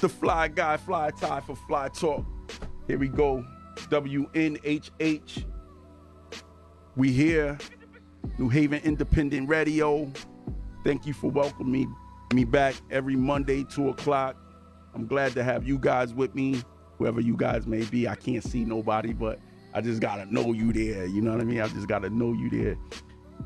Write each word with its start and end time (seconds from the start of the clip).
The 0.00 0.08
Fly 0.08 0.46
Guy, 0.46 0.76
Fly 0.76 1.10
Ty 1.10 1.40
for 1.40 1.56
Fly 1.56 1.88
Talk. 1.88 2.24
Here 2.86 2.98
we 2.98 3.08
go. 3.08 3.44
WNHH. 3.76 5.44
We 6.94 7.10
here. 7.10 7.58
New 8.38 8.48
Haven 8.48 8.80
Independent 8.84 9.48
Radio. 9.48 10.08
Thank 10.84 11.04
you 11.04 11.12
for 11.12 11.30
welcoming 11.30 11.72
me, 11.72 11.86
me 12.32 12.44
back 12.44 12.76
every 12.92 13.16
Monday, 13.16 13.64
2 13.64 13.88
o'clock. 13.88 14.36
I'm 14.94 15.06
glad 15.08 15.32
to 15.32 15.42
have 15.42 15.66
you 15.66 15.78
guys 15.78 16.14
with 16.14 16.32
me, 16.32 16.62
whoever 16.98 17.20
you 17.20 17.36
guys 17.36 17.66
may 17.66 17.82
be. 17.82 18.06
I 18.06 18.14
can't 18.14 18.44
see 18.44 18.64
nobody, 18.64 19.12
but 19.12 19.40
I 19.74 19.80
just 19.80 20.00
gotta 20.00 20.32
know 20.32 20.52
you 20.52 20.72
there. 20.72 21.06
You 21.06 21.22
know 21.22 21.32
what 21.32 21.40
I 21.40 21.44
mean? 21.44 21.60
I 21.60 21.66
just 21.66 21.88
gotta 21.88 22.08
know 22.08 22.32
you 22.32 22.76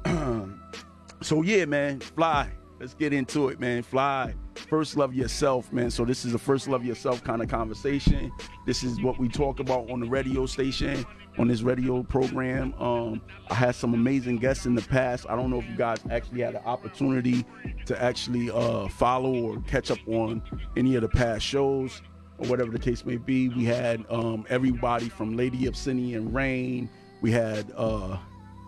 there. 0.05 0.49
so 1.23 1.41
yeah, 1.41 1.65
man, 1.65 2.01
fly. 2.01 2.51
Let's 2.79 2.93
get 2.93 3.15
into 3.15 3.49
it, 3.49 3.59
man. 3.59 3.83
Fly. 3.83 4.35
First 4.55 4.97
love 4.97 5.15
yourself, 5.15 5.73
man. 5.73 5.91
So 5.91 6.05
this 6.05 6.25
is 6.25 6.35
a 6.35 6.39
first 6.39 6.69
love 6.69 6.85
yourself 6.85 7.23
kind 7.25 7.43
of 7.43 7.49
conversation. 7.49 8.33
This 8.67 8.83
is 8.83 9.01
what 9.01 9.19
we 9.19 9.29
talk 9.29 9.61
about 9.61 9.91
on 9.91 10.01
the 10.01 10.09
radio 10.09 10.47
station, 10.47 11.05
on 11.39 11.49
this 11.49 11.63
radio 11.63 12.03
program. 12.03 12.75
Um, 12.79 13.23
I 13.51 13.55
had 13.55 13.75
some 13.75 13.95
amazing 13.95 14.39
guests 14.39 14.67
in 14.67 14.75
the 14.75 14.83
past. 14.83 15.27
I 15.29 15.37
don't 15.37 15.51
know 15.51 15.59
if 15.59 15.69
you 15.69 15.77
guys 15.77 15.99
actually 16.11 16.43
had 16.43 16.55
the 16.55 16.65
opportunity 16.65 17.45
to 17.87 18.03
actually 18.03 18.51
uh, 18.51 18.89
follow 18.89 19.35
or 19.35 19.61
catch 19.63 19.91
up 19.91 19.99
on 20.07 20.43
any 20.77 20.97
of 20.97 21.03
the 21.03 21.09
past 21.09 21.45
shows 21.45 22.03
or 22.39 22.49
whatever 22.49 22.71
the 22.71 22.79
case 22.79 23.05
may 23.05 23.17
be. 23.17 23.49
We 23.49 23.65
had 23.65 24.05
um, 24.11 24.45
everybody 24.49 25.09
from 25.09 25.37
Lady 25.37 25.67
Obsidian 25.67 26.33
Rain. 26.33 26.89
We 27.21 27.31
had, 27.31 27.73
uh, 27.77 28.19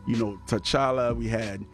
you 0.07 0.17
know, 0.17 0.41
T'Challa. 0.47 1.17
We 1.17 1.29
had 1.29 1.65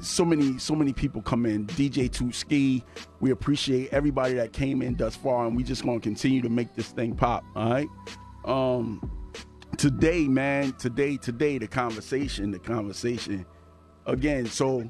so 0.00 0.24
many 0.24 0.58
so 0.58 0.74
many 0.74 0.92
people 0.92 1.22
come 1.22 1.46
in. 1.46 1.66
Dj 1.68 2.10
2 2.10 2.32
ski 2.32 2.84
we 3.20 3.30
appreciate 3.30 3.92
everybody 3.92 4.34
that 4.34 4.52
came 4.52 4.82
in 4.82 4.94
thus 4.94 5.16
far 5.16 5.46
and 5.46 5.56
we 5.56 5.62
just 5.62 5.84
gonna 5.84 6.00
continue 6.00 6.42
to 6.42 6.48
make 6.48 6.74
this 6.74 6.88
thing 6.88 7.14
pop 7.14 7.44
all 7.54 7.70
right? 7.70 7.88
Um 8.44 9.10
today 9.76 10.26
man 10.28 10.72
today 10.72 11.16
today 11.16 11.58
the 11.58 11.66
conversation 11.66 12.50
the 12.50 12.58
conversation. 12.58 13.44
Again 14.06 14.46
so 14.46 14.88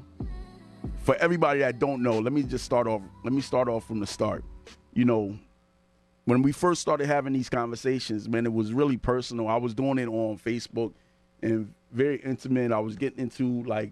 for 0.99 1.15
everybody 1.15 1.59
that 1.59 1.79
don't 1.79 2.01
know 2.01 2.19
let 2.19 2.33
me 2.33 2.43
just 2.43 2.65
start 2.65 2.87
off 2.87 3.01
let 3.23 3.33
me 3.33 3.41
start 3.41 3.67
off 3.67 3.85
from 3.85 3.99
the 3.99 4.07
start. 4.07 4.43
You 4.93 5.05
know 5.05 5.37
when 6.25 6.41
we 6.41 6.51
first 6.51 6.81
started 6.81 7.07
having 7.07 7.33
these 7.33 7.49
conversations 7.49 8.29
man 8.29 8.45
it 8.45 8.53
was 8.53 8.73
really 8.73 8.97
personal. 8.97 9.47
I 9.47 9.57
was 9.57 9.73
doing 9.73 9.97
it 9.97 10.07
on 10.07 10.37
facebook 10.37 10.93
and 11.41 11.73
very 11.91 12.17
intimate. 12.21 12.71
I 12.71 12.79
was 12.79 12.95
getting 12.95 13.19
into 13.19 13.63
like 13.63 13.91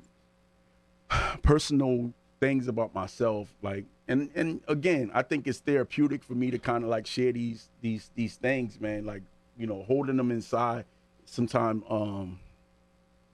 personal 1.43 2.13
things 2.39 2.67
about 2.67 2.93
myself 2.93 3.47
like 3.61 3.85
and 4.07 4.29
and 4.35 4.61
again 4.67 5.09
i 5.13 5.21
think 5.21 5.47
it's 5.47 5.59
therapeutic 5.59 6.23
for 6.23 6.33
me 6.33 6.51
to 6.51 6.59
kind 6.59 6.83
of 6.83 6.89
like 6.89 7.07
share 7.07 7.31
these 7.31 7.69
these 7.81 8.11
these 8.15 8.35
things 8.35 8.79
man 8.81 9.05
like 9.05 9.21
you 9.57 9.65
know 9.65 9.83
holding 9.83 10.17
them 10.17 10.31
inside 10.31 10.83
sometimes 11.25 11.83
um 11.89 12.39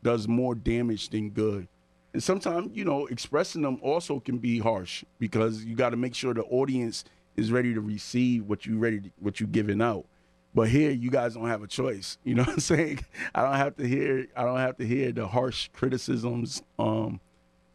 does 0.04 0.28
more 0.28 0.56
damage 0.56 1.10
than 1.10 1.30
good. 1.30 1.68
And 2.14 2.22
sometimes 2.22 2.72
you 2.76 2.84
know 2.84 3.06
expressing 3.08 3.62
them 3.62 3.80
also 3.82 4.20
can 4.20 4.38
be 4.38 4.60
harsh 4.60 5.04
because 5.20 5.64
you 5.64 5.76
got 5.76 5.92
to 5.92 5.98
make 5.98 6.16
sure 6.16 6.34
the 6.34 6.44
audience 6.44 7.06
is 7.38 7.52
ready 7.52 7.74
to 7.74 7.82
receive 7.82 8.46
what 8.46 8.66
you 8.66 8.78
ready 8.78 9.00
to, 9.00 9.10
what 9.20 9.40
you 9.40 9.48
giving 9.48 9.82
out. 9.82 10.06
But 10.54 10.68
here 10.68 10.92
you 10.92 11.10
guys 11.10 11.36
don't 11.36 11.48
have 11.48 11.64
a 11.64 11.68
choice 11.68 12.18
you 12.26 12.36
know 12.36 12.44
what 12.44 12.54
i'm 12.54 12.60
saying? 12.60 13.06
I 13.34 13.44
don't 13.44 13.56
have 13.56 13.78
to 13.78 13.88
hear 13.88 14.28
i 14.36 14.44
don't 14.44 14.58
have 14.58 14.78
to 14.78 14.86
hear 14.86 15.12
the 15.14 15.28
harsh 15.28 15.70
criticisms 15.72 16.62
um 16.78 17.22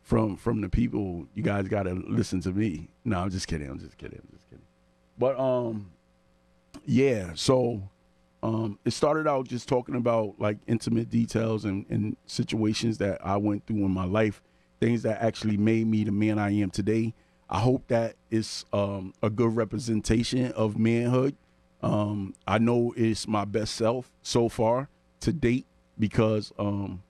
from 0.07 0.37
from 0.37 0.61
the 0.61 0.69
people. 0.69 1.27
You 1.35 1.43
guys 1.43 1.67
got 1.67 1.83
to 1.83 1.95
listen 1.95 2.41
to 2.43 2.53
me. 2.53 2.89
No, 3.05 3.19
I'm 3.19 3.31
just 3.31 3.49
kidding. 3.49 3.69
I'm 3.69 3.81
just 3.81 3.99
kidding. 3.99 4.21
I'm 4.23 4.29
just 4.33 4.49
kidding. 4.49 4.65
But 5.19 5.39
um, 5.39 5.91
yeah. 6.87 7.33
So 7.35 7.83
um, 8.43 8.79
it 8.85 8.93
started 8.93 9.27
out 9.27 9.49
just 9.49 9.69
talking 9.69 9.97
about 9.97 10.37
like 10.39 10.59
intimate 10.69 11.11
details 11.11 11.65
and, 11.65 11.85
and 11.91 12.17
situations 12.27 12.99
that 12.99 13.19
I 13.27 13.37
went 13.37 13.67
through 13.67 13.85
in 13.85 13.91
my 13.91 14.05
life, 14.05 14.43
things 14.81 15.03
that 15.03 15.21
actually 15.21 15.57
made 15.57 15.89
me 15.89 16.05
the 16.05 16.13
man 16.13 16.39
I 16.39 16.53
am 16.53 16.71
today. 16.71 17.13
I 17.51 17.59
hope 17.59 17.89
that 17.89 18.15
it's 18.31 18.65
um, 18.73 19.13
a 19.23 19.31
good 19.31 19.57
representation 19.57 20.53
of 20.53 20.79
manhood. 20.79 21.35
Um, 21.83 22.35
I 22.47 22.59
know 22.59 22.95
it's 22.97 23.27
my 23.27 23.45
best 23.45 23.75
self 23.75 24.13
so 24.23 24.49
far 24.49 24.89
to 25.21 25.33
date 25.33 25.67
because 25.99 26.53
um, 26.61 27.03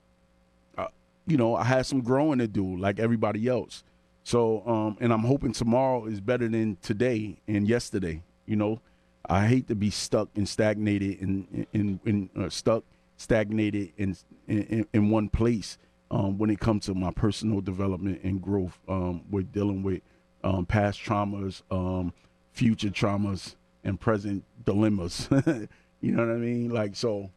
you 1.27 1.37
know, 1.37 1.55
I 1.55 1.65
had 1.65 1.85
some 1.85 2.01
growing 2.01 2.39
to 2.39 2.47
do 2.47 2.77
like 2.77 2.99
everybody 2.99 3.47
else. 3.47 3.83
So, 4.23 4.63
um, 4.65 4.97
and 4.99 5.13
I'm 5.13 5.23
hoping 5.23 5.51
tomorrow 5.51 6.05
is 6.05 6.19
better 6.19 6.47
than 6.47 6.77
today 6.81 7.37
and 7.47 7.67
yesterday. 7.67 8.23
You 8.45 8.55
know, 8.55 8.81
I 9.29 9.45
hate 9.45 9.67
to 9.67 9.75
be 9.75 9.89
stuck 9.89 10.29
and 10.35 10.47
stagnated 10.47 11.19
in 11.19 11.67
in, 11.73 11.99
in 12.05 12.29
uh, 12.35 12.49
stuck 12.49 12.83
stagnated 13.17 13.91
in, 13.97 14.15
in 14.47 14.87
in 14.93 15.09
one 15.09 15.29
place 15.29 15.77
um, 16.11 16.37
when 16.37 16.49
it 16.49 16.59
comes 16.59 16.85
to 16.85 16.93
my 16.93 17.11
personal 17.11 17.61
development 17.61 18.21
and 18.23 18.41
growth. 18.41 18.79
Um, 18.87 19.23
we're 19.29 19.43
dealing 19.43 19.83
with 19.83 20.01
um, 20.43 20.65
past 20.65 20.99
traumas, 21.01 21.61
um, 21.71 22.13
future 22.53 22.89
traumas, 22.89 23.55
and 23.83 23.99
present 23.99 24.45
dilemmas. 24.65 25.27
you 26.01 26.11
know 26.11 26.25
what 26.25 26.33
I 26.33 26.37
mean? 26.37 26.69
Like 26.69 26.95
so. 26.95 27.29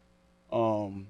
Um, 0.52 1.08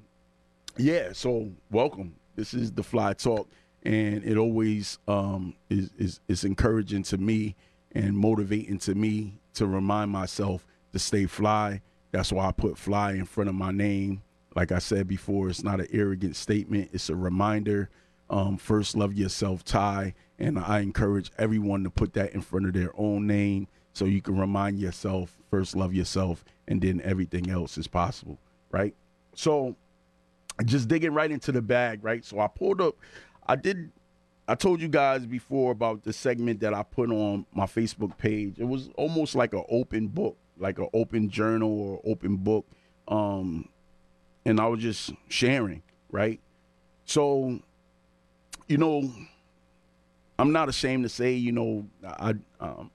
yeah. 0.77 1.13
So 1.13 1.51
welcome. 1.71 2.15
This 2.41 2.55
is 2.55 2.73
the 2.73 2.83
Fly 2.83 3.13
Talk, 3.13 3.51
and 3.83 4.25
it 4.25 4.39
always 4.39 4.99
um, 5.07 5.53
is, 5.69 5.91
is 5.99 6.21
is 6.27 6.43
encouraging 6.43 7.03
to 7.03 7.19
me 7.19 7.55
and 7.93 8.17
motivating 8.17 8.79
to 8.79 8.95
me 8.95 9.35
to 9.53 9.67
remind 9.67 10.11
myself 10.11 10.67
to 10.93 10.99
stay 10.99 11.27
fly. 11.27 11.83
That's 12.13 12.33
why 12.33 12.47
I 12.47 12.53
put 12.53 12.79
fly 12.79 13.13
in 13.13 13.27
front 13.27 13.51
of 13.51 13.57
my 13.57 13.73
name. 13.73 14.23
Like 14.57 14.73
I 14.73 14.79
said 14.79 15.07
before, 15.07 15.51
it's 15.51 15.63
not 15.63 15.81
an 15.81 15.89
arrogant 15.93 16.35
statement. 16.35 16.89
It's 16.95 17.11
a 17.11 17.15
reminder. 17.15 17.91
Um, 18.31 18.57
first, 18.57 18.97
love 18.97 19.13
yourself, 19.13 19.63
Ty. 19.63 20.15
And 20.39 20.59
I 20.59 20.81
encourage 20.81 21.31
everyone 21.37 21.85
to 21.85 21.91
put 21.91 22.15
that 22.15 22.33
in 22.33 22.41
front 22.41 22.65
of 22.65 22.73
their 22.73 22.93
own 22.99 23.27
name 23.27 23.69
so 23.93 24.07
you 24.07 24.23
can 24.23 24.39
remind 24.39 24.79
yourself, 24.79 25.37
first, 25.51 25.77
love 25.77 25.93
yourself, 25.93 26.43
and 26.67 26.81
then 26.81 27.03
everything 27.05 27.51
else 27.51 27.77
is 27.77 27.87
possible, 27.87 28.39
right? 28.71 28.95
So, 29.35 29.77
just 30.63 30.89
digging 30.89 31.13
right 31.15 31.31
into 31.31 31.53
the 31.53 31.63
bag, 31.63 32.03
right? 32.03 32.25
So 32.25 32.41
I 32.41 32.49
pulled 32.49 32.81
up, 32.81 32.97
I 33.47 33.57
did, 33.57 33.91
I 34.49 34.55
told 34.55 34.81
you 34.81 34.89
guys 34.89 35.27
before 35.27 35.73
about 35.73 36.03
the 36.03 36.13
segment 36.13 36.61
that 36.61 36.75
I 36.75 36.83
put 36.83 37.11
on 37.11 37.47
my 37.53 37.67
Facebook 37.67 38.17
page. 38.19 38.55
It 38.59 38.65
was 38.65 38.91
almost 38.97 39.35
like 39.35 39.53
an 39.55 39.65
open 39.69 40.09
book, 40.09 40.37
like 40.59 40.79
an 40.79 40.89
open 40.93 41.31
journal 41.31 41.71
or 41.71 42.01
open 42.05 42.37
book. 42.37 42.67
Um, 43.09 43.69
and 44.45 44.61
I 44.61 44.67
was 44.67 44.81
just 44.81 45.13
sharing, 45.29 45.83
right? 46.11 46.41
So, 47.05 47.61
you 48.69 48.79
know, 48.79 49.11
I'm 50.39 50.53
not 50.53 50.69
ashamed 50.69 51.05
to 51.05 51.09
say, 51.09 51.33
you 51.33 51.53
know, 51.53 51.87
I, 52.05 52.35
um, 52.61 52.91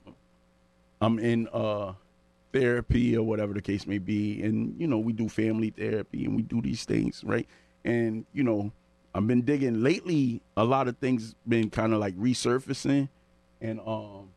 I'm 1.01 1.19
in, 1.19 1.47
uh, 1.53 1.93
therapy 2.55 3.17
or 3.17 3.23
whatever 3.23 3.53
the 3.53 3.61
case 3.61 3.85
may 3.85 3.97
be. 3.97 4.41
And, 4.41 4.79
you 4.79 4.87
know, 4.87 4.97
we 4.97 5.11
do 5.11 5.27
family 5.27 5.71
therapy 5.71 6.25
and 6.25 6.35
we 6.35 6.41
do 6.41 6.61
these 6.61 6.85
things, 6.85 7.21
right? 7.25 7.47
And, 7.85 8.25
you 8.33 8.43
know, 8.43 8.73
I've 9.13 9.27
been 9.27 9.43
digging 9.43 9.81
lately, 9.81 10.41
a 10.57 10.65
lot 10.65 10.89
of 10.89 10.97
things 10.97 11.35
been 11.47 11.69
kind 11.69 11.93
of 11.93 11.99
like 11.99 12.17
resurfacing. 12.17 13.07
And 13.61 13.79
um 13.79 14.29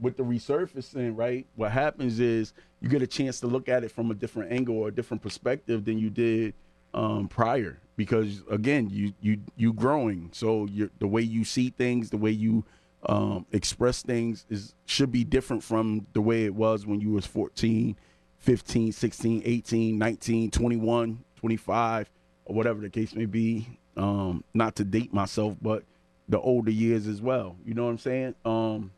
with 0.00 0.16
the 0.16 0.22
resurfacing, 0.22 1.16
right, 1.16 1.46
what 1.54 1.70
happens 1.70 2.18
is 2.20 2.52
you 2.80 2.88
get 2.88 3.02
a 3.02 3.06
chance 3.06 3.40
to 3.40 3.46
look 3.46 3.68
at 3.68 3.84
it 3.84 3.90
from 3.90 4.10
a 4.10 4.14
different 4.14 4.52
angle 4.52 4.76
or 4.76 4.88
a 4.88 4.92
different 4.92 5.22
perspective 5.22 5.84
than 5.84 5.98
you 5.98 6.10
did 6.10 6.54
um, 6.92 7.28
prior. 7.28 7.78
Because 7.96 8.42
again, 8.50 8.90
you 8.90 9.12
you 9.20 9.38
you 9.56 9.72
growing, 9.72 10.30
so 10.32 10.68
the 10.98 11.06
way 11.06 11.22
you 11.22 11.44
see 11.44 11.70
things, 11.70 12.10
the 12.10 12.16
way 12.16 12.32
you 12.32 12.64
um, 13.06 13.46
express 13.52 14.02
things 14.02 14.46
is 14.50 14.74
should 14.86 15.12
be 15.12 15.22
different 15.22 15.62
from 15.62 16.06
the 16.12 16.20
way 16.20 16.44
it 16.44 16.54
was 16.54 16.86
when 16.86 17.00
you 17.00 17.10
was 17.10 17.26
14 17.26 17.96
15 18.38 18.92
16 18.92 19.42
18 19.44 19.98
19 19.98 20.50
21 20.50 21.24
25 21.36 22.10
or 22.44 22.54
whatever 22.54 22.80
the 22.80 22.90
case 22.90 23.14
may 23.14 23.26
be 23.26 23.66
um, 23.96 24.44
not 24.52 24.76
to 24.76 24.84
date 24.84 25.12
myself 25.12 25.56
but 25.60 25.84
the 26.28 26.40
older 26.40 26.70
years 26.70 27.06
as 27.06 27.20
well. 27.20 27.56
You 27.64 27.74
know 27.74 27.84
what 27.84 27.90
i'm 27.90 27.98
saying? 27.98 28.34
Um, 28.44 28.92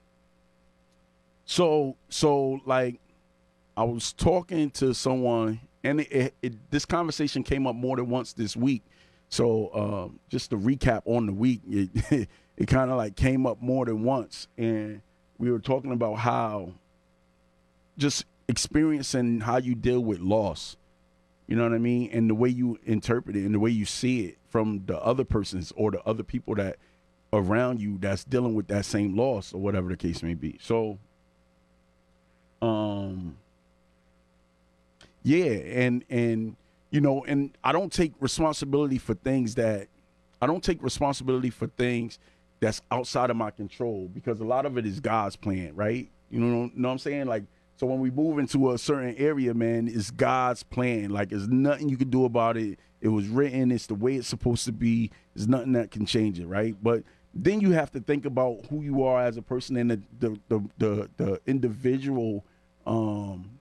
so 1.44 1.96
so 2.08 2.60
like 2.66 2.98
i 3.76 3.84
was 3.84 4.12
talking 4.12 4.70
to 4.70 4.92
someone 4.92 5.60
and 5.84 6.00
it, 6.00 6.12
it, 6.12 6.34
it, 6.42 6.70
this 6.70 6.84
conversation 6.84 7.44
came 7.44 7.66
up 7.66 7.76
more 7.76 7.96
than 7.96 8.08
once 8.08 8.32
this 8.32 8.56
week. 8.56 8.82
So 9.28 9.70
um, 9.74 10.20
just 10.28 10.50
to 10.50 10.56
recap 10.56 11.02
on 11.04 11.26
the 11.26 11.32
week 11.32 11.60
it, 11.68 12.28
it 12.56 12.66
kind 12.66 12.90
of 12.90 12.96
like 12.96 13.16
came 13.16 13.46
up 13.46 13.60
more 13.60 13.84
than 13.84 14.02
once. 14.02 14.48
And 14.58 15.02
we 15.38 15.50
were 15.50 15.58
talking 15.58 15.92
about 15.92 16.14
how 16.14 16.72
just 17.98 18.24
experiencing 18.48 19.40
how 19.40 19.58
you 19.58 19.74
deal 19.74 20.00
with 20.00 20.20
loss 20.20 20.76
you 21.46 21.56
know 21.56 21.62
what 21.62 21.72
i 21.72 21.78
mean? 21.78 22.10
And 22.12 22.28
the 22.28 22.34
way 22.34 22.48
you 22.48 22.78
interpret 22.84 23.36
it 23.36 23.44
and 23.44 23.54
the 23.54 23.60
way 23.60 23.70
you 23.70 23.84
see 23.84 24.26
it 24.26 24.38
from 24.48 24.84
the 24.86 24.98
other 24.98 25.24
persons 25.24 25.72
or 25.76 25.90
the 25.90 26.02
other 26.02 26.22
people 26.22 26.54
that 26.56 26.76
around 27.32 27.80
you 27.80 27.98
that's 27.98 28.24
dealing 28.24 28.54
with 28.54 28.68
that 28.68 28.84
same 28.84 29.16
loss 29.16 29.52
or 29.52 29.60
whatever 29.60 29.88
the 29.88 29.96
case 29.96 30.22
may 30.22 30.34
be. 30.34 30.58
So 30.60 30.98
um 32.62 33.36
yeah 35.22 35.44
and 35.44 36.04
and 36.08 36.56
you 36.90 37.00
know 37.00 37.24
and 37.26 37.56
i 37.62 37.70
don't 37.72 37.92
take 37.92 38.12
responsibility 38.20 38.96
for 38.96 39.12
things 39.14 39.54
that 39.56 39.88
i 40.40 40.46
don't 40.46 40.64
take 40.64 40.82
responsibility 40.82 41.50
for 41.50 41.66
things 41.66 42.18
that's 42.60 42.80
outside 42.90 43.28
of 43.28 43.36
my 43.36 43.50
control 43.50 44.08
because 44.14 44.40
a 44.40 44.44
lot 44.44 44.64
of 44.64 44.78
it 44.78 44.86
is 44.86 45.00
god's 45.00 45.36
plan 45.36 45.74
right? 45.74 46.08
You 46.30 46.40
know, 46.40 46.70
know 46.74 46.88
what 46.88 46.92
i'm 46.92 46.98
saying? 46.98 47.26
Like 47.26 47.44
so 47.76 47.86
when 47.86 48.00
we 48.00 48.10
move 48.10 48.38
into 48.38 48.72
a 48.72 48.78
certain 48.78 49.14
area 49.16 49.54
man 49.54 49.88
it's 49.88 50.10
god's 50.10 50.62
plan. 50.62 51.10
Like 51.10 51.30
there's 51.30 51.48
nothing 51.48 51.88
you 51.88 51.96
can 51.96 52.10
do 52.10 52.24
about 52.24 52.56
it. 52.56 52.78
It 53.00 53.08
was 53.08 53.28
written. 53.28 53.70
It's 53.70 53.86
the 53.86 53.94
way 53.94 54.16
it's 54.16 54.28
supposed 54.28 54.64
to 54.64 54.72
be. 54.72 55.10
There's 55.34 55.48
nothing 55.48 55.72
that 55.72 55.90
can 55.90 56.06
change 56.06 56.40
it 56.40 56.46
right? 56.46 56.74
But 56.82 57.04
then 57.34 57.60
you 57.60 57.72
have 57.72 57.90
to 57.92 58.00
think 58.00 58.24
about 58.24 58.66
who 58.70 58.82
you 58.82 59.04
are 59.04 59.20
as 59.22 59.36
a 59.36 59.42
person 59.42 59.76
and 59.76 59.90
the 59.90 60.00
the 60.18 60.40
the, 60.48 60.68
the, 60.78 61.10
the 61.16 61.40
individual 61.46 62.44
um 62.86 63.58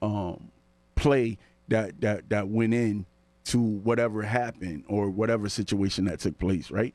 um 0.00 0.50
play 0.96 1.38
that 1.68 2.00
that 2.00 2.28
that 2.30 2.48
went 2.48 2.74
in 2.74 3.06
to 3.44 3.60
whatever 3.60 4.22
happened 4.22 4.84
or 4.88 5.10
whatever 5.10 5.48
situation 5.48 6.04
that 6.04 6.20
took 6.20 6.38
place, 6.38 6.70
right? 6.70 6.94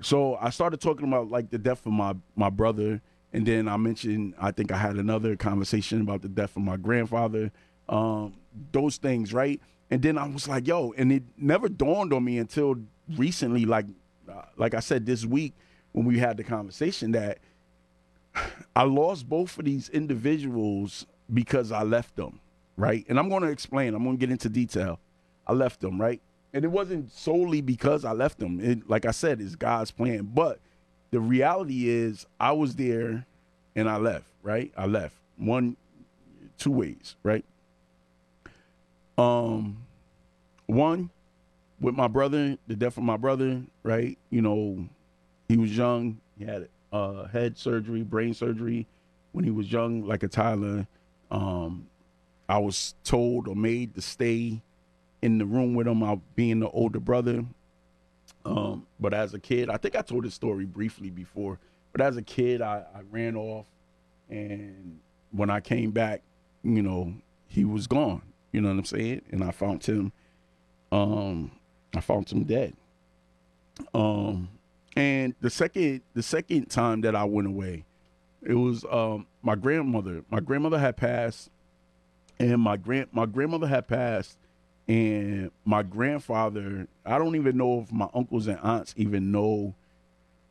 So 0.00 0.36
I 0.36 0.50
started 0.50 0.80
talking 0.80 1.06
about 1.06 1.28
like 1.28 1.50
the 1.50 1.58
death 1.58 1.84
of 1.86 1.92
my 1.92 2.14
my 2.36 2.50
brother, 2.50 3.00
and 3.32 3.46
then 3.46 3.68
I 3.68 3.76
mentioned 3.76 4.34
I 4.38 4.50
think 4.50 4.72
I 4.72 4.76
had 4.76 4.96
another 4.96 5.36
conversation 5.36 6.00
about 6.00 6.22
the 6.22 6.28
death 6.28 6.56
of 6.56 6.62
my 6.62 6.76
grandfather, 6.76 7.52
um, 7.88 8.34
those 8.72 8.96
things, 8.96 9.32
right? 9.32 9.60
And 9.90 10.02
then 10.02 10.18
I 10.18 10.28
was 10.28 10.46
like, 10.48 10.66
yo, 10.66 10.92
and 10.96 11.10
it 11.10 11.22
never 11.36 11.68
dawned 11.68 12.12
on 12.12 12.24
me 12.24 12.38
until 12.38 12.76
recently, 13.16 13.64
like 13.64 13.86
uh, 14.30 14.42
like 14.56 14.74
I 14.74 14.80
said 14.80 15.06
this 15.06 15.24
week 15.24 15.54
when 15.92 16.04
we 16.04 16.18
had 16.18 16.36
the 16.36 16.44
conversation 16.44 17.12
that 17.12 17.38
I 18.76 18.82
lost 18.84 19.28
both 19.28 19.58
of 19.58 19.64
these 19.64 19.88
individuals 19.88 21.06
because 21.32 21.72
I 21.72 21.82
left 21.82 22.16
them 22.16 22.40
right? 22.78 23.04
And 23.08 23.18
I'm 23.18 23.28
going 23.28 23.42
to 23.42 23.48
explain. 23.48 23.94
I'm 23.94 24.04
going 24.04 24.16
to 24.16 24.20
get 24.20 24.30
into 24.30 24.48
detail. 24.48 25.00
I 25.46 25.52
left 25.52 25.80
them, 25.80 26.00
right? 26.00 26.22
And 26.54 26.64
it 26.64 26.68
wasn't 26.68 27.12
solely 27.12 27.60
because 27.60 28.04
I 28.06 28.12
left 28.12 28.38
them. 28.38 28.60
It, 28.60 28.88
like 28.88 29.04
I 29.04 29.10
said, 29.10 29.40
it's 29.40 29.56
God's 29.56 29.90
plan. 29.90 30.30
But 30.32 30.60
the 31.10 31.20
reality 31.20 31.88
is, 31.88 32.26
I 32.38 32.52
was 32.52 32.76
there 32.76 33.26
and 33.74 33.88
I 33.88 33.96
left, 33.96 34.26
right? 34.42 34.72
I 34.76 34.86
left 34.86 35.14
one, 35.36 35.76
two 36.58 36.70
ways, 36.70 37.16
right? 37.22 37.44
Um, 39.16 39.84
one 40.66 41.10
with 41.80 41.94
my 41.94 42.08
brother, 42.08 42.56
the 42.66 42.76
death 42.76 42.96
of 42.96 43.04
my 43.04 43.16
brother, 43.16 43.62
right? 43.82 44.18
You 44.30 44.42
know, 44.42 44.88
he 45.48 45.56
was 45.56 45.76
young. 45.76 46.20
He 46.38 46.44
had 46.44 46.68
uh, 46.92 47.24
head 47.24 47.56
surgery, 47.56 48.02
brain 48.02 48.34
surgery 48.34 48.86
when 49.32 49.44
he 49.44 49.50
was 49.50 49.70
young, 49.70 50.06
like 50.06 50.22
a 50.22 50.28
Tyler. 50.28 50.86
Um, 51.30 51.86
I 52.48 52.58
was 52.58 52.94
told 53.04 53.48
or 53.48 53.54
made 53.54 53.94
to 53.94 54.02
stay 54.02 54.60
in 55.22 55.38
the 55.38 55.46
room 55.46 55.74
with 55.74 55.86
him. 55.86 56.02
I 56.02 56.18
being 56.34 56.60
the 56.60 56.70
older 56.70 57.00
brother. 57.00 57.44
Um, 58.48 58.86
but 58.98 59.12
as 59.12 59.34
a 59.34 59.38
kid, 59.38 59.68
I 59.68 59.76
think 59.76 59.94
I 59.94 60.00
told 60.00 60.24
this 60.24 60.34
story 60.34 60.64
briefly 60.64 61.10
before. 61.10 61.58
But 61.92 62.00
as 62.00 62.16
a 62.16 62.22
kid, 62.22 62.62
I, 62.62 62.84
I 62.94 63.00
ran 63.10 63.36
off, 63.36 63.66
and 64.30 65.00
when 65.32 65.50
I 65.50 65.60
came 65.60 65.90
back, 65.90 66.22
you 66.62 66.82
know, 66.82 67.14
he 67.46 67.64
was 67.64 67.86
gone. 67.86 68.22
You 68.52 68.62
know 68.62 68.68
what 68.68 68.78
I'm 68.78 68.84
saying? 68.84 69.22
And 69.30 69.44
I 69.44 69.50
found 69.50 69.84
him. 69.84 70.12
Um, 70.90 71.52
I 71.94 72.00
found 72.00 72.30
him 72.30 72.44
dead. 72.44 72.74
Um, 73.94 74.48
and 74.96 75.34
the 75.40 75.50
second 75.50 76.02
the 76.14 76.22
second 76.22 76.70
time 76.70 77.02
that 77.02 77.14
I 77.14 77.24
went 77.24 77.46
away, 77.46 77.84
it 78.42 78.54
was 78.54 78.84
um 78.90 79.26
my 79.42 79.54
grandmother. 79.54 80.24
My 80.30 80.40
grandmother 80.40 80.78
had 80.78 80.96
passed 80.96 81.50
and 82.38 82.60
my 82.60 82.76
grand 82.76 83.08
my 83.12 83.26
grandmother 83.26 83.66
had 83.66 83.86
passed 83.86 84.38
and 84.88 85.50
my 85.64 85.82
grandfather 85.82 86.88
i 87.04 87.18
don't 87.18 87.36
even 87.36 87.56
know 87.56 87.80
if 87.80 87.92
my 87.92 88.08
uncles 88.14 88.46
and 88.46 88.58
aunts 88.60 88.94
even 88.96 89.30
know 89.30 89.74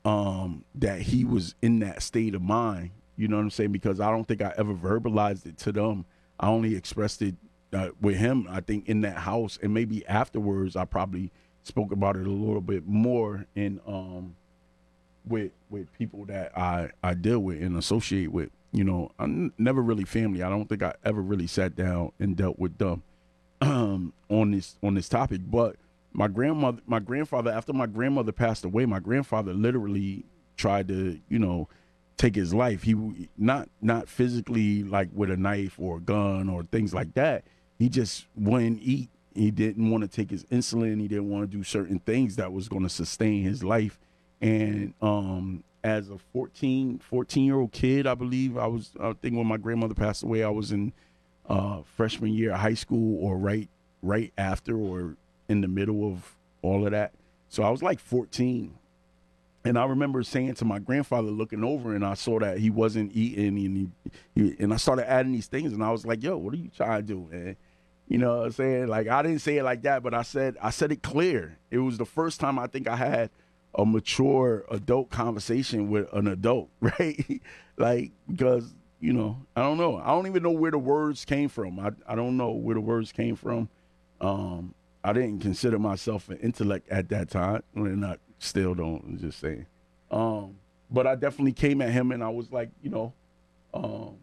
um, 0.05 0.63
that 0.75 1.01
he 1.01 1.25
was 1.25 1.53
in 1.61 1.79
that 1.79 2.01
state 2.01 2.33
of 2.33 2.41
mind 2.41 2.91
you 3.17 3.27
know 3.27 3.37
what 3.37 3.41
i'm 3.41 3.49
saying? 3.49 3.71
Because 3.71 3.99
i 3.99 4.09
don't 4.11 4.25
think 4.27 4.41
i 4.41 4.53
ever 4.57 4.73
verbalized 4.73 5.45
it 5.45 5.57
to 5.59 5.71
them. 5.71 6.05
I 6.39 6.47
only 6.47 6.75
expressed 6.75 7.21
it 7.21 7.35
uh, 7.73 7.89
with 7.99 8.15
him 8.15 8.47
i 8.49 8.61
think 8.61 8.87
in 8.87 9.01
that 9.01 9.17
house. 9.17 9.59
And 9.61 9.73
maybe 9.73 10.05
afterwards 10.07 10.75
i 10.75 10.85
probably 10.85 11.31
spoke 11.63 11.91
about 11.91 12.15
it 12.15 12.25
a 12.25 12.29
little 12.29 12.61
bit 12.61 12.87
more 12.87 13.45
in 13.55 13.81
um 13.85 14.35
with 15.25 15.51
with 15.69 15.91
people 15.93 16.23
that 16.25 16.57
i 16.57 16.89
i 17.03 17.13
deal 17.13 17.39
with 17.39 17.61
and 17.61 17.75
associate 17.77 18.31
with 18.31 18.49
you 18.73 18.83
know, 18.83 19.11
I'm 19.17 19.53
never 19.57 19.81
really 19.81 20.03
family. 20.03 20.43
I 20.43 20.49
don't 20.49 20.67
think 20.67 20.83
I 20.83 20.93
ever 21.03 21.21
really 21.21 21.47
sat 21.47 21.75
down 21.75 22.11
and 22.19 22.35
dealt 22.35 22.59
with 22.59 22.77
them 22.77 23.01
um, 23.61 24.13
on 24.29 24.51
this 24.51 24.75
on 24.83 24.95
this 24.95 25.09
topic. 25.09 25.41
But 25.45 25.75
my 26.13 26.27
grandmother, 26.27 26.81
my 26.87 26.99
grandfather, 26.99 27.51
after 27.51 27.73
my 27.73 27.85
grandmother 27.85 28.31
passed 28.31 28.65
away, 28.65 28.85
my 28.85 28.99
grandfather 28.99 29.53
literally 29.53 30.25
tried 30.55 30.87
to, 30.87 31.19
you 31.29 31.39
know, 31.39 31.67
take 32.17 32.35
his 32.35 32.53
life. 32.53 32.83
He 32.83 33.29
not 33.37 33.69
not 33.81 34.07
physically 34.07 34.83
like 34.83 35.09
with 35.13 35.29
a 35.29 35.37
knife 35.37 35.75
or 35.79 35.97
a 35.97 36.01
gun 36.01 36.49
or 36.49 36.63
things 36.63 36.93
like 36.93 37.13
that. 37.13 37.45
He 37.77 37.89
just 37.89 38.25
wouldn't 38.35 38.81
eat. 38.81 39.09
He 39.35 39.51
didn't 39.51 39.91
want 39.91 40.01
to 40.01 40.07
take 40.07 40.31
his 40.31 40.43
insulin. 40.45 40.99
He 40.99 41.07
didn't 41.07 41.29
want 41.29 41.49
to 41.49 41.57
do 41.57 41.63
certain 41.63 41.99
things 41.99 42.37
that 42.37 42.51
was 42.51 42.67
going 42.67 42.83
to 42.83 42.89
sustain 42.89 43.43
his 43.43 43.63
life. 43.63 43.99
And 44.41 44.95
um, 44.99 45.63
as 45.83 46.09
a 46.09 46.17
14, 46.33 46.99
14 46.99 47.43
year 47.45 47.59
old 47.59 47.71
kid, 47.71 48.07
I 48.07 48.15
believe. 48.15 48.57
I 48.57 48.65
was, 48.67 48.91
I 48.99 49.13
think 49.13 49.35
when 49.35 49.45
my 49.45 49.57
grandmother 49.57 49.93
passed 49.93 50.23
away, 50.23 50.43
I 50.43 50.49
was 50.49 50.71
in 50.71 50.91
uh, 51.47 51.81
freshman 51.95 52.33
year 52.33 52.51
of 52.51 52.59
high 52.59 52.73
school 52.73 53.23
or 53.23 53.37
right, 53.37 53.69
right 54.01 54.33
after 54.37 54.77
or 54.77 55.15
in 55.47 55.61
the 55.61 55.67
middle 55.67 56.11
of 56.11 56.35
all 56.61 56.85
of 56.85 56.91
that. 56.91 57.13
So 57.49 57.63
I 57.63 57.69
was 57.69 57.81
like 57.81 57.99
14. 57.99 58.73
And 59.65 59.77
I 59.77 59.85
remember 59.85 60.23
saying 60.23 60.53
to 60.55 60.65
my 60.65 60.79
grandfather, 60.79 61.29
looking 61.29 61.63
over, 61.63 61.93
and 61.93 62.05
I 62.05 62.13
saw 62.13 62.39
that 62.39 62.57
he 62.57 62.69
wasn't 62.69 63.11
eating, 63.13 63.57
and 63.57 63.77
he, 63.77 63.89
he, 64.33 64.55
and 64.59 64.73
I 64.73 64.77
started 64.77 65.09
adding 65.09 65.33
these 65.33 65.47
things, 65.47 65.73
and 65.73 65.83
I 65.83 65.91
was 65.91 66.05
like, 66.05 66.23
"Yo, 66.23 66.37
what 66.37 66.53
are 66.53 66.57
you 66.57 66.71
trying 66.73 67.01
to 67.01 67.05
do, 67.05 67.27
man?" 67.29 67.57
You 68.07 68.17
know 68.17 68.37
what 68.37 68.45
I'm 68.45 68.51
saying? 68.53 68.87
Like 68.87 69.07
I 69.09 69.21
didn't 69.21 69.39
say 69.39 69.57
it 69.57 69.63
like 69.63 69.81
that, 69.81 70.03
but 70.03 70.13
I 70.13 70.21
said 70.21 70.55
I 70.61 70.69
said 70.69 70.93
it 70.93 71.03
clear. 71.03 71.57
It 71.69 71.79
was 71.79 71.97
the 71.97 72.05
first 72.05 72.39
time 72.39 72.57
I 72.57 72.67
think 72.67 72.87
I 72.87 72.95
had 72.95 73.29
a 73.75 73.85
mature 73.85 74.63
adult 74.71 75.09
conversation 75.09 75.89
with 75.89 76.11
an 76.13 76.27
adult, 76.27 76.69
right? 76.79 77.41
like 77.77 78.11
because 78.29 78.73
you 78.99 79.13
know 79.13 79.37
I 79.55 79.61
don't 79.61 79.77
know 79.77 79.97
I 79.97 80.07
don't 80.07 80.27
even 80.27 80.43
know 80.43 80.51
where 80.51 80.71
the 80.71 80.77
words 80.77 81.25
came 81.25 81.49
from. 81.49 81.79
I 81.79 81.91
I 82.07 82.15
don't 82.15 82.37
know 82.37 82.51
where 82.51 82.75
the 82.75 82.81
words 82.81 83.11
came 83.11 83.35
from. 83.35 83.69
Um, 84.19 84.73
I 85.03 85.13
didn't 85.13 85.39
consider 85.39 85.79
myself 85.79 86.29
an 86.29 86.37
intellect 86.37 86.89
at 86.89 87.09
that 87.09 87.29
time, 87.29 87.63
and 87.75 88.05
I 88.05 88.17
still 88.39 88.73
don't. 88.73 89.03
I'm 89.03 89.17
just 89.19 89.39
saying. 89.39 89.65
Um, 90.11 90.55
but 90.89 91.05
I 91.05 91.15
definitely 91.15 91.53
came 91.53 91.81
at 91.81 91.91
him 91.91 92.11
and 92.11 92.23
I 92.23 92.29
was 92.29 92.51
like, 92.51 92.69
you 92.81 92.89
know, 92.89 93.13
um, 93.73 94.17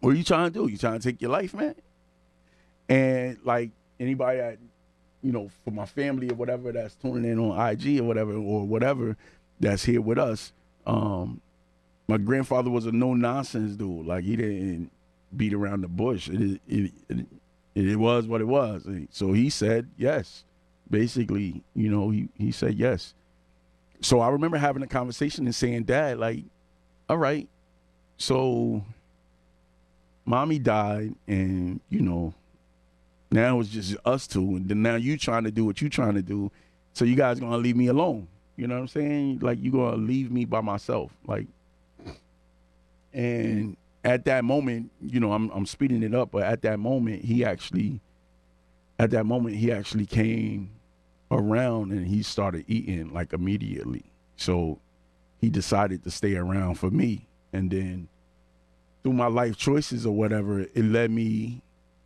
what 0.00 0.10
are 0.10 0.14
you 0.14 0.24
trying 0.24 0.52
to 0.52 0.58
do? 0.58 0.70
You 0.70 0.78
trying 0.78 1.00
to 1.00 1.10
take 1.10 1.20
your 1.20 1.32
life, 1.32 1.52
man? 1.52 1.74
And 2.88 3.38
like 3.44 3.70
anybody 3.98 4.38
that 4.38 4.58
you 5.22 5.30
know, 5.32 5.48
for 5.64 5.70
my 5.70 5.86
family 5.86 6.28
or 6.30 6.34
whatever 6.34 6.72
that's 6.72 6.96
tuning 6.96 7.30
in 7.30 7.38
on 7.38 7.70
IG 7.70 8.00
or 8.00 8.04
whatever 8.04 8.34
or 8.34 8.66
whatever 8.66 9.16
that's 9.60 9.84
here 9.84 10.00
with 10.00 10.18
us. 10.18 10.52
Um, 10.86 11.40
my 12.08 12.18
grandfather 12.18 12.70
was 12.70 12.86
a 12.86 12.92
no 12.92 13.14
nonsense 13.14 13.76
dude. 13.76 14.06
Like 14.06 14.24
he 14.24 14.36
didn't 14.36 14.90
beat 15.36 15.54
around 15.54 15.82
the 15.82 15.88
bush. 15.88 16.28
It 16.28 16.60
it, 16.68 16.92
it, 17.08 17.26
it 17.74 17.96
was 17.96 18.26
what 18.26 18.40
it 18.40 18.46
was. 18.48 18.86
So 19.10 19.32
he 19.32 19.50
said 19.50 19.88
yes. 19.96 20.44
Basically, 20.90 21.62
you 21.74 21.90
know, 21.90 22.10
he 22.10 22.28
he 22.36 22.52
said 22.52 22.74
yes. 22.74 23.14
So 24.00 24.20
I 24.20 24.28
remember 24.30 24.58
having 24.58 24.82
a 24.82 24.86
conversation 24.86 25.46
and 25.46 25.54
saying, 25.54 25.84
"Dad, 25.84 26.18
like, 26.18 26.44
all 27.08 27.16
right, 27.16 27.48
so 28.18 28.84
mommy 30.24 30.58
died, 30.58 31.14
and 31.26 31.80
you 31.88 32.00
know, 32.00 32.34
now 33.30 33.60
it's 33.60 33.70
just 33.70 33.96
us 34.04 34.26
two, 34.26 34.56
and 34.56 34.68
then 34.68 34.82
now 34.82 34.96
you 34.96 35.16
trying 35.16 35.44
to 35.44 35.50
do 35.50 35.64
what 35.64 35.80
you 35.80 35.88
trying 35.88 36.14
to 36.14 36.22
do. 36.22 36.50
So 36.92 37.04
you 37.04 37.16
guys 37.16 37.40
gonna 37.40 37.56
leave 37.56 37.76
me 37.76 37.86
alone. 37.86 38.28
You 38.56 38.66
know 38.66 38.74
what 38.74 38.82
I'm 38.82 38.88
saying? 38.88 39.38
Like 39.40 39.62
you 39.62 39.70
gonna 39.70 39.96
leave 39.96 40.30
me 40.30 40.44
by 40.44 40.60
myself. 40.60 41.10
Like 41.26 41.46
and 43.12 43.76
at 44.04 44.24
that 44.24 44.44
moment, 44.44 44.90
you 45.00 45.20
know, 45.20 45.32
I'm 45.32 45.50
I'm 45.50 45.66
speeding 45.66 46.02
it 46.02 46.14
up, 46.14 46.30
but 46.32 46.42
at 46.42 46.62
that 46.62 46.78
moment 46.78 47.24
he 47.24 47.44
actually 47.44 48.00
at 48.98 49.10
that 49.10 49.24
moment 49.24 49.56
he 49.56 49.72
actually 49.72 50.06
came 50.06 50.70
around 51.30 51.92
and 51.92 52.06
he 52.06 52.22
started 52.22 52.64
eating 52.68 53.12
like 53.12 53.32
immediately. 53.32 54.04
So 54.36 54.80
he 55.40 55.50
decided 55.50 56.04
to 56.04 56.10
stay 56.10 56.36
around 56.36 56.76
for 56.76 56.90
me. 56.90 57.26
And 57.52 57.70
then 57.70 58.08
through 59.02 59.14
my 59.14 59.26
life 59.26 59.56
choices 59.56 60.06
or 60.06 60.14
whatever, 60.14 60.60
it 60.60 60.84
led 60.84 61.10
me 61.10 61.62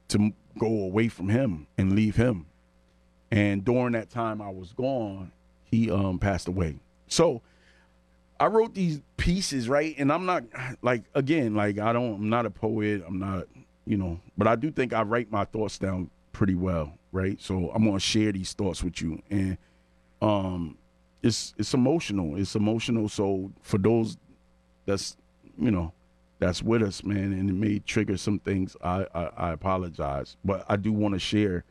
to 0.08 0.32
go 0.58 0.66
away 0.66 1.08
from 1.08 1.28
him 1.28 1.66
and 1.76 1.94
leave 1.94 2.16
him. 2.16 2.46
And 3.30 3.64
during 3.64 3.92
that 3.92 4.10
time 4.10 4.40
I 4.40 4.50
was 4.50 4.72
gone, 4.72 5.32
he 5.64 5.90
um, 5.90 6.18
passed 6.18 6.48
away. 6.48 6.76
So 7.08 7.42
I 8.38 8.46
wrote 8.46 8.74
these 8.74 9.00
pieces, 9.16 9.68
right? 9.68 9.94
And 9.98 10.12
I'm 10.12 10.26
not 10.26 10.44
like 10.82 11.04
again, 11.14 11.54
like 11.54 11.78
I 11.78 11.92
don't 11.92 12.14
I'm 12.14 12.28
not 12.28 12.46
a 12.46 12.50
poet, 12.50 13.02
I'm 13.06 13.18
not, 13.18 13.46
you 13.86 13.96
know, 13.96 14.20
but 14.36 14.46
I 14.46 14.56
do 14.56 14.70
think 14.70 14.92
I 14.92 15.02
write 15.02 15.30
my 15.30 15.44
thoughts 15.44 15.78
down 15.78 16.10
pretty 16.32 16.54
well, 16.54 16.92
right? 17.12 17.40
So 17.40 17.70
I'm 17.74 17.84
gonna 17.84 18.00
share 18.00 18.32
these 18.32 18.52
thoughts 18.52 18.82
with 18.82 19.00
you. 19.00 19.22
And 19.30 19.58
um 20.20 20.76
it's 21.22 21.54
it's 21.58 21.74
emotional. 21.74 22.36
It's 22.36 22.54
emotional. 22.54 23.08
So 23.08 23.50
for 23.62 23.78
those 23.78 24.16
that's 24.84 25.16
you 25.58 25.70
know, 25.70 25.92
that's 26.38 26.62
with 26.62 26.82
us, 26.82 27.02
man, 27.02 27.32
and 27.32 27.48
it 27.48 27.54
may 27.54 27.78
trigger 27.78 28.16
some 28.16 28.38
things. 28.38 28.76
I 28.82 29.06
I, 29.14 29.24
I 29.36 29.52
apologize, 29.52 30.36
but 30.44 30.64
I 30.68 30.76
do 30.76 30.92
want 30.92 31.14
to 31.14 31.18
share 31.18 31.64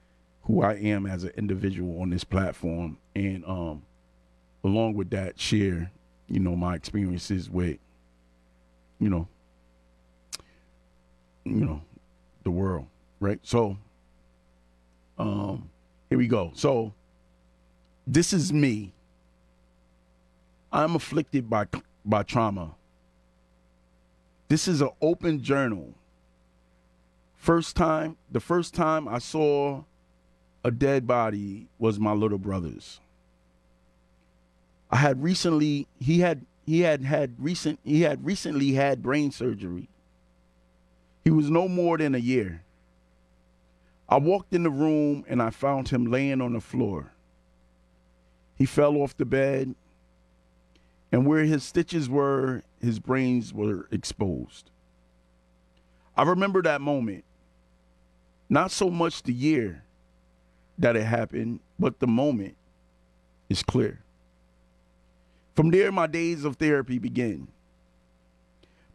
who 0.44 0.62
I 0.62 0.74
am 0.74 1.06
as 1.06 1.24
an 1.24 1.32
individual 1.38 2.02
on 2.02 2.10
this 2.10 2.24
platform, 2.24 2.98
and 3.16 3.44
um, 3.46 3.84
along 4.64 4.94
with 4.94 5.10
that, 5.12 5.40
share 5.40 5.92
you 6.28 6.40
know 6.40 6.56
my 6.56 6.76
experiences 6.76 7.50
with 7.50 7.78
you 9.00 9.10
know 9.10 9.28
you 11.44 11.66
know 11.66 11.82
the 12.44 12.52
world, 12.52 12.88
right? 13.20 13.40
So 13.44 13.78
um, 15.18 15.70
here 16.10 16.18
we 16.18 16.28
go. 16.28 16.52
So 16.56 16.94
this 18.08 18.34
is 18.34 18.52
me. 18.52 18.94
I'm 20.72 20.96
afflicted 20.96 21.50
by 21.50 21.68
by 22.04 22.24
trauma 22.24 22.76
this 24.48 24.68
is 24.68 24.82
an 24.82 24.90
open 25.02 25.42
journal. 25.42 25.94
First 27.36 27.76
time, 27.76 28.18
the 28.32 28.40
first 28.40 28.74
time 28.74 29.08
I 29.08 29.20
saw 29.20 29.84
a 30.64 30.72
dead 30.72 31.08
body 31.08 31.68
was 31.78 32.00
my 32.00 32.12
little 32.12 32.38
brother's. 32.38 33.00
I 34.90 34.98
had 34.98 35.24
recently 35.24 35.88
he 36.00 36.20
had 36.20 36.46
he 36.66 36.82
had 36.82 37.04
had 37.04 37.36
recent 37.38 37.80
he 37.84 38.02
had 38.02 38.26
recently 38.26 38.74
had 38.74 39.02
brain 39.02 39.32
surgery. 39.32 39.90
He 41.24 41.32
was 41.32 41.50
no 41.50 41.68
more 41.68 41.98
than 41.98 42.14
a 42.14 42.20
year. 42.20 42.64
I 44.08 44.18
walked 44.18 44.54
in 44.54 44.64
the 44.64 44.70
room 44.70 45.26
and 45.28 45.42
I 45.42 45.50
found 45.50 45.90
him 45.90 46.06
laying 46.06 46.42
on 46.42 46.54
the 46.54 46.62
floor. 46.62 47.14
He 48.56 48.66
fell 48.66 48.98
off 48.98 49.18
the 49.18 49.26
bed 49.26 49.76
and 51.12 51.26
where 51.26 51.44
his 51.44 51.64
stitches 51.64 52.10
were, 52.10 52.64
his 52.80 53.00
brains 53.00 53.54
were 53.54 53.88
exposed. 53.92 54.70
I 56.16 56.24
remember 56.24 56.62
that 56.62 56.82
moment. 56.82 57.24
Not 58.48 58.72
so 58.72 58.90
much 58.90 59.24
the 59.24 59.34
year 59.34 59.84
that 60.78 60.96
it 60.96 61.04
happened, 61.04 61.60
but 61.80 62.00
the 62.00 62.08
moment 62.08 62.56
is 63.50 63.64
clear. 63.64 64.05
From 65.56 65.72
there, 65.72 65.92
my 65.92 66.08
days 66.08 66.44
of 66.44 66.58
therapy 66.58 67.00
began. 67.00 67.48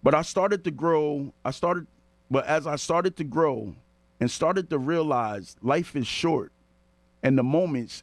But 0.03 0.15
I 0.15 0.23
started 0.23 0.65
to 0.65 0.71
grow. 0.71 1.33
I 1.45 1.51
started, 1.51 1.87
but 2.31 2.47
as 2.47 2.67
I 2.67 2.77
started 2.77 3.17
to 3.17 3.25
grow 3.25 3.75
and 4.19 4.31
started 4.31 4.69
to 4.71 4.79
realize 4.79 5.57
life 5.63 5.97
is 5.97 6.07
short 6.07 6.53
and 7.23 7.37
the 7.37 7.43
moments, 7.43 8.03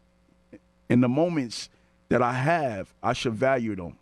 and 0.89 1.03
the 1.03 1.09
moments 1.09 1.69
that 2.09 2.21
I 2.21 2.33
have, 2.33 2.93
I 3.03 3.13
should 3.13 3.33
value 3.33 3.75
them. 3.75 3.97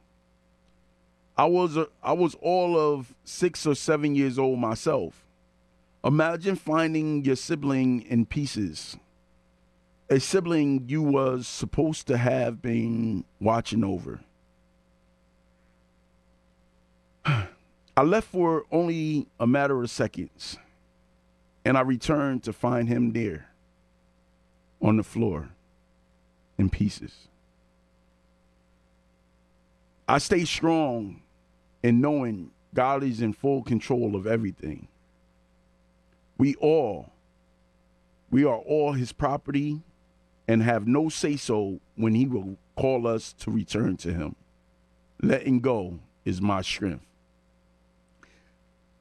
I 1.38 1.46
was 1.46 1.76
a, 1.76 1.88
I 2.02 2.14
was 2.14 2.36
all 2.42 2.78
of 2.78 3.14
six 3.26 3.66
or 3.66 3.76
seven 3.76 4.16
years 4.16 4.40
old 4.40 4.60
myself. 4.60 5.26
Imagine 6.04 6.56
finding 6.56 7.26
your 7.26 7.36
sibling 7.36 8.04
in 8.04 8.26
pieces. 8.26 8.96
A 10.10 10.20
sibling 10.20 10.86
you 10.88 11.02
was 11.02 11.48
supposed 11.48 12.08
to 12.08 12.18
have 12.18 12.62
been 12.62 13.26
watching 13.42 13.84
over. 13.84 14.22
I 17.26 18.04
left 18.04 18.28
for 18.28 18.64
only 18.72 19.28
a 19.40 19.48
matter 19.48 19.82
of 19.82 19.90
seconds, 19.90 20.58
and 21.64 21.78
I 21.78 21.82
returned 21.82 22.44
to 22.44 22.54
find 22.54 22.88
him 22.88 23.14
there 23.14 23.50
on 24.82 24.98
the 24.98 25.04
floor 25.04 25.50
in 26.58 26.70
pieces. 26.70 27.28
I 30.08 30.20
stay 30.20 30.46
strong 30.46 31.22
and 31.84 32.02
knowing 32.02 32.52
God 32.74 33.04
is 33.04 33.22
in 33.22 33.34
full 33.34 33.64
control 33.64 34.16
of 34.16 34.28
everything. 34.28 34.88
We 36.38 36.56
all, 36.56 37.12
we 38.30 38.44
are 38.44 38.58
all 38.58 38.94
his 38.94 39.14
property 39.14 39.82
and 40.48 40.62
have 40.62 40.86
no 40.86 41.10
say 41.10 41.38
so 41.38 41.80
when 41.96 42.14
he 42.14 42.28
will 42.28 42.58
call 42.76 43.08
us 43.08 43.34
to 43.34 43.50
return 43.50 43.98
to 43.98 44.14
him. 44.14 44.36
Letting 45.22 45.62
go 45.62 46.00
is 46.26 46.42
my 46.42 46.62
strength. 46.62 47.06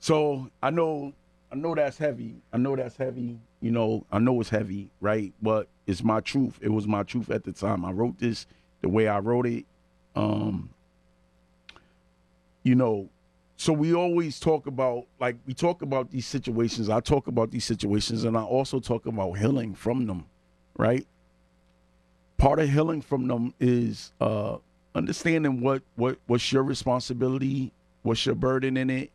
So 0.04 0.50
I 0.62 0.68
know 0.68 1.14
I 1.50 1.54
know 1.54 1.74
that's 1.74 1.96
heavy. 1.96 2.34
I 2.52 2.58
know 2.58 2.76
that's 2.76 2.94
heavy. 2.94 3.38
You 3.62 3.70
know, 3.70 4.04
I 4.12 4.18
know 4.18 4.38
it's 4.42 4.50
heavy, 4.50 4.90
right? 5.00 5.32
But 5.40 5.66
it's 5.86 6.04
my 6.04 6.20
truth. 6.20 6.58
It 6.60 6.68
was 6.68 6.86
my 6.86 7.04
truth 7.04 7.30
at 7.30 7.42
the 7.42 7.52
time. 7.52 7.86
I 7.86 7.90
wrote 7.90 8.18
this 8.18 8.46
the 8.82 8.90
way 8.90 9.08
I 9.08 9.18
wrote 9.20 9.46
it. 9.46 9.64
Um, 10.14 10.68
you 12.64 12.74
know, 12.74 13.08
so 13.56 13.72
we 13.72 13.94
always 13.94 14.38
talk 14.38 14.66
about 14.66 15.06
like 15.20 15.36
we 15.46 15.54
talk 15.54 15.80
about 15.80 16.10
these 16.10 16.26
situations. 16.26 16.90
I 16.90 17.00
talk 17.00 17.26
about 17.26 17.50
these 17.50 17.64
situations 17.64 18.24
and 18.24 18.36
I 18.36 18.42
also 18.42 18.80
talk 18.80 19.06
about 19.06 19.38
healing 19.38 19.74
from 19.74 20.06
them, 20.06 20.26
right? 20.76 21.06
Part 22.36 22.58
of 22.58 22.68
healing 22.68 23.00
from 23.00 23.26
them 23.26 23.54
is 23.58 24.12
uh 24.20 24.58
understanding 24.94 25.62
what 25.62 25.82
what 25.96 26.18
what's 26.26 26.52
your 26.52 26.62
responsibility, 26.62 27.72
what's 28.02 28.26
your 28.26 28.34
burden 28.34 28.76
in 28.76 28.90
it, 28.90 29.10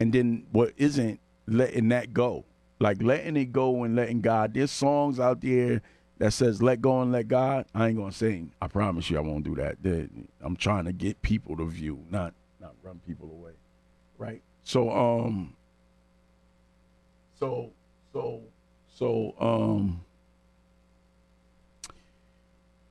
and 0.00 0.12
then 0.12 0.46
what 0.52 0.72
isn't 0.76 1.20
letting 1.46 1.88
that 1.88 2.12
go. 2.12 2.44
Like 2.80 3.02
letting 3.02 3.36
it 3.36 3.52
go 3.52 3.82
and 3.82 3.96
letting 3.96 4.20
God. 4.20 4.54
There's 4.54 4.70
songs 4.70 5.18
out 5.18 5.40
there 5.40 5.82
that 6.18 6.32
says 6.32 6.62
let 6.62 6.80
go 6.80 7.00
and 7.00 7.10
let 7.10 7.28
God. 7.28 7.66
I 7.74 7.88
ain't 7.88 7.96
gonna 7.96 8.12
sing. 8.12 8.52
I 8.62 8.68
promise 8.68 9.10
you 9.10 9.16
I 9.16 9.20
won't 9.20 9.44
do 9.44 9.54
that. 9.56 9.78
I'm 10.40 10.56
trying 10.56 10.84
to 10.84 10.92
get 10.92 11.20
people 11.22 11.56
to 11.56 11.66
view, 11.66 12.04
not 12.10 12.34
not 12.60 12.74
run 12.82 13.00
people 13.06 13.30
away, 13.30 13.52
right? 14.16 14.42
So 14.62 14.90
um, 14.90 15.56
so 17.38 17.70
so 18.12 18.42
so 18.94 19.34
um, 19.40 20.04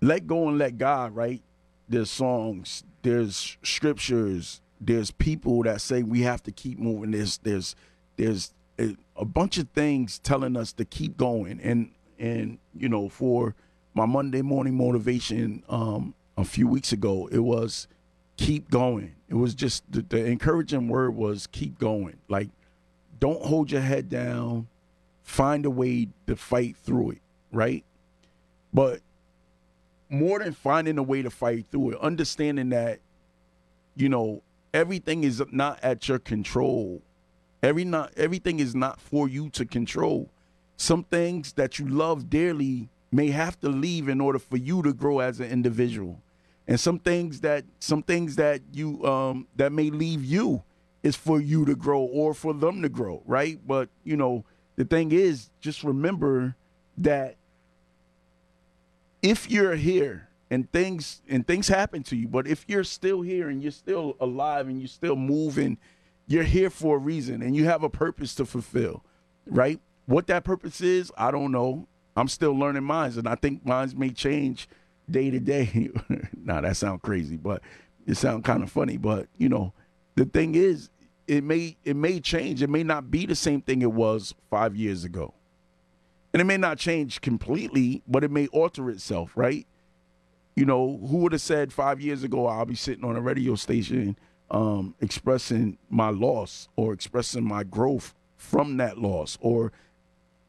let 0.01 0.27
go 0.27 0.49
and 0.49 0.57
let 0.57 0.77
God, 0.77 1.15
right? 1.15 1.41
There's 1.87 2.09
songs, 2.09 2.83
there's 3.03 3.57
scriptures, 3.63 4.61
there's 4.79 5.11
people 5.11 5.63
that 5.63 5.81
say 5.81 6.03
we 6.03 6.21
have 6.21 6.43
to 6.43 6.51
keep 6.51 6.79
moving. 6.79 7.11
There's 7.11 7.37
there's 7.39 7.75
there's 8.15 8.53
a, 9.15 9.25
bunch 9.25 9.57
of 9.57 9.69
things 9.69 10.19
telling 10.19 10.55
us 10.55 10.71
to 10.73 10.85
keep 10.85 11.17
going, 11.17 11.59
and 11.61 11.91
and 12.19 12.59
you 12.75 12.89
know 12.89 13.09
for 13.09 13.55
my 13.93 14.05
Monday 14.05 14.41
morning 14.41 14.75
motivation 14.75 15.63
um, 15.69 16.13
a 16.37 16.45
few 16.45 16.67
weeks 16.67 16.91
ago, 16.91 17.27
it 17.31 17.39
was 17.39 17.87
keep 18.37 18.69
going. 18.69 19.15
It 19.27 19.35
was 19.35 19.55
just 19.55 19.91
the, 19.91 20.03
the 20.03 20.25
encouraging 20.25 20.87
word 20.87 21.15
was 21.15 21.47
keep 21.47 21.79
going. 21.79 22.17
Like, 22.29 22.49
don't 23.19 23.43
hold 23.43 23.71
your 23.71 23.81
head 23.81 24.09
down. 24.09 24.67
Find 25.23 25.65
a 25.65 25.69
way 25.69 26.07
to 26.27 26.35
fight 26.35 26.77
through 26.77 27.11
it, 27.11 27.21
right? 27.51 27.83
But 28.73 29.01
more 30.09 30.39
than 30.39 30.53
finding 30.53 30.97
a 30.97 31.03
way 31.03 31.21
to 31.21 31.29
fight 31.29 31.65
through 31.69 31.91
it, 31.91 31.99
understanding 31.99 32.69
that, 32.69 32.99
you 33.95 34.07
know, 34.07 34.41
everything 34.73 35.23
is 35.23 35.43
not 35.51 35.79
at 35.83 36.07
your 36.07 36.19
control. 36.19 37.01
Every 37.63 37.85
not 37.85 38.13
everything 38.17 38.59
is 38.59 38.75
not 38.75 38.99
for 38.99 39.27
you 39.27 39.49
to 39.51 39.65
control. 39.65 40.29
Some 40.77 41.03
things 41.03 41.53
that 41.53 41.79
you 41.79 41.87
love 41.87 42.29
dearly 42.29 42.89
may 43.11 43.29
have 43.29 43.59
to 43.61 43.69
leave 43.69 44.09
in 44.09 44.21
order 44.21 44.39
for 44.39 44.57
you 44.57 44.83
to 44.83 44.93
grow 44.93 45.19
as 45.19 45.39
an 45.39 45.49
individual 45.49 46.21
and 46.67 46.79
some 46.79 46.99
things 46.99 47.41
that 47.41 47.63
some 47.79 48.03
things 48.03 48.35
that 48.35 48.61
you 48.73 49.03
um 49.05 49.47
that 49.55 49.71
may 49.71 49.89
leave 49.89 50.23
you 50.23 50.63
is 51.03 51.15
for 51.15 51.39
you 51.39 51.65
to 51.65 51.75
grow 51.75 52.01
or 52.01 52.33
for 52.33 52.53
them 52.53 52.81
to 52.81 52.89
grow 52.89 53.21
right 53.25 53.59
but 53.65 53.89
you 54.03 54.17
know 54.17 54.43
the 54.75 54.83
thing 54.83 55.11
is 55.11 55.49
just 55.61 55.83
remember 55.83 56.55
that 56.97 57.35
if 59.21 59.49
you're 59.49 59.75
here 59.75 60.26
and 60.49 60.71
things 60.71 61.21
and 61.27 61.45
things 61.45 61.67
happen 61.67 62.03
to 62.03 62.15
you 62.15 62.27
but 62.27 62.47
if 62.47 62.65
you're 62.67 62.83
still 62.83 63.21
here 63.21 63.49
and 63.49 63.61
you're 63.61 63.71
still 63.71 64.15
alive 64.19 64.67
and 64.67 64.79
you're 64.79 64.87
still 64.87 65.15
moving 65.15 65.77
you're 66.27 66.43
here 66.43 66.69
for 66.69 66.97
a 66.97 66.99
reason 66.99 67.41
and 67.41 67.55
you 67.55 67.65
have 67.65 67.83
a 67.83 67.89
purpose 67.89 68.35
to 68.35 68.45
fulfill 68.45 69.03
right 69.45 69.79
what 70.05 70.27
that 70.27 70.43
purpose 70.43 70.81
is 70.81 71.11
i 71.17 71.31
don't 71.31 71.51
know 71.51 71.87
i'm 72.15 72.27
still 72.27 72.57
learning 72.57 72.83
minds 72.83 73.17
and 73.17 73.27
i 73.27 73.35
think 73.35 73.65
minds 73.65 73.95
may 73.95 74.09
change 74.09 74.67
day 75.09 75.29
to 75.29 75.39
day. 75.39 75.89
Now 76.43 76.61
that 76.61 76.77
sounds 76.77 77.01
crazy, 77.03 77.35
but 77.35 77.61
it 78.05 78.15
sounds 78.15 78.45
kind 78.45 78.63
of 78.63 78.71
funny. 78.71 78.95
But 78.95 79.27
you 79.37 79.49
know, 79.49 79.73
the 80.15 80.23
thing 80.23 80.55
is, 80.55 80.89
it 81.27 81.43
may 81.43 81.75
it 81.83 81.97
may 81.97 82.21
change. 82.21 82.61
It 82.61 82.69
may 82.69 82.83
not 82.83 83.11
be 83.11 83.25
the 83.25 83.35
same 83.35 83.61
thing 83.61 83.81
it 83.81 83.91
was 83.91 84.33
five 84.49 84.73
years 84.77 85.03
ago, 85.03 85.33
and 86.31 86.39
it 86.39 86.45
may 86.45 86.55
not 86.55 86.77
change 86.77 87.19
completely, 87.19 88.01
but 88.07 88.23
it 88.23 88.31
may 88.31 88.47
alter 88.47 88.89
itself. 88.89 89.31
Right? 89.35 89.67
You 90.57 90.65
know, 90.65 90.99
who 91.07 91.17
would 91.17 91.33
have 91.33 91.41
said 91.41 91.71
five 91.71 92.01
years 92.01 92.23
ago 92.23 92.47
I'll 92.47 92.65
be 92.65 92.73
sitting 92.73 93.05
on 93.05 93.15
a 93.15 93.21
radio 93.21 93.53
station 93.53 94.17
um, 94.49 94.95
expressing 94.99 95.77
my 95.87 96.09
loss 96.09 96.67
or 96.75 96.93
expressing 96.93 97.43
my 97.43 97.63
growth 97.63 98.15
from 98.37 98.77
that 98.77 98.97
loss 98.97 99.37
or 99.39 99.71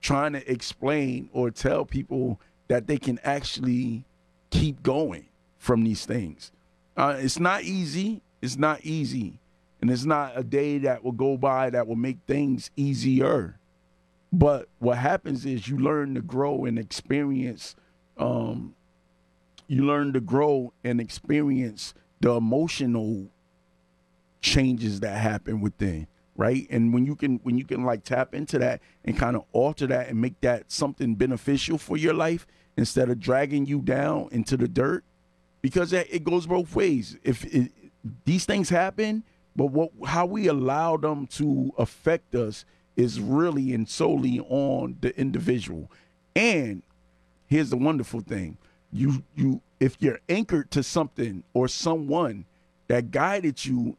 trying 0.01 0.33
to 0.33 0.51
explain 0.51 1.29
or 1.35 1.51
tell 1.51 1.85
people 1.85 2.41
that 2.69 2.87
they 2.87 2.97
can 2.97 3.21
actually 3.23 4.07
keep 4.49 4.83
going 4.83 5.27
from 5.59 5.85
these 5.85 6.07
things. 6.07 6.53
Uh, 6.97 7.17
it's 7.19 7.39
not 7.39 7.65
easy. 7.65 8.23
It's 8.41 8.57
not 8.57 8.81
easy. 8.85 9.39
And 9.83 9.91
it's 9.91 10.07
not 10.07 10.33
a 10.35 10.43
day 10.43 10.79
that 10.79 11.05
will 11.05 11.13
go 11.13 11.37
by 11.37 11.69
that 11.69 11.87
will 11.87 11.97
make 11.97 12.17
things 12.27 12.71
easier. 12.77 13.59
But 14.33 14.69
what 14.79 14.97
happens 14.97 15.45
is 15.45 15.69
you 15.69 15.77
learn 15.77 16.15
to 16.15 16.23
grow 16.23 16.65
and 16.65 16.79
experience, 16.79 17.77
um, 18.17 18.75
you 19.69 19.87
learn 19.87 20.13
to 20.15 20.21
grow 20.21 20.73
and 20.83 21.01
experience 21.01 21.95
the 22.21 22.33
emotional 22.33 23.29
changes 24.41 25.01
that 25.01 25.19
happen 25.19 25.61
within 25.61 26.07
right? 26.39 26.69
And 26.71 26.95
when 26.95 27.05
you 27.05 27.17
can 27.17 27.41
when 27.43 27.59
you 27.59 27.65
can 27.65 27.85
like 27.85 28.05
tap 28.05 28.33
into 28.33 28.59
that 28.61 28.81
and 29.05 29.19
kind 29.19 29.37
of 29.37 29.45
alter 29.53 29.87
that 29.89 30.09
and 30.09 30.21
make 30.21 30.41
that 30.41 30.71
something 30.71 31.17
beneficial 31.17 31.77
for 31.77 31.97
your 31.97 32.15
life 32.15 32.47
instead 32.77 33.11
of 33.11 33.19
dragging 33.19 33.67
you 33.67 33.81
down 33.81 34.29
into 34.31 34.57
the 34.57 34.69
dirt 34.69 35.05
because 35.61 35.93
it 35.93 36.23
goes 36.23 36.47
both 36.47 36.75
ways. 36.75 37.19
If 37.25 37.45
it, 37.45 37.73
these 38.25 38.45
things 38.47 38.71
happen 38.71 39.25
but 39.57 39.67
what 39.67 39.91
how 40.07 40.25
we 40.25 40.47
allow 40.47 40.97
them 40.97 41.27
to 41.27 41.73
affect 41.77 42.37
us 42.37 42.65
is 42.97 43.21
really 43.21 43.75
and 43.75 43.89
solely 43.89 44.39
on 44.49 44.97
the 45.01 45.19
individual. 45.19 45.91
And 46.37 46.85
here's 47.47 47.71
the 47.71 47.77
wonderful 47.77 48.21
thing 48.21 48.57
you 48.93 49.23
you 49.35 49.61
if 49.81 49.97
you're 50.01 50.21
anchored 50.29 50.71
to 50.73 50.83
something 50.83 51.43
or 51.55 51.69
someone 51.69 52.45
that 52.89 53.11
guided 53.11 53.65
you 53.65 53.97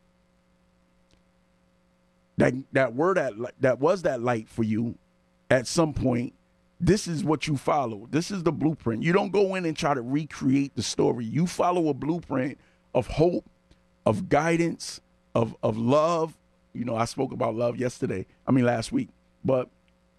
that 2.38 2.54
that 2.72 2.96
were 2.96 3.14
that 3.14 3.34
that 3.60 3.80
was 3.80 4.02
that 4.04 4.22
light 4.22 4.48
for 4.48 4.64
you 4.64 4.96
at 5.50 5.68
some 5.68 5.94
point 5.94 6.34
this 6.82 7.08
is 7.10 7.26
what 7.26 7.46
you 7.46 7.58
follow. 7.58 8.08
This 8.10 8.32
is 8.32 8.44
the 8.44 8.54
blueprint. 8.54 9.04
You 9.04 9.12
don't 9.12 9.34
go 9.34 9.56
in 9.56 9.66
and 9.66 9.76
try 9.76 9.94
to 9.94 10.02
recreate 10.02 10.78
the 10.78 10.82
story. 10.82 11.26
You 11.26 11.46
follow 11.46 11.90
a 11.90 11.94
blueprint 11.94 12.58
of 12.96 13.06
hope 13.08 13.44
of 14.06 14.30
guidance 14.30 15.02
of 15.36 15.56
of 15.62 15.78
love. 15.78 16.38
You 16.74 16.86
know 16.86 16.96
i 16.96 17.06
spoke 17.06 17.32
about 17.34 17.56
love 17.56 17.78
yesterday 17.78 18.26
i 18.48 18.52
mean 18.52 18.64
last 18.64 18.92
week 18.92 19.10
but 19.44 19.70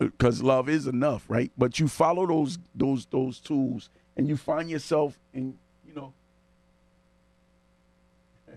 uh, 0.01 0.07
because 0.07 0.43
love 0.43 0.69
is 0.69 0.87
enough 0.87 1.25
right? 1.29 1.53
But 1.57 1.79
you 1.79 1.89
follow 1.89 2.27
those 2.27 2.59
those 2.75 3.07
those 3.07 3.39
tools 3.39 3.91
and 4.17 4.29
you 4.29 4.37
find 4.37 4.71
yourself 4.71 5.19
in 5.33 5.57
you 5.87 5.95
know 5.95 6.13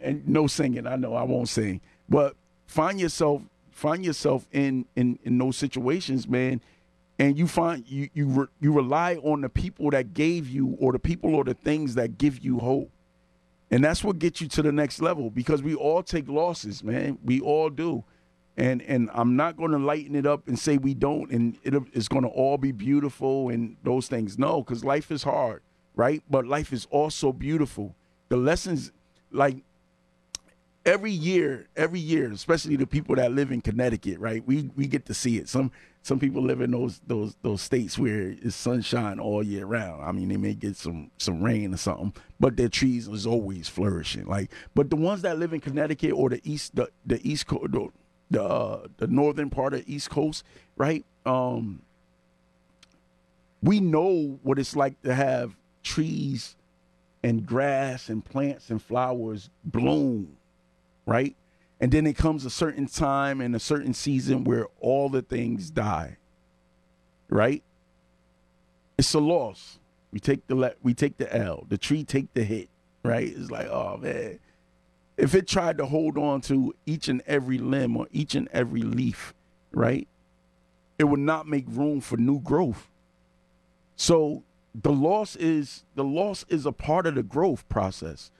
and 0.00 0.26
no 0.28 0.46
singing 0.46 0.86
i 0.86 0.96
know 0.96 1.14
i 1.14 1.22
won't 1.22 1.48
sing 1.48 1.80
but 2.08 2.34
find 2.66 3.00
yourself 3.00 3.42
find 3.76 4.04
yourself 4.04 4.46
in 4.52 4.86
in 4.96 5.18
in 5.22 5.36
those 5.38 5.56
situations, 5.56 6.26
man, 6.26 6.60
and 7.18 7.38
you 7.38 7.46
find 7.46 7.84
you 7.86 8.08
you 8.14 8.26
re, 8.26 8.46
you 8.58 8.72
rely 8.72 9.16
on 9.16 9.42
the 9.42 9.48
people 9.48 9.90
that 9.90 10.14
gave 10.14 10.48
you 10.48 10.76
or 10.80 10.92
the 10.92 10.98
people 10.98 11.34
or 11.34 11.44
the 11.44 11.54
things 11.54 11.94
that 11.94 12.18
give 12.18 12.42
you 12.44 12.58
hope. 12.58 12.90
And 13.70 13.84
that's 13.84 14.02
what 14.02 14.18
gets 14.18 14.40
you 14.40 14.48
to 14.48 14.62
the 14.62 14.72
next 14.72 15.02
level 15.02 15.28
because 15.28 15.62
we 15.62 15.74
all 15.74 16.02
take 16.02 16.28
losses, 16.28 16.82
man. 16.82 17.18
We 17.24 17.40
all 17.40 17.68
do. 17.68 18.04
And 18.56 18.80
and 18.82 19.10
I'm 19.12 19.36
not 19.36 19.56
going 19.56 19.72
to 19.72 19.78
lighten 19.78 20.14
it 20.14 20.26
up 20.26 20.48
and 20.48 20.58
say 20.58 20.78
we 20.78 20.94
don't 20.94 21.30
and 21.30 21.58
it, 21.62 21.74
it's 21.92 22.08
going 22.08 22.22
to 22.22 22.30
all 22.30 22.56
be 22.56 22.72
beautiful 22.72 23.50
and 23.50 23.76
those 23.82 24.08
things. 24.08 24.38
No, 24.38 24.62
cuz 24.62 24.84
life 24.84 25.10
is 25.10 25.22
hard, 25.22 25.62
right? 25.94 26.22
But 26.30 26.46
life 26.46 26.72
is 26.72 26.86
also 26.90 27.32
beautiful. 27.32 27.94
The 28.28 28.36
lessons 28.38 28.92
like 29.30 29.58
every 30.86 31.10
year, 31.10 31.66
every 31.76 32.00
year, 32.00 32.30
especially 32.32 32.76
the 32.76 32.86
people 32.86 33.16
that 33.16 33.32
live 33.32 33.50
in 33.50 33.60
Connecticut, 33.60 34.18
right? 34.20 34.46
We 34.46 34.70
we 34.76 34.86
get 34.86 35.04
to 35.06 35.14
see 35.14 35.36
it. 35.36 35.48
Some 35.48 35.72
some 36.02 36.20
people 36.20 36.42
live 36.42 36.60
in 36.60 36.70
those 36.70 37.00
those 37.06 37.36
those 37.42 37.60
states 37.60 37.98
where 37.98 38.30
it's 38.30 38.54
sunshine 38.54 39.18
all 39.18 39.42
year 39.42 39.66
round. 39.66 40.02
I 40.04 40.12
mean, 40.12 40.28
they 40.28 40.36
may 40.36 40.54
get 40.54 40.76
some 40.76 41.10
some 41.18 41.42
rain 41.42 41.74
or 41.74 41.76
something, 41.76 42.14
but 42.40 42.56
their 42.56 42.68
trees 42.68 43.08
is 43.08 43.26
always 43.26 43.68
flourishing. 43.68 44.26
Like, 44.26 44.50
but 44.74 44.88
the 44.88 44.96
ones 44.96 45.22
that 45.22 45.38
live 45.38 45.52
in 45.52 45.60
Connecticut 45.60 46.12
or 46.12 46.30
the 46.30 46.40
east 46.44 46.76
the 46.76 46.88
the 47.04 47.20
east 47.28 47.48
coast 47.48 47.72
the 48.30 48.42
uh, 48.42 48.86
the 48.98 49.06
northern 49.06 49.50
part 49.50 49.74
of 49.74 49.84
East 49.86 50.10
Coast, 50.10 50.44
right? 50.76 51.04
Um, 51.24 51.82
we 53.62 53.80
know 53.80 54.38
what 54.42 54.58
it's 54.58 54.76
like 54.76 55.00
to 55.02 55.14
have 55.14 55.56
trees 55.82 56.56
and 57.22 57.46
grass 57.46 58.08
and 58.08 58.24
plants 58.24 58.70
and 58.70 58.82
flowers 58.82 59.50
bloom 59.64 60.36
right? 61.06 61.36
And 61.80 61.92
then 61.92 62.06
it 62.06 62.16
comes 62.16 62.44
a 62.44 62.50
certain 62.50 62.86
time 62.86 63.40
and 63.40 63.54
a 63.54 63.60
certain 63.60 63.94
season 63.94 64.44
where 64.44 64.66
all 64.80 65.08
the 65.08 65.22
things 65.22 65.70
die, 65.70 66.16
right? 67.28 67.62
It's 68.98 69.14
a 69.14 69.20
loss. 69.20 69.78
We 70.10 70.20
take 70.20 70.46
the 70.46 70.54
le- 70.54 70.74
we 70.82 70.94
take 70.94 71.18
the 71.18 71.34
L. 71.34 71.66
The 71.68 71.78
tree 71.78 72.02
take 72.02 72.32
the 72.34 72.44
hit, 72.44 72.70
right? 73.02 73.32
It's 73.34 73.50
like, 73.50 73.68
oh 73.68 73.98
man, 73.98 74.38
if 75.16 75.34
it 75.34 75.48
tried 75.48 75.78
to 75.78 75.86
hold 75.86 76.18
on 76.18 76.40
to 76.42 76.74
each 76.84 77.08
and 77.08 77.22
every 77.26 77.58
limb 77.58 77.96
or 77.96 78.06
each 78.12 78.34
and 78.34 78.48
every 78.52 78.82
leaf, 78.82 79.34
right? 79.72 80.06
It 80.98 81.04
would 81.04 81.20
not 81.20 81.46
make 81.46 81.64
room 81.68 82.00
for 82.00 82.16
new 82.16 82.40
growth. 82.40 82.88
So 83.96 84.42
the 84.74 84.92
loss 84.92 85.36
is 85.36 85.84
the 85.94 86.04
loss 86.04 86.44
is 86.48 86.66
a 86.66 86.72
part 86.72 87.06
of 87.06 87.14
the 87.14 87.22
growth 87.22 87.68
process 87.68 88.30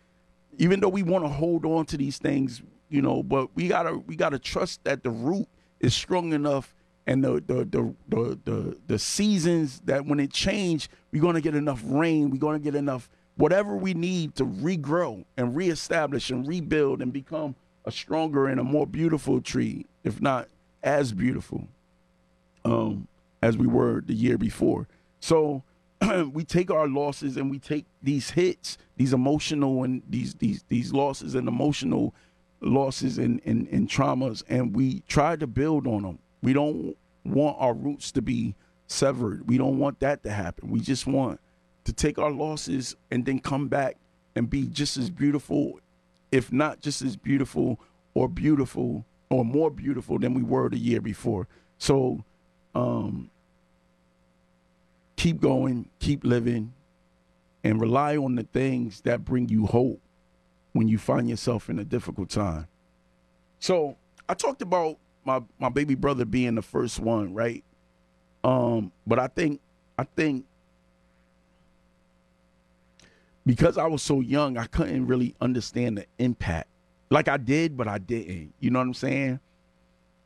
even 0.59 0.81
though 0.81 0.89
we 0.89 1.03
want 1.03 1.25
to 1.25 1.29
hold 1.29 1.65
on 1.65 1.87
to 1.87 1.97
these 1.97 2.19
things, 2.19 2.63
you 2.89 3.03
know, 3.03 3.23
but 3.23 3.55
we 3.55 3.69
gotta 3.69 3.99
we 3.99 4.17
gotta 4.17 4.39
trust 4.39 4.83
that 4.85 5.03
the 5.03 5.11
root 5.11 5.47
is 5.81 5.95
strong 5.95 6.33
enough 6.33 6.75
and 7.07 7.23
the 7.23 7.43
the 7.47 7.65
the 7.65 7.95
the 8.09 8.39
the, 8.45 8.77
the 8.87 8.99
seasons 8.99 9.81
that 9.85 10.07
when 10.07 10.21
it 10.21 10.33
change, 10.33 10.89
we're 11.13 11.23
gonna 11.23 11.41
get 11.41 11.55
enough 11.55 11.83
rain, 11.85 12.31
we're 12.31 12.39
gonna 12.39 12.59
get 12.59 12.75
enough 12.75 13.09
whatever 13.37 13.77
we 13.77 13.95
need 13.95 14.35
to 14.37 14.45
regrow 14.45 15.25
and 15.37 15.55
reestablish 15.55 16.31
and 16.31 16.47
rebuild 16.47 17.03
and 17.03 17.13
become 17.13 17.55
a 17.85 17.93
stronger 17.93 18.47
and 18.47 18.59
a 18.59 18.65
more 18.65 18.87
beautiful 18.87 19.41
tree, 19.41 19.87
if 20.03 20.21
not 20.21 20.49
as 20.83 21.13
beautiful, 21.13 21.69
um, 22.65 23.07
as 23.43 23.57
we 23.57 23.67
were 23.67 24.01
the 24.01 24.15
year 24.15 24.39
before. 24.39 24.89
So 25.21 25.63
we 26.33 26.45
take 26.45 26.71
our 26.71 26.89
losses 26.89 27.37
and 27.37 27.51
we 27.51 27.59
take 27.59 27.85
these 28.03 28.31
hits, 28.31 28.79
these 28.97 29.13
emotional 29.13 29.85
and 29.85 30.03
these 30.09 30.35
these 30.35 30.65
these 30.69 30.93
losses 30.93 31.35
and 31.35 31.49
emotional 31.49 32.15
losses 32.61 33.19
and, 33.19 33.41
and, 33.45 33.69
and 33.69 33.89
traumas, 33.89 34.43
and 34.49 34.75
we 34.75 35.01
try 35.09 35.37
to 35.37 35.47
build 35.47 35.87
on 35.87 36.03
them. 36.03 36.19
We 36.43 36.53
don't 36.53 36.97
want 37.25 37.57
our 37.61 37.75
roots 37.75 38.11
to 38.13 38.23
be 38.23 38.55
severed. 38.87 39.47
We 39.49 39.59
don't 39.59 39.79
want 39.79 40.01
that 40.01 40.23
to 40.23 40.31
happen. 40.31 40.71
We 40.71 40.81
just 40.81 41.07
want 41.07 41.41
to 41.87 41.93
take 41.93 42.19
our 42.19 42.33
losses 42.33 42.97
and 43.13 43.25
then 43.25 43.39
come 43.39 43.69
back 43.69 43.97
and 44.35 44.51
be 44.51 44.67
just 44.67 44.97
as 44.97 45.09
beautiful, 45.09 45.79
if 46.33 46.53
not 46.53 46.81
just 46.81 47.01
as 47.01 47.17
beautiful 47.17 47.79
or 48.13 48.29
beautiful 48.29 49.05
or 49.31 49.45
more 49.45 49.71
beautiful 49.71 50.19
than 50.19 50.35
we 50.35 50.43
were 50.43 50.69
the 50.69 50.77
year 50.77 51.01
before. 51.01 51.47
So 51.79 52.25
um, 52.75 53.31
keep 55.15 55.41
going, 55.41 55.89
keep 56.01 56.25
living, 56.25 56.75
and 57.63 57.81
rely 57.81 58.17
on 58.17 58.35
the 58.35 58.43
things 58.43 59.03
that 59.03 59.25
bring 59.25 59.49
you 59.49 59.67
hope 59.67 60.01
when 60.73 60.89
you 60.89 60.99
find 60.99 61.31
yourself 61.31 61.71
in 61.71 61.79
a 61.79 61.85
difficult 61.85 62.31
time. 62.31 62.67
So 63.61 63.97
I 64.29 64.35
talked 64.35 64.61
about 64.61 64.99
my 65.25 65.41
my 65.61 65.69
baby 65.69 65.95
brother 65.95 66.25
being 66.25 66.57
the 66.57 66.63
first 66.63 66.99
one, 66.99 67.33
right? 67.33 67.63
Um, 68.43 68.91
but 69.07 69.21
I 69.21 69.29
think 69.29 69.61
I 69.97 70.03
think 70.03 70.47
because 73.47 73.79
I 73.79 73.87
was 73.87 74.03
so 74.03 74.21
young, 74.21 74.59
I 74.59 74.67
couldn't 74.67 75.07
really 75.07 75.35
understand 75.41 75.99
the 75.99 76.07
impact. 76.19 76.69
Like 77.11 77.29
I 77.29 77.37
did, 77.37 77.77
but 77.77 77.89
I 77.89 77.99
didn't. 77.99 78.53
You 78.61 78.71
know 78.71 78.81
what 78.81 78.87
I'm 78.87 78.95
saying? 78.95 79.41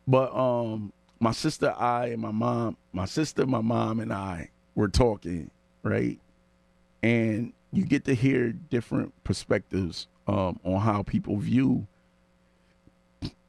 But 0.09 0.35
um 0.35 0.93
my 1.21 1.33
sister, 1.33 1.75
I, 1.77 2.07
and 2.07 2.23
my 2.23 2.31
mom, 2.31 2.79
my 2.95 3.05
sister, 3.05 3.47
my 3.47 3.61
mom, 3.61 4.01
and 4.01 4.13
I 4.13 4.51
we're 4.75 4.89
talking, 4.89 5.51
right? 5.83 6.19
And 7.03 7.53
you 7.73 7.85
get 7.85 8.05
to 8.07 8.15
hear 8.15 8.53
different 8.53 9.13
perspectives 9.25 10.09
um, 10.27 10.59
on 10.65 10.81
how 10.81 11.03
people 11.03 11.37
view 11.37 11.87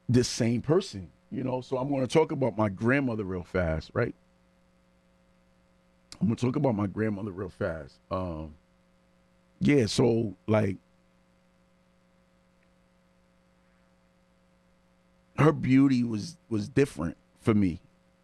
this 0.10 0.28
same 0.28 0.62
person, 0.62 1.10
you 1.32 1.44
know. 1.44 1.62
So 1.62 1.78
I'm 1.78 1.90
going 1.90 2.06
to 2.06 2.14
talk 2.14 2.32
about 2.32 2.58
my 2.58 2.70
grandmother 2.70 3.24
real 3.24 3.44
fast, 3.44 3.92
right? 3.94 4.14
I'm 6.20 6.28
going 6.28 6.36
to 6.36 6.46
talk 6.46 6.56
about 6.56 6.76
my 6.76 6.88
grandmother 6.88 7.32
real 7.32 7.50
fast. 7.50 7.96
Um, 8.12 8.54
yeah, 9.62 9.86
so 9.86 10.36
like 10.48 10.78
her 15.38 15.52
beauty 15.52 16.04
was 16.04 16.38
was 16.50 16.68
different 16.68 17.16
for 17.40 17.54
me, 17.54 17.80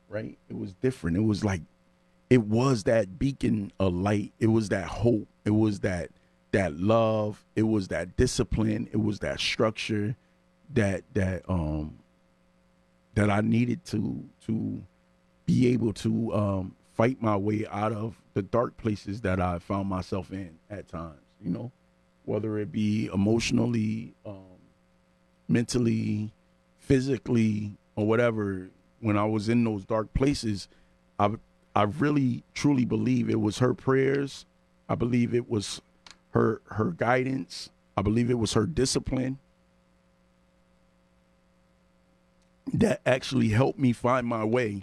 right? 0.10 0.38
It 0.50 0.58
was 0.58 0.74
different. 0.74 1.16
It 1.16 1.22
was 1.22 1.44
like 1.44 1.62
it 2.30 2.44
was 2.44 2.84
that 2.84 3.20
beacon 3.20 3.72
of 3.80 3.94
light. 3.94 4.34
It 4.40 4.48
was 4.48 4.70
that 4.70 4.88
hope. 4.88 5.28
It 5.46 5.52
was 5.52 5.82
that 5.82 6.10
that 6.52 6.74
love. 6.78 7.46
It 7.56 7.64
was 7.64 7.88
that 7.90 8.18
discipline. 8.18 8.90
It 8.92 8.98
was 8.98 9.20
that 9.20 9.40
structure 9.40 10.16
that 10.74 11.04
that 11.14 11.44
um 11.48 12.00
that 13.14 13.30
I 13.30 13.42
needed 13.42 13.86
to 13.86 14.24
to 14.48 14.82
be 15.46 15.68
able 15.68 15.94
to 15.94 16.34
um 16.34 16.76
fight 16.94 17.22
my 17.22 17.38
way 17.38 17.66
out 17.70 17.94
of 17.94 18.20
the 18.34 18.42
dark 18.42 18.76
places 18.78 19.22
that 19.22 19.40
I 19.40 19.60
found 19.60 19.88
myself 19.88 20.32
in 20.32 20.58
at 20.70 20.88
times, 20.88 21.22
you 21.42 21.52
know, 21.52 21.72
whether 22.26 22.58
it 22.58 22.72
be 22.72 23.10
emotionally, 23.14 24.14
um, 24.26 24.60
mentally, 25.48 26.32
physically, 26.80 27.74
or 27.96 28.06
whatever. 28.06 28.70
When 29.00 29.18
I 29.18 29.26
was 29.26 29.48
in 29.48 29.64
those 29.64 29.86
dark 29.86 30.14
places, 30.14 30.68
I 31.20 31.32
I 31.76 31.84
really 31.84 32.44
truly 32.54 32.86
believe 32.86 33.30
it 33.30 33.40
was 33.40 33.60
her 33.60 33.74
prayers. 33.74 34.46
I 34.90 34.96
believe 34.96 35.34
it 35.36 35.50
was 35.50 35.82
her 36.32 36.62
her 36.72 36.86
guidance. 36.92 37.70
I 37.96 38.02
believe 38.02 38.30
it 38.30 38.40
was 38.40 38.54
her 38.54 38.66
discipline 38.66 39.40
that 42.74 43.02
actually 43.06 43.50
helped 43.50 43.80
me 43.80 43.94
find 43.94 44.28
my 44.28 44.44
way 44.44 44.82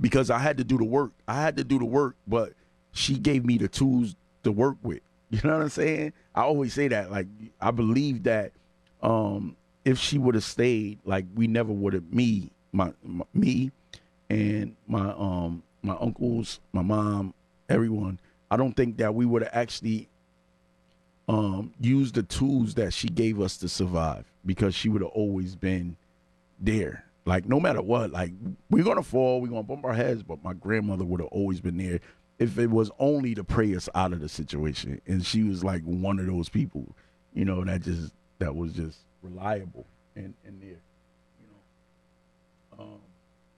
because 0.00 0.30
I 0.30 0.38
had 0.38 0.56
to 0.58 0.64
do 0.64 0.78
the 0.78 0.84
work. 0.84 1.12
I 1.28 1.40
had 1.40 1.56
to 1.56 1.64
do 1.64 1.78
the 1.78 1.84
work, 1.84 2.16
but 2.26 2.52
she 2.92 3.18
gave 3.18 3.44
me 3.44 3.58
the 3.58 3.68
tools 3.68 4.16
to 4.42 4.52
work 4.52 4.76
with. 4.82 5.00
You 5.34 5.48
know 5.48 5.56
what 5.56 5.62
I'm 5.64 5.68
saying? 5.68 6.12
I 6.34 6.42
always 6.42 6.74
say 6.74 6.88
that. 6.88 7.10
Like 7.10 7.26
I 7.60 7.70
believe 7.70 8.22
that 8.24 8.52
um, 9.02 9.56
if 9.84 9.98
she 9.98 10.18
would 10.18 10.34
have 10.34 10.44
stayed, 10.44 10.98
like 11.04 11.24
we 11.34 11.46
never 11.46 11.72
would 11.72 11.92
have 11.92 12.12
me, 12.12 12.50
my, 12.72 12.92
my, 13.02 13.24
me 13.34 13.72
and 14.30 14.76
my 14.86 15.10
um 15.10 15.62
my 15.82 15.96
uncles, 15.96 16.60
my 16.72 16.82
mom, 16.82 17.34
everyone. 17.68 18.20
I 18.50 18.56
don't 18.56 18.74
think 18.74 18.98
that 18.98 19.14
we 19.14 19.26
would 19.26 19.42
have 19.42 19.50
actually 19.52 20.08
um 21.28 21.72
used 21.80 22.14
the 22.14 22.22
tools 22.22 22.74
that 22.74 22.92
she 22.92 23.08
gave 23.08 23.40
us 23.40 23.56
to 23.58 23.68
survive 23.68 24.24
because 24.46 24.74
she 24.74 24.88
would 24.88 25.02
have 25.02 25.10
always 25.10 25.56
been 25.56 25.96
there 26.60 27.04
like 27.26 27.48
no 27.48 27.58
matter 27.58 27.80
what, 27.80 28.10
like 28.10 28.32
we're 28.70 28.84
gonna 28.84 29.02
fall, 29.02 29.40
we're 29.40 29.48
gonna 29.48 29.62
bump 29.62 29.84
our 29.84 29.94
heads, 29.94 30.22
but 30.22 30.44
my 30.44 30.52
grandmother 30.52 31.04
would 31.04 31.20
have 31.20 31.30
always 31.30 31.60
been 31.60 31.78
there 31.78 32.00
if 32.38 32.58
it 32.58 32.70
was 32.70 32.90
only 32.98 33.34
to 33.34 33.44
pray 33.44 33.74
us 33.74 33.88
out 33.94 34.12
of 34.12 34.20
the 34.20 34.28
situation. 34.28 35.00
And 35.06 35.24
she 35.24 35.42
was 35.42 35.62
like 35.62 35.82
one 35.82 36.18
of 36.18 36.26
those 36.26 36.48
people, 36.48 36.94
you 37.32 37.44
know, 37.44 37.64
that 37.64 37.82
just 37.82 38.12
that 38.38 38.54
was 38.54 38.72
just 38.72 38.98
reliable 39.22 39.86
and 40.16 40.34
and 40.44 40.60
there, 40.60 40.68
you 41.40 41.46
know. 42.78 42.84
Um, 42.84 43.00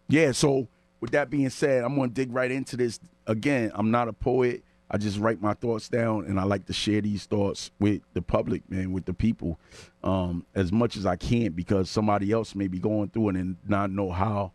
yeah. 0.09 0.33
So 0.33 0.69
with 1.01 1.11
that 1.12 1.31
being 1.31 1.51
said, 1.51 1.85
I'm 1.85 1.97
gonna 1.97 2.09
dig 2.09 2.33
right 2.33 2.51
into 2.51 2.77
this 2.77 3.01
again. 3.27 3.73
I'm 3.75 3.91
not 3.91 4.09
a 4.09 4.12
poet. 4.12 4.62
I 4.89 4.99
just 4.99 5.19
write 5.19 5.43
my 5.43 5.55
thoughts 5.55 5.89
down 5.89 6.27
and 6.27 6.39
I 6.39 6.45
like 6.45 6.67
to 6.67 6.73
share 6.73 7.01
these 7.01 7.27
thoughts 7.27 7.73
with 7.81 8.03
the 8.15 8.23
public, 8.23 8.71
man, 8.71 8.93
with 8.93 9.05
the 9.05 9.15
people, 9.15 9.59
um, 10.05 10.47
as 10.55 10.71
much 10.71 10.97
as 10.97 11.05
I 11.05 11.17
can 11.17 11.53
because 11.53 11.91
somebody 11.91 12.31
else 12.31 12.55
may 12.55 12.69
be 12.69 12.79
going 12.79 13.09
through 13.09 13.31
it 13.31 13.37
and 13.37 13.57
not 13.67 13.91
know 13.91 14.12
how 14.12 14.53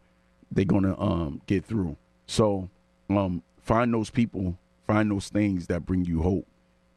they're 0.50 0.64
gonna 0.64 1.00
um, 1.00 1.42
get 1.48 1.66
through. 1.66 1.98
So 2.28 2.70
um, 3.10 3.44
find 3.62 3.94
those 3.94 4.10
people, 4.10 4.58
find 4.88 5.12
those 5.12 5.30
things 5.30 5.68
that 5.68 5.86
bring 5.86 6.06
you 6.06 6.22
hope. 6.22 6.48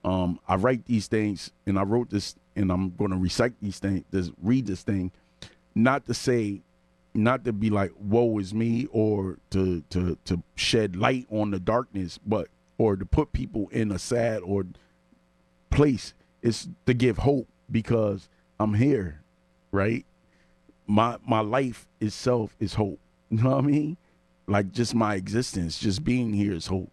Um, 0.04 0.38
I 0.46 0.56
write 0.56 0.84
these 0.86 1.06
things 1.06 1.50
and 1.66 1.78
I 1.78 1.82
wrote 1.82 2.10
this 2.10 2.36
and 2.56 2.70
I'm 2.70 2.90
gonna 2.96 3.16
recite 3.16 3.54
these 3.60 3.78
things, 3.78 4.04
this 4.10 4.30
read 4.42 4.66
this 4.66 4.82
thing, 4.82 5.12
not 5.74 6.06
to 6.06 6.14
say 6.14 6.62
not 7.14 7.44
to 7.44 7.52
be 7.52 7.70
like 7.70 7.92
woe 7.98 8.38
is 8.38 8.52
me 8.52 8.86
or 8.90 9.38
to 9.50 9.82
to 9.90 10.18
to 10.24 10.42
shed 10.56 10.96
light 10.96 11.26
on 11.30 11.50
the 11.52 11.60
darkness, 11.60 12.18
but 12.26 12.48
or 12.76 12.96
to 12.96 13.06
put 13.06 13.32
people 13.32 13.68
in 13.70 13.92
a 13.92 13.98
sad 13.98 14.42
or 14.42 14.66
place 15.70 16.12
It's 16.42 16.68
to 16.86 16.94
give 16.94 17.18
hope 17.18 17.48
because 17.70 18.28
I'm 18.58 18.74
here, 18.74 19.22
right? 19.70 20.04
My 20.86 21.18
my 21.26 21.40
life 21.40 21.86
itself 22.00 22.56
is 22.60 22.74
hope. 22.74 22.98
You 23.30 23.42
know 23.42 23.50
what 23.50 23.64
I 23.64 23.66
mean? 23.66 23.96
Like 24.46 24.72
just 24.72 24.94
my 24.94 25.14
existence, 25.14 25.78
just 25.78 26.04
being 26.04 26.32
here 26.32 26.52
is 26.52 26.66
hope. 26.66 26.90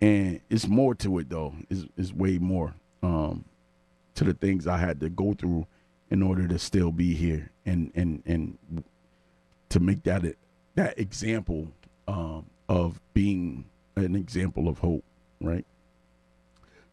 And 0.00 0.40
it's 0.50 0.68
more 0.68 0.94
to 0.96 1.18
it 1.18 1.28
though. 1.28 1.54
It's, 1.68 1.84
it's 1.96 2.12
way 2.12 2.38
more 2.38 2.74
um, 3.02 3.44
to 4.14 4.24
the 4.24 4.34
things 4.34 4.66
I 4.66 4.78
had 4.78 5.00
to 5.00 5.08
go 5.08 5.34
through 5.34 5.66
in 6.10 6.22
order 6.22 6.46
to 6.46 6.58
still 6.58 6.92
be 6.92 7.14
here 7.14 7.50
and 7.64 7.90
and 7.94 8.22
and 8.26 8.84
to 9.70 9.80
make 9.80 10.04
that 10.04 10.36
that 10.74 10.98
example 10.98 11.68
um, 12.06 12.46
of 12.68 13.00
being 13.14 13.64
an 13.96 14.14
example 14.14 14.68
of 14.68 14.78
hope, 14.78 15.04
right? 15.40 15.64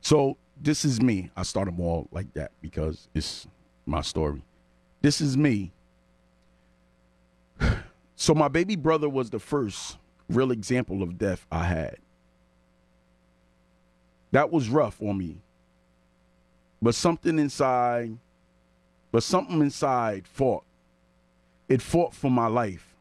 So 0.01 0.37
this 0.61 0.85
is 0.85 1.01
me. 1.01 1.29
I 1.35 1.43
start 1.43 1.65
them 1.65 1.79
all 1.79 2.07
like 2.11 2.33
that 2.33 2.51
because 2.61 3.07
it's 3.13 3.47
my 3.85 4.01
story. 4.01 4.41
This 5.01 5.21
is 5.21 5.37
me. 5.37 5.71
So 8.23 8.33
my 8.33 8.47
baby 8.47 8.77
brother 8.77 9.09
was 9.09 9.29
the 9.29 9.37
first 9.37 9.97
real 10.29 10.51
example 10.51 11.03
of 11.03 11.17
death 11.17 11.45
I 11.51 11.65
had. 11.65 11.97
That 14.31 14.49
was 14.49 14.69
rough 14.69 15.01
on 15.01 15.17
me. 15.17 15.41
But 16.81 16.95
something 16.95 17.37
inside, 17.37 18.17
but 19.11 19.23
something 19.23 19.59
inside 19.59 20.25
fought. 20.25 20.63
It 21.67 21.81
fought 21.81 22.13
for 22.13 22.31
my 22.31 22.47
life. 22.47 22.95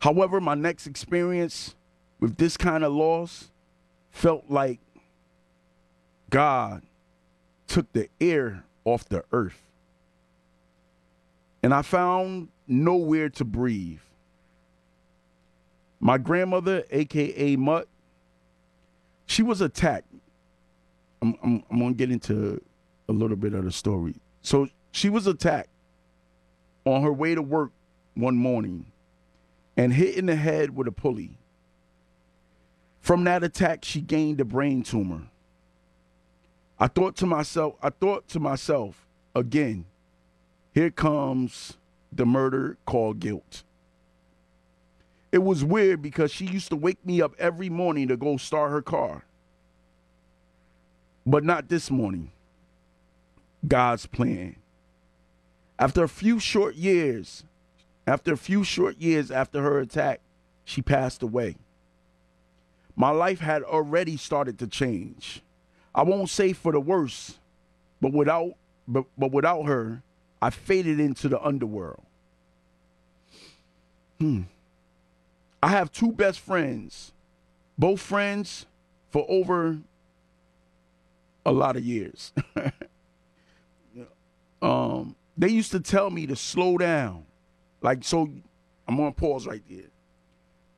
However, 0.00 0.40
my 0.40 0.56
next 0.56 0.88
experience 0.88 1.76
with 2.18 2.36
this 2.36 2.56
kind 2.56 2.82
of 2.82 2.92
loss 2.92 3.52
felt 4.10 4.46
like 4.48 4.80
God 6.30 6.82
took 7.68 7.92
the 7.92 8.08
air 8.20 8.64
off 8.84 9.08
the 9.08 9.22
earth. 9.30 9.70
And 11.62 11.72
I 11.72 11.82
found 11.82 12.48
nowhere 12.66 13.28
to 13.28 13.44
breathe. 13.44 14.00
My 16.06 16.18
grandmother, 16.18 16.84
aka 16.92 17.56
Mutt, 17.56 17.88
she 19.26 19.42
was 19.42 19.60
attacked. 19.60 20.06
I'm, 21.20 21.34
I'm, 21.42 21.64
I'm 21.68 21.80
gonna 21.80 21.94
get 21.94 22.12
into 22.12 22.62
a 23.08 23.12
little 23.12 23.36
bit 23.36 23.54
of 23.54 23.64
the 23.64 23.72
story. 23.72 24.14
So 24.40 24.68
she 24.92 25.10
was 25.10 25.26
attacked 25.26 25.68
on 26.84 27.02
her 27.02 27.12
way 27.12 27.34
to 27.34 27.42
work 27.42 27.72
one 28.14 28.36
morning 28.36 28.86
and 29.76 29.92
hit 29.92 30.14
in 30.14 30.26
the 30.26 30.36
head 30.36 30.76
with 30.76 30.86
a 30.86 30.92
pulley. 30.92 31.38
From 33.00 33.24
that 33.24 33.42
attack, 33.42 33.84
she 33.84 34.00
gained 34.00 34.40
a 34.40 34.44
brain 34.44 34.84
tumor. 34.84 35.22
I 36.78 36.86
thought 36.86 37.16
to 37.16 37.26
myself, 37.26 37.74
I 37.82 37.90
thought 37.90 38.28
to 38.28 38.38
myself, 38.38 39.08
again, 39.34 39.86
here 40.72 40.92
comes 40.92 41.78
the 42.12 42.26
murder 42.26 42.78
called 42.86 43.18
guilt. 43.18 43.64
It 45.36 45.42
was 45.42 45.62
weird 45.62 46.00
because 46.00 46.32
she 46.32 46.46
used 46.46 46.70
to 46.70 46.76
wake 46.76 47.04
me 47.04 47.20
up 47.20 47.34
every 47.38 47.68
morning 47.68 48.08
to 48.08 48.16
go 48.16 48.38
start 48.38 48.70
her 48.70 48.80
car. 48.80 49.26
But 51.26 51.44
not 51.44 51.68
this 51.68 51.90
morning. 51.90 52.30
God's 53.68 54.06
plan. 54.06 54.56
After 55.78 56.02
a 56.02 56.08
few 56.08 56.40
short 56.40 56.74
years, 56.76 57.44
after 58.06 58.32
a 58.32 58.38
few 58.38 58.64
short 58.64 58.96
years 58.96 59.30
after 59.30 59.60
her 59.60 59.78
attack, 59.78 60.22
she 60.64 60.80
passed 60.80 61.22
away. 61.22 61.56
My 62.96 63.10
life 63.10 63.40
had 63.40 63.62
already 63.62 64.16
started 64.16 64.58
to 64.60 64.66
change. 64.66 65.42
I 65.94 66.02
won't 66.02 66.30
say 66.30 66.54
for 66.54 66.72
the 66.72 66.80
worse, 66.80 67.36
but 68.00 68.14
without 68.14 68.52
but, 68.88 69.04
but 69.18 69.32
without 69.32 69.64
her, 69.64 70.02
I 70.40 70.48
faded 70.48 70.98
into 70.98 71.28
the 71.28 71.38
underworld. 71.42 72.06
Hmm. 74.18 74.44
I 75.66 75.70
have 75.70 75.90
two 75.90 76.12
best 76.12 76.38
friends, 76.38 77.12
both 77.76 78.00
friends 78.00 78.66
for 79.10 79.26
over 79.28 79.80
a 81.44 81.50
lot 81.50 81.76
of 81.76 81.84
years. 81.84 82.32
um, 84.62 85.16
they 85.36 85.48
used 85.48 85.72
to 85.72 85.80
tell 85.80 86.08
me 86.08 86.24
to 86.28 86.36
slow 86.36 86.78
down. 86.78 87.24
Like, 87.82 88.04
so 88.04 88.30
I'm 88.86 89.00
on 89.00 89.12
pause 89.14 89.44
right 89.44 89.62
there. 89.68 89.90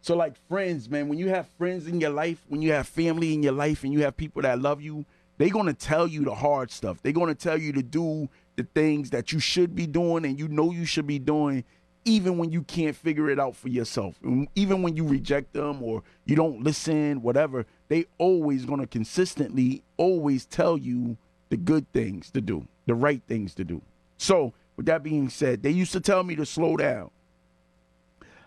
So, 0.00 0.16
like 0.16 0.36
friends, 0.48 0.88
man, 0.88 1.08
when 1.08 1.18
you 1.18 1.28
have 1.28 1.48
friends 1.58 1.86
in 1.86 2.00
your 2.00 2.08
life, 2.08 2.42
when 2.48 2.62
you 2.62 2.72
have 2.72 2.88
family 2.88 3.34
in 3.34 3.42
your 3.42 3.52
life, 3.52 3.84
and 3.84 3.92
you 3.92 4.04
have 4.04 4.16
people 4.16 4.40
that 4.40 4.58
love 4.58 4.80
you, 4.80 5.04
they're 5.36 5.50
gonna 5.50 5.74
tell 5.74 6.06
you 6.06 6.24
the 6.24 6.34
hard 6.34 6.70
stuff. 6.70 7.02
They're 7.02 7.12
gonna 7.12 7.34
tell 7.34 7.58
you 7.58 7.74
to 7.74 7.82
do 7.82 8.30
the 8.56 8.62
things 8.62 9.10
that 9.10 9.32
you 9.32 9.38
should 9.38 9.76
be 9.76 9.86
doing 9.86 10.24
and 10.24 10.38
you 10.38 10.48
know 10.48 10.72
you 10.72 10.86
should 10.86 11.06
be 11.06 11.18
doing, 11.18 11.64
even 12.08 12.38
when 12.38 12.50
you 12.50 12.62
can't 12.62 12.96
figure 12.96 13.28
it 13.28 13.38
out 13.38 13.54
for 13.54 13.68
yourself. 13.68 14.18
Even 14.54 14.82
when 14.82 14.96
you 14.96 15.06
reject 15.06 15.52
them 15.52 15.82
or 15.82 16.02
you 16.24 16.34
don't 16.34 16.62
listen, 16.62 17.20
whatever, 17.20 17.66
they 17.88 18.06
always 18.16 18.64
gonna 18.64 18.86
consistently 18.86 19.82
always 19.98 20.46
tell 20.46 20.78
you 20.78 21.18
the 21.50 21.56
good 21.56 21.90
things 21.92 22.30
to 22.30 22.40
do, 22.40 22.66
the 22.86 22.94
right 22.94 23.22
things 23.28 23.54
to 23.54 23.64
do. 23.64 23.82
So, 24.16 24.54
with 24.76 24.86
that 24.86 25.02
being 25.02 25.28
said, 25.28 25.62
they 25.62 25.70
used 25.70 25.92
to 25.92 26.00
tell 26.00 26.22
me 26.22 26.34
to 26.36 26.46
slow 26.46 26.76
down. 26.76 27.10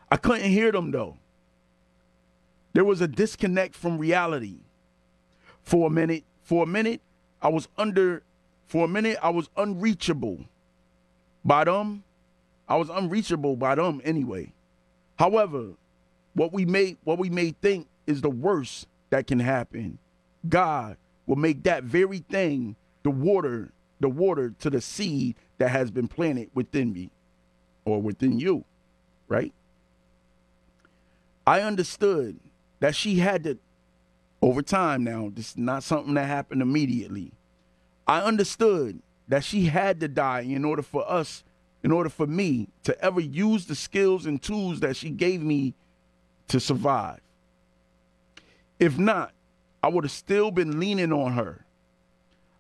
I 0.09 0.17
couldn't 0.17 0.49
hear 0.49 0.71
them 0.71 0.91
though. 0.91 1.17
There 2.73 2.85
was 2.85 2.99
a 2.99 3.07
disconnect 3.07 3.75
from 3.75 3.97
reality. 3.97 4.59
For 5.61 5.87
a 5.87 5.91
minute, 5.91 6.23
for 6.41 6.63
a 6.63 6.67
minute, 6.67 7.01
I 7.41 7.49
was 7.49 7.67
under 7.77 8.23
for 8.65 8.85
a 8.85 8.87
minute 8.87 9.17
I 9.21 9.29
was 9.29 9.49
unreachable 9.55 10.45
by 11.45 11.65
them. 11.65 12.03
I 12.71 12.75
was 12.75 12.89
unreachable 12.89 13.57
by 13.57 13.75
them 13.75 13.99
anyway. 14.05 14.53
However, 15.19 15.73
what 16.35 16.53
we 16.53 16.63
may 16.63 16.95
what 17.03 17.19
we 17.19 17.29
may 17.29 17.51
think 17.51 17.87
is 18.07 18.21
the 18.21 18.29
worst 18.29 18.87
that 19.09 19.27
can 19.27 19.41
happen, 19.41 19.97
God 20.47 20.95
will 21.25 21.35
make 21.35 21.63
that 21.63 21.83
very 21.83 22.19
thing 22.19 22.77
the 23.03 23.09
water, 23.09 23.73
the 23.99 24.07
water 24.07 24.53
to 24.59 24.69
the 24.69 24.79
seed 24.79 25.35
that 25.57 25.67
has 25.71 25.91
been 25.91 26.07
planted 26.07 26.49
within 26.53 26.93
me 26.93 27.09
or 27.83 28.01
within 28.01 28.39
you, 28.39 28.63
right? 29.27 29.53
I 31.45 31.59
understood 31.59 32.39
that 32.79 32.95
she 32.95 33.19
had 33.19 33.43
to 33.43 33.57
over 34.41 34.61
time 34.61 35.03
now, 35.03 35.29
this 35.33 35.49
is 35.49 35.57
not 35.57 35.83
something 35.83 36.13
that 36.13 36.25
happened 36.25 36.61
immediately. 36.61 37.33
I 38.07 38.21
understood 38.21 39.01
that 39.27 39.43
she 39.43 39.65
had 39.65 39.99
to 39.99 40.07
die 40.07 40.41
in 40.43 40.63
order 40.63 40.81
for 40.81 41.03
us, 41.11 41.43
in 41.83 41.91
order 41.91 42.09
for 42.09 42.27
me 42.27 42.69
to 42.83 42.99
ever 43.03 43.19
use 43.19 43.65
the 43.65 43.75
skills 43.75 44.25
and 44.25 44.41
tools 44.41 44.79
that 44.81 44.95
she 44.95 45.09
gave 45.09 45.41
me 45.41 45.73
to 46.47 46.59
survive. 46.59 47.21
If 48.79 48.97
not, 48.97 49.33
I 49.83 49.87
would 49.87 50.03
have 50.03 50.11
still 50.11 50.51
been 50.51 50.79
leaning 50.79 51.11
on 51.11 51.33
her. 51.33 51.65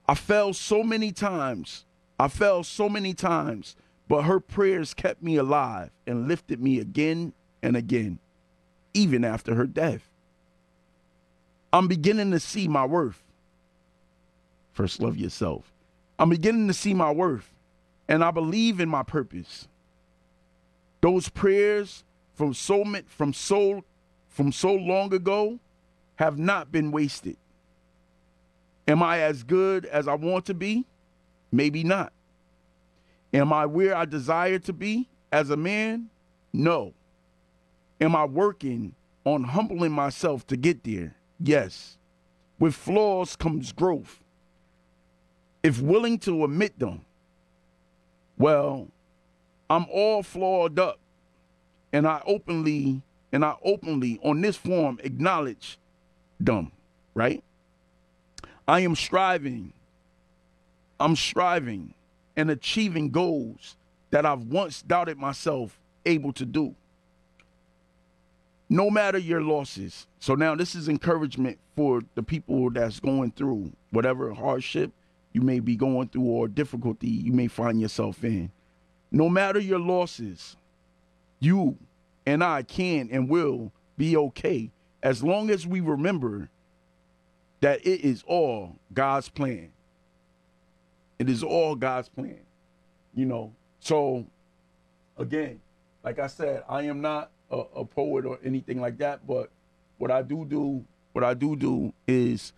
I 0.07 0.15
fell 0.15 0.53
so 0.53 0.83
many 0.83 1.11
times. 1.11 1.85
I 2.19 2.27
fell 2.27 2.63
so 2.63 2.89
many 2.89 3.13
times, 3.13 3.75
but 4.07 4.23
her 4.23 4.39
prayers 4.39 4.93
kept 4.93 5.23
me 5.23 5.37
alive 5.37 5.89
and 6.05 6.27
lifted 6.27 6.61
me 6.61 6.79
again 6.79 7.33
and 7.63 7.75
again, 7.75 8.19
even 8.93 9.23
after 9.23 9.55
her 9.55 9.65
death. 9.65 10.07
I'm 11.73 11.87
beginning 11.87 12.31
to 12.31 12.39
see 12.39 12.67
my 12.67 12.85
worth. 12.85 13.23
First, 14.73 15.01
love 15.01 15.17
yourself. 15.17 15.71
I'm 16.19 16.29
beginning 16.29 16.67
to 16.67 16.73
see 16.73 16.93
my 16.93 17.11
worth, 17.11 17.50
and 18.11 18.25
I 18.25 18.29
believe 18.29 18.81
in 18.81 18.89
my 18.89 19.03
purpose. 19.03 19.69
Those 20.99 21.29
prayers 21.29 22.03
from 22.33 22.53
so 22.53 22.83
from 23.07 23.33
so 23.33 23.85
from 24.27 24.51
so 24.51 24.73
long 24.73 25.13
ago 25.13 25.59
have 26.17 26.37
not 26.37 26.73
been 26.73 26.91
wasted. 26.91 27.37
Am 28.85 29.01
I 29.01 29.19
as 29.21 29.43
good 29.43 29.85
as 29.85 30.09
I 30.09 30.15
want 30.15 30.45
to 30.47 30.53
be? 30.53 30.85
Maybe 31.53 31.85
not. 31.85 32.11
Am 33.33 33.53
I 33.53 33.65
where 33.65 33.95
I 33.95 34.03
desire 34.03 34.59
to 34.59 34.73
be 34.73 35.07
as 35.31 35.49
a 35.49 35.55
man? 35.55 36.09
No. 36.51 36.93
Am 38.01 38.13
I 38.13 38.25
working 38.25 38.93
on 39.23 39.45
humbling 39.45 39.93
myself 39.93 40.45
to 40.47 40.57
get 40.57 40.83
there? 40.83 41.15
Yes. 41.39 41.97
With 42.59 42.75
flaws 42.75 43.37
comes 43.37 43.71
growth. 43.71 44.21
If 45.63 45.79
willing 45.79 46.19
to 46.19 46.43
admit 46.43 46.77
them, 46.77 47.05
well, 48.41 48.87
I'm 49.69 49.85
all 49.91 50.23
flawed 50.23 50.79
up. 50.79 50.99
And 51.93 52.07
I 52.07 52.21
openly, 52.25 53.01
and 53.31 53.45
I 53.45 53.55
openly 53.63 54.19
on 54.23 54.41
this 54.41 54.57
form 54.57 54.99
acknowledge 55.03 55.77
them, 56.39 56.71
right? 57.13 57.43
I 58.67 58.79
am 58.79 58.95
striving. 58.95 59.73
I'm 60.99 61.15
striving 61.15 61.93
and 62.35 62.49
achieving 62.49 63.11
goals 63.11 63.75
that 64.09 64.25
I've 64.25 64.43
once 64.43 64.81
doubted 64.81 65.17
myself 65.17 65.79
able 66.05 66.33
to 66.33 66.45
do 66.45 66.75
no 68.69 68.89
matter 68.89 69.17
your 69.17 69.41
losses. 69.41 70.07
So 70.19 70.33
now 70.33 70.55
this 70.55 70.75
is 70.75 70.87
encouragement 70.87 71.59
for 71.75 72.01
the 72.15 72.23
people 72.23 72.69
that's 72.69 73.01
going 73.01 73.31
through 73.31 73.73
whatever 73.91 74.33
hardship 74.33 74.91
you 75.33 75.41
may 75.41 75.59
be 75.59 75.75
going 75.75 76.07
through 76.09 76.23
or 76.23 76.47
difficulty 76.47 77.07
you 77.07 77.31
may 77.31 77.47
find 77.47 77.79
yourself 77.79 78.23
in. 78.23 78.51
No 79.11 79.29
matter 79.29 79.59
your 79.59 79.79
losses, 79.79 80.55
you 81.39 81.77
and 82.25 82.43
I 82.43 82.63
can 82.63 83.09
and 83.11 83.29
will 83.29 83.71
be 83.97 84.15
okay 84.15 84.71
as 85.03 85.23
long 85.23 85.49
as 85.49 85.65
we 85.65 85.79
remember 85.79 86.49
that 87.61 87.85
it 87.85 88.01
is 88.01 88.23
all 88.27 88.75
God's 88.93 89.29
plan. 89.29 89.71
It 91.19 91.29
is 91.29 91.43
all 91.43 91.75
God's 91.75 92.09
plan. 92.09 92.39
You 93.13 93.25
know, 93.25 93.53
so 93.79 94.25
again, 95.17 95.59
like 96.03 96.19
I 96.19 96.27
said, 96.27 96.63
I 96.67 96.83
am 96.83 97.01
not 97.01 97.29
a, 97.51 97.57
a 97.57 97.85
poet 97.85 98.25
or 98.25 98.39
anything 98.43 98.81
like 98.81 98.97
that, 98.99 99.27
but 99.27 99.49
what 99.97 100.09
I 100.09 100.21
do 100.21 100.45
do, 100.45 100.83
what 101.13 101.23
I 101.23 101.33
do 101.33 101.55
do 101.55 101.93
is 102.07 102.53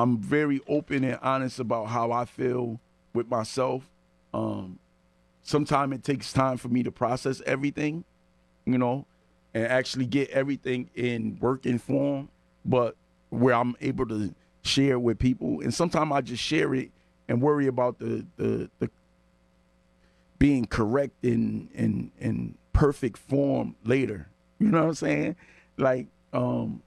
I'm 0.00 0.16
very 0.18 0.60
open 0.66 1.04
and 1.04 1.18
honest 1.22 1.58
about 1.58 1.88
how 1.88 2.10
I 2.10 2.24
feel 2.24 2.80
with 3.12 3.28
myself. 3.28 3.84
Um, 4.32 4.78
sometimes 5.42 5.92
it 5.94 6.04
takes 6.04 6.32
time 6.32 6.56
for 6.56 6.68
me 6.68 6.82
to 6.84 6.90
process 6.90 7.42
everything, 7.44 8.04
you 8.64 8.78
know, 8.78 9.04
and 9.52 9.66
actually 9.66 10.06
get 10.06 10.30
everything 10.30 10.88
in 10.94 11.36
working 11.40 11.78
form, 11.78 12.30
but 12.64 12.96
where 13.28 13.54
I'm 13.54 13.76
able 13.80 14.06
to 14.06 14.34
share 14.62 14.98
with 14.98 15.18
people. 15.18 15.60
And 15.60 15.74
sometimes 15.74 16.12
I 16.12 16.22
just 16.22 16.42
share 16.42 16.74
it 16.74 16.90
and 17.28 17.42
worry 17.42 17.66
about 17.66 17.98
the 17.98 18.24
the, 18.36 18.70
the 18.78 18.90
being 20.38 20.64
correct 20.64 21.12
in 21.22 21.68
in 21.74 22.10
in 22.18 22.54
perfect 22.72 23.18
form 23.18 23.76
later. 23.84 24.28
You 24.58 24.68
know 24.68 24.82
what 24.82 24.88
I'm 24.88 24.94
saying? 24.94 25.36
Like, 25.78 26.06
um, 26.34 26.82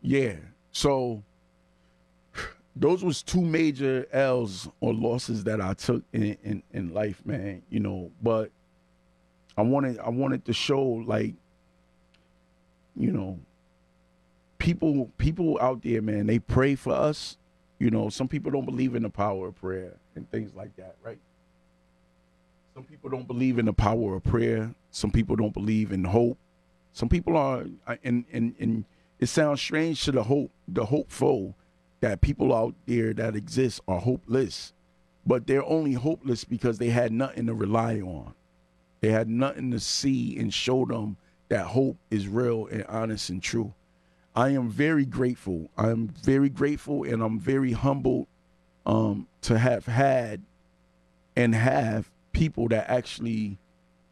yeah. 0.00 0.36
So 0.72 1.24
those 2.80 3.04
was 3.04 3.22
two 3.22 3.42
major 3.42 4.06
L's 4.10 4.66
or 4.80 4.94
losses 4.94 5.44
that 5.44 5.60
I 5.60 5.74
took 5.74 6.02
in, 6.14 6.36
in, 6.42 6.62
in 6.72 6.94
life, 6.94 7.20
man. 7.26 7.62
You 7.68 7.80
know, 7.80 8.10
but 8.22 8.50
I 9.56 9.62
wanted 9.62 9.98
I 9.98 10.08
wanted 10.08 10.46
to 10.46 10.54
show 10.54 10.82
like, 10.82 11.34
you 12.96 13.12
know, 13.12 13.38
people 14.58 15.10
people 15.18 15.58
out 15.60 15.82
there, 15.82 16.00
man, 16.00 16.26
they 16.26 16.38
pray 16.38 16.74
for 16.74 16.94
us. 16.94 17.36
You 17.78 17.90
know, 17.90 18.08
some 18.08 18.28
people 18.28 18.50
don't 18.50 18.64
believe 18.64 18.94
in 18.94 19.02
the 19.02 19.10
power 19.10 19.48
of 19.48 19.60
prayer 19.60 19.96
and 20.14 20.30
things 20.30 20.54
like 20.54 20.74
that, 20.76 20.96
right? 21.02 21.18
Some 22.74 22.84
people 22.84 23.10
don't 23.10 23.26
believe 23.26 23.58
in 23.58 23.66
the 23.66 23.72
power 23.74 24.16
of 24.16 24.24
prayer. 24.24 24.74
Some 24.90 25.10
people 25.10 25.36
don't 25.36 25.52
believe 25.52 25.92
in 25.92 26.04
hope. 26.04 26.38
Some 26.94 27.10
people 27.10 27.36
are, 27.36 27.66
and 28.02 28.24
and 28.32 28.54
and 28.58 28.84
it 29.18 29.26
sounds 29.26 29.60
strange 29.60 30.02
to 30.04 30.12
the 30.12 30.22
hope, 30.22 30.50
the 30.66 30.86
hopeful, 30.86 31.54
that 32.00 32.20
people 32.20 32.54
out 32.54 32.74
there 32.86 33.12
that 33.14 33.36
exist 33.36 33.80
are 33.86 34.00
hopeless, 34.00 34.72
but 35.26 35.46
they're 35.46 35.64
only 35.64 35.92
hopeless 35.92 36.44
because 36.44 36.78
they 36.78 36.90
had 36.90 37.12
nothing 37.12 37.46
to 37.46 37.54
rely 37.54 38.00
on. 38.00 38.34
They 39.00 39.10
had 39.10 39.28
nothing 39.28 39.70
to 39.72 39.80
see 39.80 40.38
and 40.38 40.52
show 40.52 40.84
them 40.84 41.16
that 41.48 41.66
hope 41.66 41.96
is 42.10 42.28
real 42.28 42.66
and 42.66 42.84
honest 42.86 43.30
and 43.30 43.42
true. 43.42 43.74
I 44.34 44.50
am 44.50 44.68
very 44.68 45.04
grateful. 45.04 45.70
I'm 45.76 46.08
very 46.08 46.48
grateful 46.48 47.04
and 47.04 47.22
I'm 47.22 47.38
very 47.38 47.72
humbled 47.72 48.28
um, 48.86 49.26
to 49.42 49.58
have 49.58 49.86
had 49.86 50.42
and 51.36 51.54
have 51.54 52.10
people 52.32 52.68
that 52.68 52.88
actually 52.88 53.58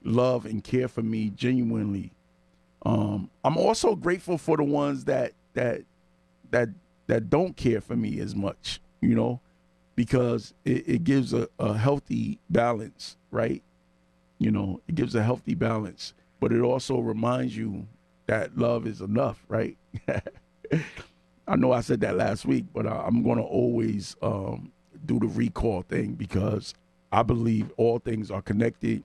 love 0.02 0.44
and 0.46 0.62
care 0.62 0.88
for 0.88 1.02
me 1.02 1.30
genuinely. 1.30 2.12
Um, 2.84 3.30
I'm 3.44 3.56
also 3.56 3.94
grateful 3.94 4.38
for 4.38 4.56
the 4.56 4.64
ones 4.64 5.04
that 5.04 5.32
that 5.54 5.82
that 6.50 6.68
that 7.08 7.28
don't 7.28 7.56
care 7.56 7.80
for 7.80 7.96
me 7.96 8.20
as 8.20 8.36
much, 8.36 8.80
you 9.00 9.14
know, 9.14 9.40
because 9.96 10.54
it, 10.64 10.88
it 10.88 11.04
gives 11.04 11.34
a, 11.34 11.48
a 11.58 11.76
healthy 11.76 12.38
balance, 12.48 13.16
right? 13.32 13.62
You 14.38 14.52
know, 14.52 14.80
it 14.86 14.94
gives 14.94 15.16
a 15.16 15.22
healthy 15.22 15.54
balance, 15.54 16.14
but 16.38 16.52
it 16.52 16.60
also 16.60 17.00
reminds 17.00 17.56
you 17.56 17.88
that 18.26 18.56
love 18.56 18.86
is 18.86 19.00
enough, 19.00 19.42
right? 19.48 19.76
I 21.48 21.56
know 21.56 21.72
I 21.72 21.80
said 21.80 22.00
that 22.02 22.16
last 22.16 22.44
week, 22.44 22.66
but 22.74 22.86
I, 22.86 23.06
am 23.06 23.22
going 23.22 23.38
to 23.38 23.42
always 23.42 24.14
um, 24.22 24.70
do 25.06 25.18
the 25.18 25.26
recall 25.26 25.82
thing 25.82 26.12
because 26.12 26.74
I 27.10 27.22
believe 27.22 27.72
all 27.78 27.98
things 27.98 28.30
are 28.30 28.42
connected. 28.42 29.02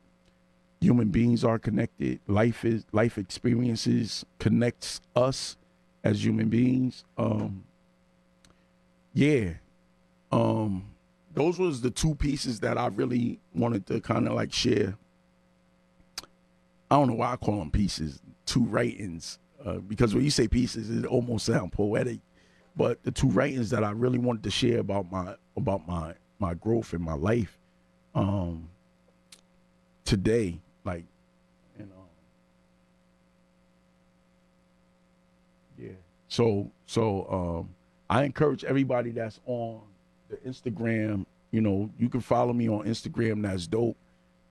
Human 0.81 1.07
beings 1.07 1.45
are 1.45 1.57
connected. 1.57 2.19
Life 2.27 2.65
is 2.65 2.85
life 2.91 3.17
experiences 3.17 4.25
connects 4.39 4.99
us 5.15 5.55
as 6.03 6.25
human 6.25 6.49
beings. 6.49 7.05
Um, 7.17 7.63
yeah. 9.13 9.53
Um, 10.31 10.85
those 11.33 11.59
was 11.59 11.81
the 11.81 11.91
two 11.91 12.15
pieces 12.15 12.59
that 12.61 12.77
I 12.77 12.87
really 12.87 13.39
wanted 13.53 13.85
to 13.87 14.01
kind 14.01 14.27
of 14.27 14.33
like 14.33 14.53
share. 14.53 14.95
I 16.91 16.95
don't 16.95 17.07
know 17.07 17.15
why 17.15 17.33
I 17.33 17.37
call 17.37 17.59
them 17.59 17.71
pieces, 17.71 18.21
two 18.45 18.63
writings, 18.65 19.39
uh, 19.65 19.75
because 19.75 20.13
when 20.13 20.23
you 20.23 20.29
say 20.29 20.47
pieces, 20.47 20.89
it 20.89 21.05
almost 21.05 21.45
sound 21.45 21.71
poetic. 21.71 22.19
But 22.75 23.03
the 23.03 23.11
two 23.11 23.29
writings 23.29 23.69
that 23.71 23.83
I 23.83 23.91
really 23.91 24.17
wanted 24.17 24.43
to 24.43 24.51
share 24.51 24.79
about 24.79 25.11
my 25.11 25.35
about 25.55 25.87
my 25.87 26.13
my 26.39 26.53
growth 26.55 26.93
in 26.93 27.01
my 27.01 27.13
life 27.13 27.57
um, 28.15 28.69
today, 30.05 30.59
like, 30.83 31.05
yeah. 35.77 35.89
So 36.27 36.71
so 36.85 37.27
um, 37.29 37.75
I 38.13 38.25
encourage 38.25 38.63
everybody 38.63 39.09
that's 39.09 39.39
on 39.47 39.81
the 40.29 40.35
Instagram. 40.47 41.25
You 41.49 41.61
know, 41.61 41.89
you 41.97 42.09
can 42.09 42.21
follow 42.21 42.53
me 42.53 42.69
on 42.69 42.85
Instagram. 42.85 43.41
That's 43.41 43.65
dope. 43.65 43.97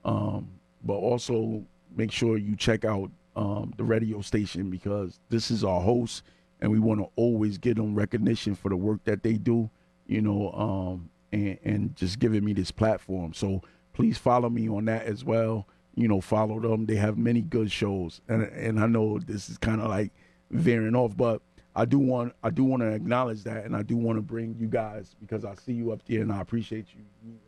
Um, 0.05 0.49
but 0.83 0.95
also 0.95 1.63
make 1.97 2.11
sure 2.11 2.39
you 2.39 2.57
check 2.57 2.85
out 2.85 3.09
um, 3.37 3.73
the 3.77 3.85
radio 3.85 4.21
station 4.21 4.69
because 4.69 5.21
this 5.29 5.53
is 5.53 5.63
our 5.63 5.81
host, 5.81 6.25
and 6.61 6.73
we 6.73 6.81
want 6.81 7.03
to 7.03 7.09
always 7.15 7.57
give 7.57 7.77
them 7.77 7.95
recognition 7.95 8.57
for 8.57 8.69
the 8.69 8.75
work 8.75 9.05
that 9.05 9.23
they 9.23 9.35
do. 9.35 9.71
You 10.09 10.23
know, 10.23 10.51
um, 10.55 11.09
and 11.31 11.57
and 11.63 11.97
just 11.97 12.19
giving 12.19 12.45
me 12.45 12.55
this 12.55 12.73
platform. 12.73 13.33
So 13.33 13.63
please 13.93 14.19
follow 14.19 14.51
me 14.51 14.69
on 14.69 14.87
that 14.87 15.05
as 15.05 15.25
well. 15.25 15.69
You 15.95 16.09
know, 16.09 16.21
follow 16.21 16.59
them. 16.59 16.87
They 16.87 16.97
have 16.97 17.17
many 17.17 17.43
good 17.43 17.71
shows, 17.71 18.23
and 18.29 18.43
and 18.43 18.81
I 18.81 18.87
know 18.87 19.21
this 19.21 19.49
is 19.49 19.57
kind 19.57 19.81
of 19.81 19.89
like 19.89 20.11
veering 20.51 20.97
off, 20.97 21.17
but 21.17 21.43
I 21.75 21.85
do 21.85 21.99
want 21.99 22.35
I 22.43 22.51
do 22.51 22.65
want 22.65 22.83
to 22.83 22.89
acknowledge 22.89 23.45
that, 23.45 23.65
and 23.65 23.75
I 23.75 23.83
do 23.83 23.97
want 23.97 24.19
to 24.19 24.23
bring 24.23 24.57
you 24.59 24.67
guys 24.67 25.15
because 25.21 25.45
I 25.45 25.55
see 25.55 25.73
you 25.73 25.93
up 25.93 26.05
there, 26.07 26.21
and 26.21 26.33
I 26.33 26.41
appreciate 26.41 26.87
you, 26.95 27.03
giving 27.23 27.39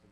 some 0.00 0.10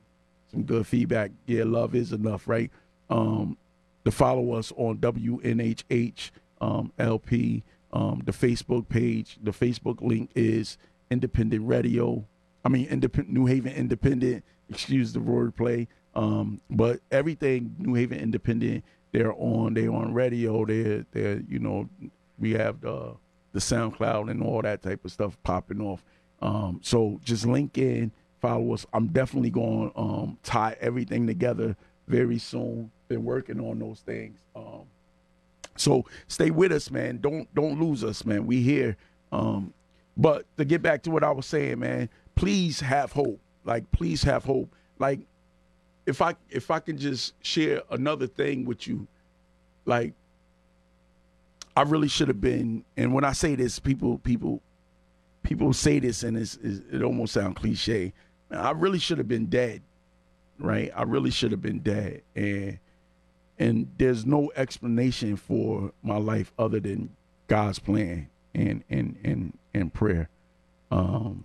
some 0.50 0.62
good 0.64 0.86
feedback. 0.86 1.30
Yeah, 1.46 1.64
love 1.64 1.94
is 1.94 2.12
enough, 2.12 2.48
right? 2.48 2.70
Um, 3.08 3.56
to 4.04 4.10
follow 4.10 4.52
us 4.52 4.72
on 4.76 4.98
WNHH 4.98 6.30
um, 6.60 6.92
LP, 6.98 7.62
um, 7.92 8.22
the 8.24 8.32
Facebook 8.32 8.88
page. 8.88 9.38
The 9.42 9.52
Facebook 9.52 10.00
link 10.00 10.30
is 10.34 10.76
Independent 11.10 11.66
Radio. 11.66 12.24
I 12.64 12.68
mean, 12.68 12.86
Independent 12.88 13.34
New 13.36 13.46
Haven 13.46 13.72
Independent. 13.72 14.44
Excuse 14.70 15.12
the 15.12 15.20
word 15.20 15.54
play. 15.54 15.88
Um, 16.14 16.60
but 16.68 17.00
everything 17.10 17.74
New 17.78 17.94
Haven 17.94 18.18
Independent, 18.18 18.84
they're 19.12 19.34
on. 19.34 19.74
They're 19.74 19.92
on 19.92 20.14
radio. 20.14 20.64
They're 20.64 21.06
they're 21.12 21.42
you 21.48 21.58
know 21.58 21.88
we 22.38 22.52
have 22.52 22.80
the 22.80 23.14
the 23.52 23.60
SoundCloud 23.60 24.30
and 24.30 24.42
all 24.42 24.62
that 24.62 24.82
type 24.82 25.04
of 25.04 25.12
stuff 25.12 25.36
popping 25.42 25.80
off. 25.80 26.04
Um, 26.40 26.80
so 26.82 27.20
just 27.24 27.46
link 27.46 27.78
in, 27.78 28.10
follow 28.40 28.74
us. 28.74 28.86
I'm 28.92 29.08
definitely 29.08 29.50
going 29.50 29.90
to 29.90 29.98
um, 29.98 30.38
tie 30.42 30.76
everything 30.80 31.26
together 31.26 31.76
very 32.08 32.38
soon. 32.38 32.90
Been 33.08 33.24
working 33.24 33.60
on 33.60 33.78
those 33.78 34.00
things. 34.00 34.38
Um, 34.56 34.82
so 35.76 36.04
stay 36.28 36.50
with 36.50 36.72
us, 36.72 36.90
man. 36.90 37.18
Don't 37.18 37.52
don't 37.54 37.80
lose 37.80 38.04
us, 38.04 38.24
man. 38.24 38.46
We 38.46 38.62
here. 38.62 38.96
Um, 39.30 39.72
but 40.16 40.44
to 40.58 40.64
get 40.64 40.82
back 40.82 41.02
to 41.04 41.10
what 41.10 41.24
I 41.24 41.30
was 41.30 41.46
saying, 41.46 41.78
man, 41.78 42.08
please 42.34 42.80
have 42.80 43.12
hope. 43.12 43.40
Like, 43.64 43.90
please 43.92 44.22
have 44.24 44.44
hope. 44.44 44.74
Like, 44.98 45.20
if 46.06 46.20
I 46.20 46.34
if 46.50 46.70
I 46.70 46.80
can 46.80 46.98
just 46.98 47.34
share 47.44 47.82
another 47.90 48.26
thing 48.26 48.64
with 48.64 48.86
you, 48.86 49.06
like, 49.84 50.12
I 51.76 51.82
really 51.82 52.08
should 52.08 52.28
have 52.28 52.40
been. 52.40 52.84
And 52.96 53.14
when 53.14 53.24
I 53.24 53.32
say 53.32 53.54
this, 53.54 53.78
people 53.78 54.18
people 54.18 54.62
people 55.42 55.72
say 55.72 55.98
this, 55.98 56.22
and 56.22 56.36
it's, 56.36 56.58
it's 56.62 56.80
it 56.92 57.02
almost 57.02 57.34
sounds 57.34 57.58
cliche. 57.58 58.12
I 58.50 58.72
really 58.72 58.98
should 58.98 59.18
have 59.18 59.28
been 59.28 59.46
dead, 59.46 59.82
right? 60.58 60.90
I 60.94 61.02
really 61.02 61.30
should 61.30 61.52
have 61.52 61.62
been 61.62 61.80
dead, 61.80 62.22
and 62.34 62.78
and 63.58 63.90
there's 63.98 64.26
no 64.26 64.50
explanation 64.56 65.36
for 65.36 65.92
my 66.02 66.16
life 66.16 66.52
other 66.58 66.80
than 66.80 67.10
God's 67.48 67.78
plan 67.78 68.28
and 68.54 68.84
and 68.90 69.16
and 69.24 69.58
and 69.74 69.92
prayer. 69.92 70.28
Um, 70.90 71.44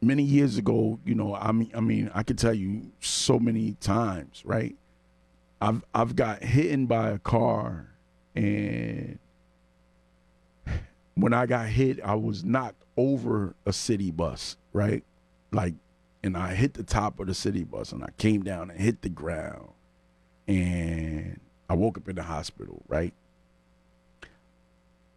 many 0.00 0.22
years 0.22 0.58
ago, 0.58 0.98
you 1.04 1.14
know, 1.14 1.34
I 1.34 1.52
mean, 1.52 1.70
I 1.74 1.80
mean, 1.80 2.10
I 2.14 2.22
could 2.22 2.38
tell 2.38 2.54
you 2.54 2.90
so 3.00 3.38
many 3.38 3.72
times, 3.80 4.42
right? 4.44 4.76
I've 5.60 5.84
I've 5.94 6.16
got 6.16 6.42
hit 6.42 6.86
by 6.88 7.10
a 7.10 7.18
car, 7.18 7.93
and 8.34 9.18
when 11.14 11.32
I 11.32 11.46
got 11.46 11.66
hit, 11.68 12.00
I 12.04 12.14
was 12.14 12.44
knocked 12.44 12.82
over 12.96 13.54
a 13.66 13.72
city 13.72 14.10
bus, 14.10 14.56
right? 14.72 15.04
Like, 15.52 15.74
and 16.22 16.36
I 16.36 16.54
hit 16.54 16.74
the 16.74 16.82
top 16.82 17.20
of 17.20 17.26
the 17.26 17.34
city 17.34 17.64
bus, 17.64 17.92
and 17.92 18.02
I 18.02 18.08
came 18.18 18.42
down 18.42 18.70
and 18.70 18.80
hit 18.80 19.02
the 19.02 19.08
ground, 19.08 19.68
and 20.48 21.40
I 21.68 21.74
woke 21.74 21.98
up 21.98 22.08
in 22.08 22.16
the 22.16 22.22
hospital, 22.22 22.82
right? 22.88 23.12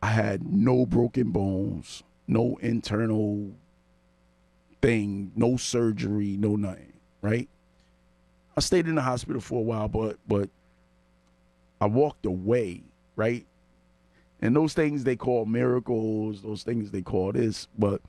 I 0.01 0.07
had 0.07 0.45
no 0.45 0.85
broken 0.85 1.31
bones, 1.31 2.03
no 2.27 2.57
internal 2.61 3.51
thing, 4.81 5.31
no 5.35 5.57
surgery, 5.57 6.37
no 6.37 6.55
nothing, 6.55 6.93
right? 7.21 7.49
I 8.55 8.59
stayed 8.59 8.87
in 8.87 8.95
the 8.95 9.01
hospital 9.01 9.41
for 9.41 9.59
a 9.59 9.63
while, 9.63 9.87
but 9.87 10.17
but 10.27 10.49
I 11.79 11.85
walked 11.85 12.25
away, 12.25 12.83
right? 13.17 13.45
And 14.41 14.55
those 14.55 14.73
things 14.73 15.03
they 15.03 15.17
call 15.17 15.45
miracles, 15.45 16.41
those 16.41 16.63
things 16.63 16.91
they 16.91 17.01
call 17.01 17.33
this, 17.33 17.67
but 17.77 18.01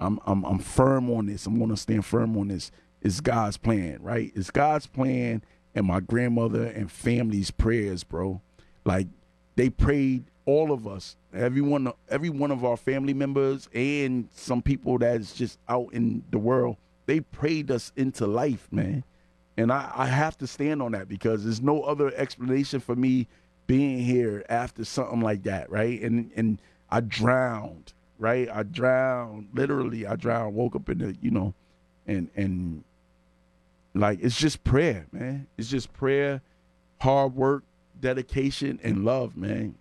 I'm 0.00 0.18
I'm 0.24 0.44
I'm 0.44 0.58
firm 0.58 1.10
on 1.10 1.26
this. 1.26 1.44
I'm 1.44 1.58
gonna 1.58 1.76
stand 1.76 2.06
firm 2.06 2.36
on 2.38 2.48
this. 2.48 2.70
It's 3.02 3.20
God's 3.20 3.58
plan, 3.58 3.98
right? 4.00 4.32
It's 4.34 4.50
God's 4.50 4.86
plan 4.86 5.42
and 5.74 5.86
my 5.86 6.00
grandmother 6.00 6.64
and 6.64 6.90
family's 6.90 7.50
prayers, 7.50 8.04
bro. 8.04 8.40
Like 8.84 9.08
they 9.56 9.68
prayed 9.68 10.24
all 10.44 10.72
of 10.72 10.86
us, 10.86 11.16
everyone, 11.34 11.92
every 12.08 12.30
one 12.30 12.50
of 12.50 12.64
our 12.64 12.76
family 12.76 13.14
members, 13.14 13.68
and 13.74 14.28
some 14.34 14.62
people 14.62 14.98
that's 14.98 15.34
just 15.34 15.58
out 15.68 15.92
in 15.92 16.24
the 16.30 16.38
world, 16.38 16.76
they 17.06 17.20
prayed 17.20 17.70
us 17.70 17.92
into 17.96 18.26
life, 18.26 18.68
man. 18.70 19.04
And 19.56 19.70
I, 19.70 19.92
I 19.94 20.06
have 20.06 20.38
to 20.38 20.46
stand 20.46 20.82
on 20.82 20.92
that 20.92 21.08
because 21.08 21.44
there's 21.44 21.60
no 21.60 21.82
other 21.82 22.12
explanation 22.16 22.80
for 22.80 22.96
me 22.96 23.28
being 23.66 24.00
here 24.00 24.44
after 24.48 24.84
something 24.84 25.20
like 25.20 25.44
that, 25.44 25.70
right? 25.70 26.00
And 26.00 26.30
and 26.36 26.60
I 26.90 27.00
drowned, 27.00 27.92
right? 28.18 28.48
I 28.52 28.62
drowned, 28.64 29.48
literally. 29.54 30.06
I 30.06 30.16
drowned. 30.16 30.54
Woke 30.54 30.76
up 30.76 30.88
in 30.88 30.98
the, 30.98 31.16
you 31.20 31.30
know, 31.30 31.54
and 32.06 32.28
and 32.36 32.84
like 33.94 34.18
it's 34.22 34.38
just 34.38 34.64
prayer, 34.64 35.06
man. 35.12 35.46
It's 35.58 35.68
just 35.68 35.92
prayer, 35.92 36.42
hard 37.00 37.34
work, 37.34 37.64
dedication, 38.00 38.80
and 38.82 39.04
love, 39.04 39.36
man 39.36 39.74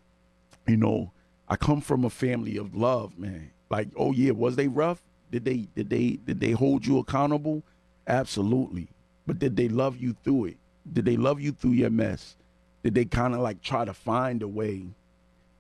you 0.68 0.78
know, 0.78 1.12
I 1.48 1.56
come 1.56 1.82
from 1.82 2.06
a 2.06 2.10
family 2.10 2.58
of 2.58 2.76
love, 2.76 3.18
man. 3.18 3.52
Like, 3.70 3.90
oh 3.98 4.12
yeah, 4.12 4.32
was 4.32 4.56
they 4.56 4.68
rough? 4.68 5.02
Did 5.32 5.46
they 5.46 5.68
did 5.76 5.90
they 5.90 6.12
did 6.26 6.40
they 6.40 6.52
hold 6.52 6.86
you 6.86 7.00
accountable? 7.00 7.64
Absolutely. 8.08 8.90
But 9.28 9.40
did 9.40 9.56
they 9.56 9.70
love 9.70 9.98
you 9.98 10.16
through 10.24 10.46
it? 10.46 10.58
Did 10.92 11.06
they 11.06 11.18
love 11.18 11.40
you 11.40 11.52
through 11.52 11.72
your 11.72 11.90
mess? 11.90 12.36
Did 12.84 12.96
they 12.96 13.06
kind 13.06 13.34
of 13.34 13.42
like 13.42 13.62
try 13.62 13.86
to 13.86 13.94
find 13.94 14.42
a 14.42 14.48
way, 14.48 14.86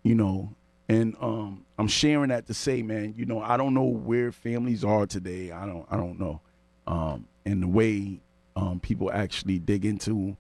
you 0.03 0.15
know? 0.15 0.55
And 0.89 1.15
um, 1.21 1.65
I'm 1.77 1.88
sharing 1.88 2.29
that 2.29 2.47
to 2.47 2.53
say, 2.53 2.81
man, 2.81 3.13
you 3.17 3.25
know, 3.25 3.41
I 3.41 3.55
don't 3.57 3.73
know 3.73 3.86
where 3.86 4.31
families 4.31 4.84
are 4.84 5.05
today. 5.05 5.51
I 5.51 5.65
don't 5.65 5.86
I 5.89 5.97
don't 5.97 6.19
know. 6.19 6.41
Um, 6.88 7.27
and 7.45 7.63
the 7.63 7.67
way 7.67 8.19
um, 8.55 8.79
people 8.79 9.12
actually 9.12 9.60
dig 9.60 9.86
into 9.86 10.36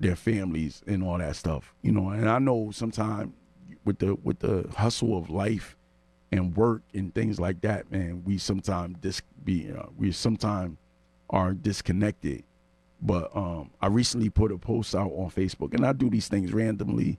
their 0.00 0.16
families 0.16 0.82
and 0.86 1.02
all 1.02 1.18
that 1.18 1.36
stuff, 1.36 1.74
you 1.82 1.92
know. 1.92 2.10
And 2.10 2.28
I 2.28 2.38
know 2.38 2.70
sometimes 2.72 3.32
with 3.84 3.98
the 3.98 4.14
with 4.22 4.40
the 4.40 4.68
hustle 4.76 5.16
of 5.16 5.30
life 5.30 5.76
and 6.32 6.56
work 6.56 6.82
and 6.94 7.14
things 7.14 7.38
like 7.38 7.60
that, 7.62 7.90
man, 7.90 8.22
we 8.24 8.38
sometimes 8.38 8.96
dis 9.00 9.22
be 9.44 9.70
uh, 9.72 9.86
we 9.96 10.12
sometimes 10.12 10.76
are 11.30 11.52
disconnected. 11.52 12.44
But 13.00 13.34
um, 13.34 13.70
I 13.80 13.86
recently 13.86 14.28
put 14.28 14.50
a 14.50 14.58
post 14.58 14.94
out 14.94 15.12
on 15.12 15.30
Facebook, 15.30 15.74
and 15.74 15.86
I 15.86 15.92
do 15.92 16.10
these 16.10 16.28
things 16.28 16.52
randomly. 16.52 17.18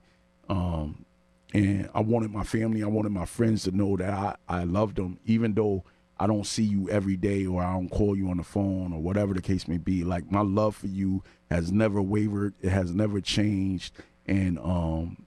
Um, 0.49 1.05
and 1.53 1.89
I 1.95 2.01
wanted 2.01 2.31
my 2.31 2.43
family, 2.43 2.83
I 2.83 2.87
wanted 2.87 3.11
my 3.11 3.25
friends 3.25 3.63
to 3.63 3.71
know 3.71 3.97
that 3.97 4.13
I, 4.13 4.35
I 4.47 4.63
love 4.65 4.95
them, 4.95 5.19
even 5.25 5.53
though 5.53 5.83
I 6.19 6.27
don't 6.27 6.45
see 6.45 6.63
you 6.63 6.89
every 6.89 7.15
day 7.15 7.45
or 7.45 7.63
I 7.63 7.73
don't 7.73 7.89
call 7.89 8.15
you 8.15 8.29
on 8.29 8.37
the 8.37 8.43
phone 8.43 8.93
or 8.93 9.01
whatever 9.01 9.33
the 9.33 9.41
case 9.41 9.67
may 9.67 9.77
be. 9.77 10.03
Like 10.03 10.31
my 10.31 10.41
love 10.41 10.75
for 10.75 10.87
you 10.87 11.23
has 11.49 11.71
never 11.71 12.01
wavered, 12.01 12.53
it 12.61 12.69
has 12.69 12.93
never 12.93 13.21
changed, 13.21 13.93
and 14.27 14.59
um, 14.59 15.25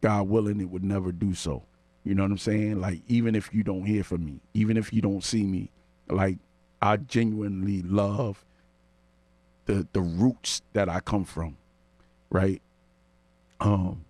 God 0.00 0.28
willing, 0.28 0.60
it 0.60 0.70
would 0.70 0.84
never 0.84 1.10
do 1.10 1.34
so. 1.34 1.64
You 2.04 2.14
know 2.14 2.22
what 2.22 2.32
I'm 2.32 2.38
saying? 2.38 2.80
Like, 2.80 3.02
even 3.08 3.34
if 3.34 3.52
you 3.52 3.62
don't 3.62 3.84
hear 3.84 4.04
from 4.04 4.24
me, 4.24 4.40
even 4.54 4.76
if 4.76 4.92
you 4.92 5.02
don't 5.02 5.24
see 5.24 5.42
me, 5.42 5.70
like, 6.08 6.38
I 6.80 6.96
genuinely 6.96 7.82
love 7.82 8.44
the 9.68 9.86
the 9.92 10.00
roots 10.00 10.62
that 10.72 10.88
I 10.88 10.98
come 10.98 11.24
from, 11.24 11.56
right? 12.30 12.60
Um, 13.60 14.04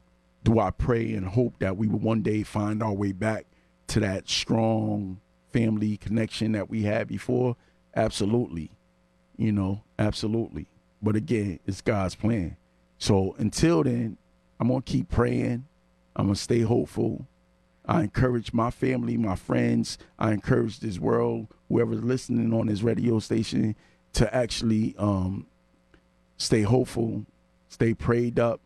do 0.44 0.58
I 0.60 0.70
pray 0.70 1.12
and 1.12 1.26
hope 1.26 1.58
that 1.58 1.76
we 1.76 1.88
will 1.88 1.98
one 1.98 2.22
day 2.22 2.42
find 2.44 2.82
our 2.82 2.92
way 2.92 3.12
back 3.12 3.44
to 3.88 4.00
that 4.00 4.28
strong 4.28 5.20
family 5.52 5.96
connection 5.98 6.52
that 6.52 6.70
we 6.70 6.84
had 6.84 7.08
before? 7.08 7.56
Absolutely. 7.94 8.70
You 9.36 9.52
know, 9.52 9.82
absolutely. 9.98 10.66
But 11.02 11.16
again, 11.16 11.60
it's 11.66 11.80
God's 11.80 12.14
plan. 12.14 12.56
So 12.98 13.34
until 13.38 13.82
then, 13.82 14.16
I'm 14.60 14.68
gonna 14.68 14.82
keep 14.82 15.08
praying. 15.10 15.66
I'm 16.16 16.28
to 16.28 16.34
stay 16.34 16.60
hopeful. 16.60 17.26
I 17.84 18.02
encourage 18.02 18.52
my 18.52 18.70
family, 18.70 19.16
my 19.16 19.34
friends, 19.34 19.98
I 20.18 20.32
encourage 20.32 20.80
this 20.80 20.98
world, 20.98 21.48
whoever's 21.68 22.02
listening 22.02 22.52
on 22.52 22.66
this 22.66 22.82
radio 22.82 23.18
station, 23.18 23.76
to 24.14 24.34
actually 24.34 24.94
um, 24.98 25.46
stay 26.36 26.62
hopeful, 26.62 27.24
stay 27.68 27.94
prayed 27.94 28.38
up. 28.38 28.60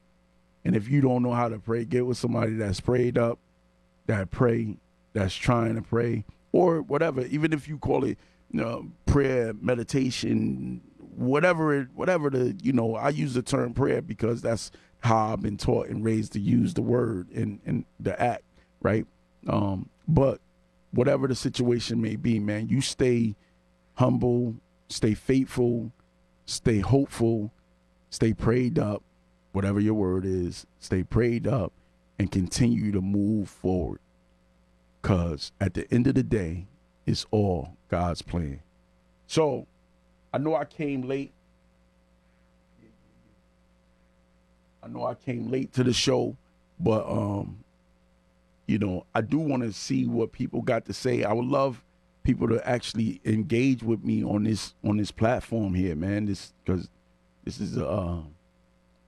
And 0.65 0.77
if 0.77 0.89
you 0.89 1.01
don't 1.01 1.23
know 1.23 1.33
how 1.33 1.49
to 1.49 1.59
pray, 1.59 1.85
get 1.85 2.07
with 2.07 2.19
somebody 2.19 2.55
that's 2.55 2.81
prayed 2.81 3.19
up 3.19 3.39
that 4.07 4.31
pray, 4.31 4.77
that's 5.13 5.35
trying 5.35 5.75
to 5.77 5.83
pray, 5.83 6.25
or 6.53 6.83
whatever. 6.83 7.23
Even 7.27 7.53
if 7.53 7.69
you 7.69 7.79
call 7.79 8.05
it, 8.05 8.19
you 8.51 8.61
know, 8.61 8.91
prayer, 9.07 9.53
meditation, 9.61 10.81
whatever 11.17 11.75
it, 11.81 11.89
whatever 11.95 12.31
the, 12.31 12.57
you 12.63 12.73
know, 12.73 12.95
I 12.95 13.11
use 13.11 13.35
the 13.35 13.43
term 13.43 13.75
prayer 13.75 14.03
because 14.03 14.43
that's 14.43 14.71
how 15.01 15.33
I've 15.33 15.43
been 15.43 15.57
taught 15.57 15.89
and 15.89 16.05
raised 16.05 16.33
to 16.35 16.41
use 16.41 16.75
the 16.75 16.83
word 16.83 17.31
and 17.31 17.61
and 17.67 17.85
the 17.99 18.21
act, 18.21 18.45
right? 18.81 19.07
Um, 19.49 19.89
but 20.07 20.41
whatever 20.93 21.27
the 21.27 21.35
situation 21.35 22.01
may 22.01 22.17
be, 22.17 22.39
man, 22.39 22.69
you 22.69 22.81
stay 22.81 23.35
humble, 23.95 24.55
stay 24.93 25.15
faithful, 25.15 25.93
stay 26.47 26.79
hopeful, 26.79 27.53
stay 28.11 28.33
prayed 28.33 28.79
up, 28.79 29.03
whatever 29.53 29.81
your 29.81 29.95
word 29.95 30.25
is, 30.25 30.67
stay 30.79 31.03
prayed 31.03 31.47
up 31.47 31.73
and 32.19 32.31
continue 32.31 32.93
to 32.93 33.01
move 33.01 33.49
forward. 33.49 34.01
Because 35.01 35.51
at 35.61 35.75
the 35.75 35.93
end 35.93 36.07
of 36.07 36.15
the 36.15 36.23
day, 36.23 36.67
it's 37.07 37.27
all 37.31 37.77
God's 37.89 38.23
plan. 38.23 38.61
So 39.27 39.67
I 40.33 40.39
know 40.39 40.55
I 40.55 40.65
came 40.65 41.03
late. 41.03 41.33
I 44.83 44.89
know 44.89 45.05
I 45.05 45.15
came 45.15 45.51
late 45.51 45.73
to 45.75 45.85
the 45.85 45.93
show, 45.93 46.37
but 46.79 47.09
um, 47.09 47.59
you 48.67 48.79
know, 48.79 49.07
I 49.15 49.21
do 49.21 49.39
want 49.39 49.63
to 49.63 49.73
see 49.73 50.07
what 50.07 50.33
people 50.33 50.61
got 50.61 50.87
to 50.87 50.93
say. 50.93 51.25
I 51.25 51.33
would 51.33 51.47
love 51.47 51.83
people 52.23 52.49
to 52.49 52.67
actually 52.69 53.21
engage 53.25 53.83
with 53.83 54.05
me 54.05 54.25
on 54.25 54.45
this 54.45 54.75
on 54.85 54.97
this 54.97 55.11
platform 55.11 55.75
here, 55.75 55.97
man. 55.97 56.27
This 56.27 56.53
because 56.65 56.89
this 57.45 57.61
is 57.61 57.77
a 57.77 57.87
uh, 57.89 58.21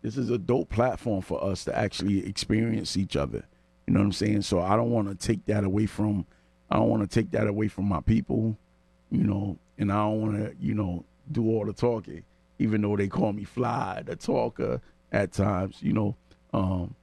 this 0.02 0.16
is 0.16 0.30
a 0.30 0.38
dope 0.38 0.70
platform 0.70 1.22
for 1.22 1.42
us 1.42 1.64
to 1.64 1.76
actually 1.76 2.26
experience 2.26 2.96
each 2.96 3.16
other. 3.16 3.44
You 3.86 3.94
know 3.94 4.00
what 4.00 4.06
I'm 4.06 4.12
saying? 4.12 4.42
So 4.42 4.60
I 4.60 4.76
don't 4.76 4.90
want 4.90 5.08
to 5.08 5.14
take 5.14 5.44
that 5.46 5.64
away 5.64 5.86
from 5.86 6.26
I 6.70 6.76
don't 6.76 6.88
want 6.88 7.08
to 7.08 7.14
take 7.20 7.30
that 7.32 7.46
away 7.46 7.68
from 7.68 7.86
my 7.86 8.00
people, 8.00 8.56
you 9.10 9.24
know, 9.24 9.58
and 9.78 9.92
I 9.92 9.96
don't 9.96 10.20
want 10.20 10.36
to, 10.36 10.54
you 10.58 10.74
know, 10.74 11.04
do 11.30 11.48
all 11.48 11.64
the 11.64 11.72
talking, 11.72 12.24
even 12.58 12.82
though 12.82 12.96
they 12.96 13.08
call 13.08 13.32
me 13.32 13.44
Fly, 13.44 14.02
the 14.04 14.16
talker 14.16 14.80
at 15.12 15.32
times, 15.32 15.76
you 15.80 15.92
know. 15.92 16.16
Um, 16.52 16.94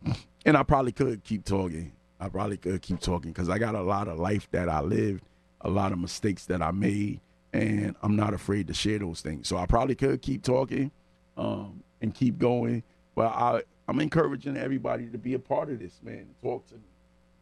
and 0.45 0.57
I 0.57 0.63
probably 0.63 0.91
could 0.91 1.23
keep 1.23 1.45
talking. 1.45 1.91
I 2.19 2.29
probably 2.29 2.57
could 2.57 2.81
keep 2.81 2.99
talking 2.99 3.31
because 3.31 3.49
I 3.49 3.57
got 3.57 3.75
a 3.75 3.81
lot 3.81 4.07
of 4.07 4.19
life 4.19 4.47
that 4.51 4.69
I 4.69 4.81
lived, 4.81 5.23
a 5.63 5.69
lot 5.69 5.91
of 5.91 5.99
mistakes 5.99 6.45
that 6.45 6.61
I 6.61 6.71
made, 6.71 7.19
and 7.53 7.95
I'm 8.01 8.15
not 8.15 8.33
afraid 8.33 8.67
to 8.67 8.73
share 8.73 8.99
those 8.99 9.21
things. 9.21 9.47
So 9.47 9.57
I 9.57 9.65
probably 9.65 9.95
could 9.95 10.21
keep 10.21 10.43
talking 10.43 10.91
um, 11.37 11.83
and 12.01 12.13
keep 12.13 12.37
going, 12.37 12.83
but 13.15 13.27
I 13.27 13.63
I'm 13.87 13.99
encouraging 13.99 14.57
everybody 14.57 15.07
to 15.07 15.17
be 15.17 15.33
a 15.33 15.39
part 15.39 15.69
of 15.69 15.79
this, 15.79 15.99
man. 16.01 16.27
Talk 16.41 16.67
to 16.67 16.75
me, 16.75 16.81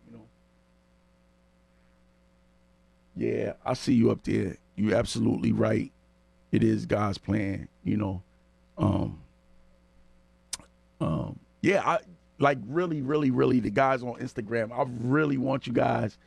you 0.08 0.18
know. 0.18 0.24
Yeah, 3.16 3.54
I 3.66 3.74
see 3.74 3.94
you 3.94 4.10
up 4.12 4.24
there. 4.24 4.58
You're 4.76 4.96
absolutely 4.96 5.52
right. 5.52 5.92
It 6.52 6.64
is 6.64 6.86
God's 6.86 7.18
plan, 7.18 7.68
you 7.84 7.98
know. 7.98 8.24
Um, 8.78 9.20
um, 11.00 11.40
yeah, 11.62 11.84
I 11.86 12.00
like 12.40 12.58
really, 12.68 13.02
really, 13.02 13.30
really 13.30 13.60
the 13.60 13.70
guys 13.70 14.02
on 14.02 14.16
Instagram. 14.16 14.72
I 14.72 14.86
really 15.02 15.38
want 15.38 15.68
you 15.68 15.74
guys 15.74 16.18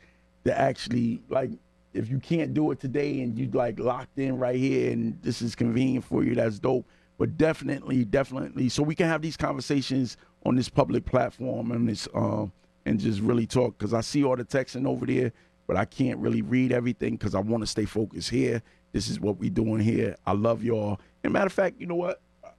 to 0.45 0.57
actually 0.57 1.21
like 1.29 1.51
if 1.93 2.09
you 2.09 2.19
can't 2.19 2.53
do 2.53 2.71
it 2.71 2.79
today 2.79 3.21
and 3.21 3.37
you 3.37 3.49
like 3.51 3.79
locked 3.79 4.17
in 4.17 4.37
right 4.37 4.55
here 4.55 4.91
and 4.91 5.21
this 5.21 5.41
is 5.41 5.55
convenient 5.55 6.03
for 6.03 6.23
you, 6.23 6.35
that's 6.35 6.59
dope. 6.59 6.85
But 7.17 7.37
definitely, 7.37 8.05
definitely, 8.05 8.69
so 8.69 8.81
we 8.83 8.95
can 8.95 9.07
have 9.07 9.21
these 9.21 9.37
conversations 9.37 10.17
on 10.45 10.55
this 10.55 10.67
public 10.67 11.05
platform 11.05 11.71
and 11.71 11.87
this 11.87 12.07
um 12.13 12.51
and 12.85 12.99
just 12.99 13.21
really 13.21 13.45
talk 13.45 13.77
because 13.77 13.93
I 13.93 14.01
see 14.01 14.23
all 14.23 14.35
the 14.35 14.43
texting 14.43 14.85
over 14.87 15.05
there, 15.05 15.31
but 15.67 15.77
I 15.77 15.85
can't 15.85 16.19
really 16.19 16.41
read 16.41 16.71
everything 16.71 17.15
because 17.15 17.35
I 17.35 17.39
want 17.39 17.61
to 17.61 17.67
stay 17.67 17.85
focused 17.85 18.29
here. 18.29 18.61
This 18.91 19.09
is 19.09 19.19
what 19.19 19.37
we 19.37 19.49
doing 19.49 19.79
here. 19.79 20.15
I 20.25 20.33
love 20.33 20.63
y'all. 20.63 20.99
And 21.23 21.33
matter 21.33 21.45
of 21.45 21.53
fact, 21.53 21.79
you 21.79 21.87
know 21.87 21.95
what? 21.95 22.21
I 22.43 22.49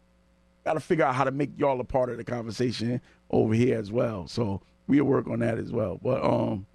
got 0.64 0.74
to 0.74 0.80
figure 0.80 1.05
out 1.05 1.14
how 1.14 1.24
to 1.24 1.30
make 1.30 1.51
y'all 1.59 1.80
a 1.80 1.85
part 1.85 2.11
of 2.11 2.16
the 2.16 2.24
conversation 2.24 3.01
over 3.30 3.53
here 3.55 3.78
as 3.78 3.93
well. 3.93 4.26
So 4.26 4.62
we'll 4.87 5.05
work 5.05 5.28
on 5.28 5.41
that 5.41 5.59
as 5.59 5.70
well. 5.70 6.01
But 6.03 6.24
um, 6.24 6.66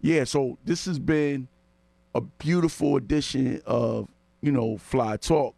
yeah. 0.00 0.24
So 0.24 0.58
this 0.64 0.84
has 0.86 0.98
been 0.98 1.48
a 2.16 2.20
beautiful 2.20 2.96
edition 2.96 3.60
of 3.66 4.08
you 4.40 4.52
know 4.52 4.78
Fly 4.78 5.16
Talk. 5.16 5.54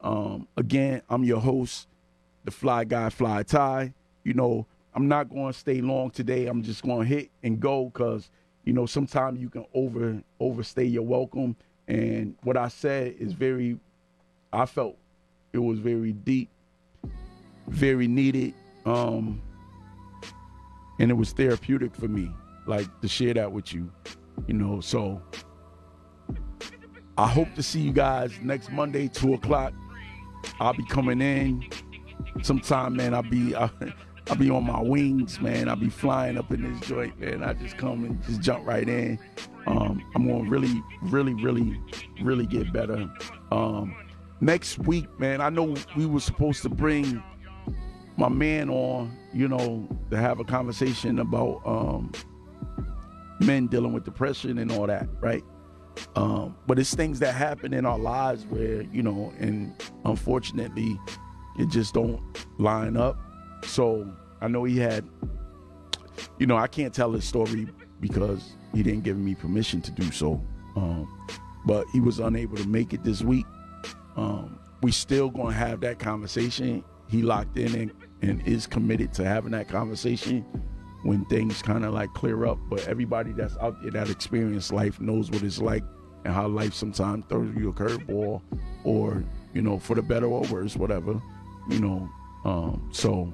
Um, 0.00 0.46
again, 0.56 1.02
I'm 1.10 1.24
your 1.24 1.40
host, 1.40 1.88
the 2.44 2.50
Fly 2.50 2.84
Guy, 2.84 3.10
Fly 3.10 3.42
Ty. 3.42 3.92
You 4.24 4.34
know, 4.34 4.66
I'm 4.94 5.08
not 5.08 5.28
going 5.28 5.52
to 5.52 5.58
stay 5.58 5.80
long 5.80 6.10
today. 6.10 6.46
I'm 6.46 6.62
just 6.62 6.82
going 6.82 7.00
to 7.00 7.04
hit 7.04 7.30
and 7.42 7.58
go 7.58 7.86
because 7.86 8.30
you 8.64 8.72
know 8.72 8.86
sometimes 8.86 9.40
you 9.40 9.48
can 9.48 9.66
over 9.74 10.22
overstay 10.40 10.84
your 10.84 11.04
welcome. 11.04 11.56
And 11.88 12.36
what 12.42 12.56
I 12.56 12.68
said 12.68 13.16
is 13.18 13.32
very, 13.32 13.80
I 14.52 14.66
felt 14.66 14.96
it 15.52 15.58
was 15.58 15.78
very 15.78 16.12
deep 16.12 16.50
very 17.68 18.08
needed. 18.08 18.54
Um, 18.86 19.40
and 20.98 21.10
it 21.10 21.14
was 21.14 21.32
therapeutic 21.32 21.94
for 21.94 22.08
me, 22.08 22.30
like 22.66 22.86
to 23.00 23.08
share 23.08 23.34
that 23.34 23.52
with 23.52 23.72
you, 23.72 23.90
you 24.46 24.54
know. 24.54 24.80
So 24.80 25.22
I 27.18 27.26
hope 27.26 27.52
to 27.56 27.64
see 27.64 27.80
you 27.80 27.92
guys 27.92 28.30
next 28.42 28.70
Monday, 28.70 29.08
two 29.08 29.34
o'clock. 29.34 29.72
I'll 30.60 30.72
be 30.72 30.86
coming 30.86 31.20
in 31.20 31.68
sometime, 32.42 32.94
man. 32.94 33.12
I'll 33.12 33.24
be 33.24 33.56
I'll, 33.56 33.72
I'll 34.30 34.36
be 34.36 34.50
on 34.50 34.64
my 34.64 34.80
wings, 34.80 35.40
man. 35.40 35.68
I'll 35.68 35.74
be 35.74 35.90
flying 35.90 36.38
up 36.38 36.52
in 36.52 36.62
this 36.62 36.88
joint, 36.88 37.18
man. 37.18 37.42
I 37.42 37.54
just 37.54 37.76
come 37.76 38.04
and 38.04 38.22
just 38.22 38.40
jump 38.40 38.64
right 38.64 38.88
in. 38.88 39.18
Um, 39.66 40.00
I'm 40.14 40.28
gonna 40.28 40.48
really, 40.48 40.72
really, 41.02 41.34
really, 41.34 41.80
really 42.22 42.46
get 42.46 42.72
better. 42.72 43.10
Um, 43.50 43.96
next 44.40 44.78
week, 44.78 45.08
man. 45.18 45.40
I 45.40 45.48
know 45.48 45.74
we 45.96 46.06
were 46.06 46.20
supposed 46.20 46.62
to 46.62 46.68
bring 46.68 47.20
my 48.16 48.28
man 48.28 48.70
on, 48.70 49.18
you 49.34 49.48
know, 49.48 49.88
to 50.12 50.16
have 50.16 50.38
a 50.38 50.44
conversation 50.44 51.18
about 51.18 51.62
um, 51.64 52.12
men 53.40 53.66
dealing 53.66 53.92
with 53.92 54.04
depression 54.04 54.58
and 54.58 54.70
all 54.70 54.86
that, 54.86 55.08
right? 55.20 55.42
Um, 56.16 56.56
but 56.66 56.78
it's 56.78 56.94
things 56.94 57.18
that 57.20 57.34
happen 57.34 57.72
in 57.72 57.86
our 57.86 57.98
lives 57.98 58.44
where, 58.46 58.82
you 58.82 59.02
know, 59.02 59.32
and 59.38 59.74
unfortunately, 60.04 60.98
it 61.58 61.68
just 61.68 61.94
don't 61.94 62.20
line 62.58 62.96
up. 62.96 63.16
So 63.64 64.10
I 64.40 64.48
know 64.48 64.64
he 64.64 64.78
had, 64.78 65.08
you 66.38 66.46
know, 66.46 66.56
I 66.56 66.66
can't 66.66 66.94
tell 66.94 67.12
his 67.12 67.24
story 67.24 67.68
because 68.00 68.52
he 68.74 68.82
didn't 68.82 69.04
give 69.04 69.16
me 69.16 69.34
permission 69.34 69.80
to 69.82 69.90
do 69.90 70.10
so. 70.10 70.42
Um, 70.76 71.08
but 71.66 71.86
he 71.92 72.00
was 72.00 72.20
unable 72.20 72.56
to 72.56 72.66
make 72.68 72.92
it 72.92 73.02
this 73.02 73.22
week. 73.22 73.46
Um, 74.16 74.58
we 74.82 74.92
still 74.92 75.28
gonna 75.30 75.52
have 75.52 75.80
that 75.80 75.98
conversation. 75.98 76.84
He 77.08 77.22
locked 77.22 77.58
in 77.58 77.74
and 77.74 77.92
and 78.22 78.46
is 78.46 78.66
committed 78.66 79.12
to 79.14 79.24
having 79.24 79.52
that 79.52 79.68
conversation 79.68 80.44
when 81.02 81.24
things 81.26 81.62
kind 81.62 81.84
of 81.84 81.94
like 81.94 82.12
clear 82.14 82.46
up. 82.46 82.58
But 82.68 82.86
everybody 82.88 83.32
that's 83.32 83.56
out 83.58 83.80
there 83.82 83.90
that 83.92 84.10
experienced 84.10 84.72
life 84.72 85.00
knows 85.00 85.30
what 85.30 85.42
it's 85.42 85.60
like 85.60 85.84
and 86.24 86.34
how 86.34 86.48
life 86.48 86.74
sometimes 86.74 87.24
throws 87.28 87.54
you 87.56 87.70
a 87.70 87.72
curveball 87.72 88.42
or, 88.84 89.24
you 89.54 89.62
know, 89.62 89.78
for 89.78 89.94
the 89.94 90.02
better 90.02 90.26
or 90.26 90.42
worse, 90.42 90.76
whatever, 90.76 91.20
you 91.68 91.80
know. 91.80 92.08
Um, 92.44 92.88
so 92.92 93.32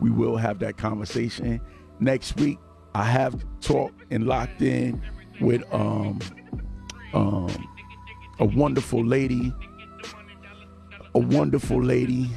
we 0.00 0.10
will 0.10 0.36
have 0.36 0.58
that 0.60 0.76
conversation 0.76 1.60
next 2.00 2.36
week. 2.36 2.58
I 2.94 3.04
have 3.04 3.44
talked 3.60 4.04
and 4.10 4.26
locked 4.26 4.62
in 4.62 5.02
with 5.40 5.62
um, 5.72 6.20
um, 7.12 7.68
a 8.38 8.44
wonderful 8.44 9.04
lady, 9.04 9.52
a 11.14 11.18
wonderful 11.18 11.82
lady 11.82 12.30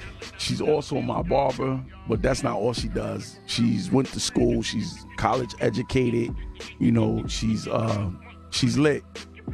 She's 0.47 0.61
also 0.61 1.01
my 1.01 1.21
barber, 1.23 1.83
but 2.07 2.21
that's 2.21 2.41
not 2.41 2.55
all 2.55 2.71
she 2.71 2.87
does. 2.87 3.37
She's 3.47 3.91
went 3.91 4.07
to 4.13 4.19
school. 4.21 4.61
She's 4.61 5.05
college 5.17 5.53
educated. 5.59 6.33
You 6.79 6.93
know, 6.93 7.27
she's 7.27 7.67
uh, 7.67 8.09
she's 8.51 8.77
lit. 8.77 9.03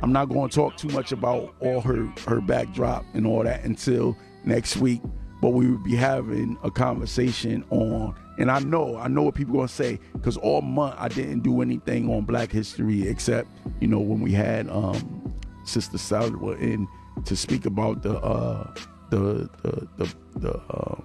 I'm 0.03 0.13
not 0.13 0.25
going 0.25 0.51
to 0.51 0.55
talk 0.55 0.77
too 0.77 0.89
much 0.89 1.11
about 1.11 1.55
all 1.61 1.81
her 1.81 2.13
her 2.27 2.41
backdrop 2.41 3.05
and 3.15 3.25
all 3.25 3.43
that 3.43 3.63
until 3.63 4.15
next 4.45 4.77
week. 4.77 5.01
But 5.41 5.49
we 5.49 5.67
will 5.67 5.83
be 5.83 5.95
having 5.95 6.59
a 6.63 6.69
conversation 6.69 7.65
on, 7.71 8.13
and 8.37 8.51
I 8.51 8.59
know 8.59 8.95
I 8.95 9.07
know 9.07 9.23
what 9.23 9.33
people 9.33 9.55
are 9.55 9.65
going 9.65 9.69
to 9.69 9.73
say 9.73 9.99
because 10.13 10.37
all 10.37 10.61
month 10.61 10.93
I 10.99 11.07
didn't 11.07 11.39
do 11.39 11.63
anything 11.63 12.07
on 12.07 12.21
Black 12.25 12.51
History 12.51 13.07
except 13.07 13.49
you 13.79 13.87
know 13.87 13.99
when 13.99 14.21
we 14.21 14.31
had 14.31 14.69
um, 14.69 15.33
Sister 15.65 15.97
Salwa 15.97 16.55
in 16.61 16.87
to 17.25 17.35
speak 17.35 17.65
about 17.65 18.03
the 18.03 18.19
uh, 18.19 18.71
the 19.14 19.49
the 19.61 19.88
the 19.97 20.16
the, 20.38 20.53
um, 20.70 21.03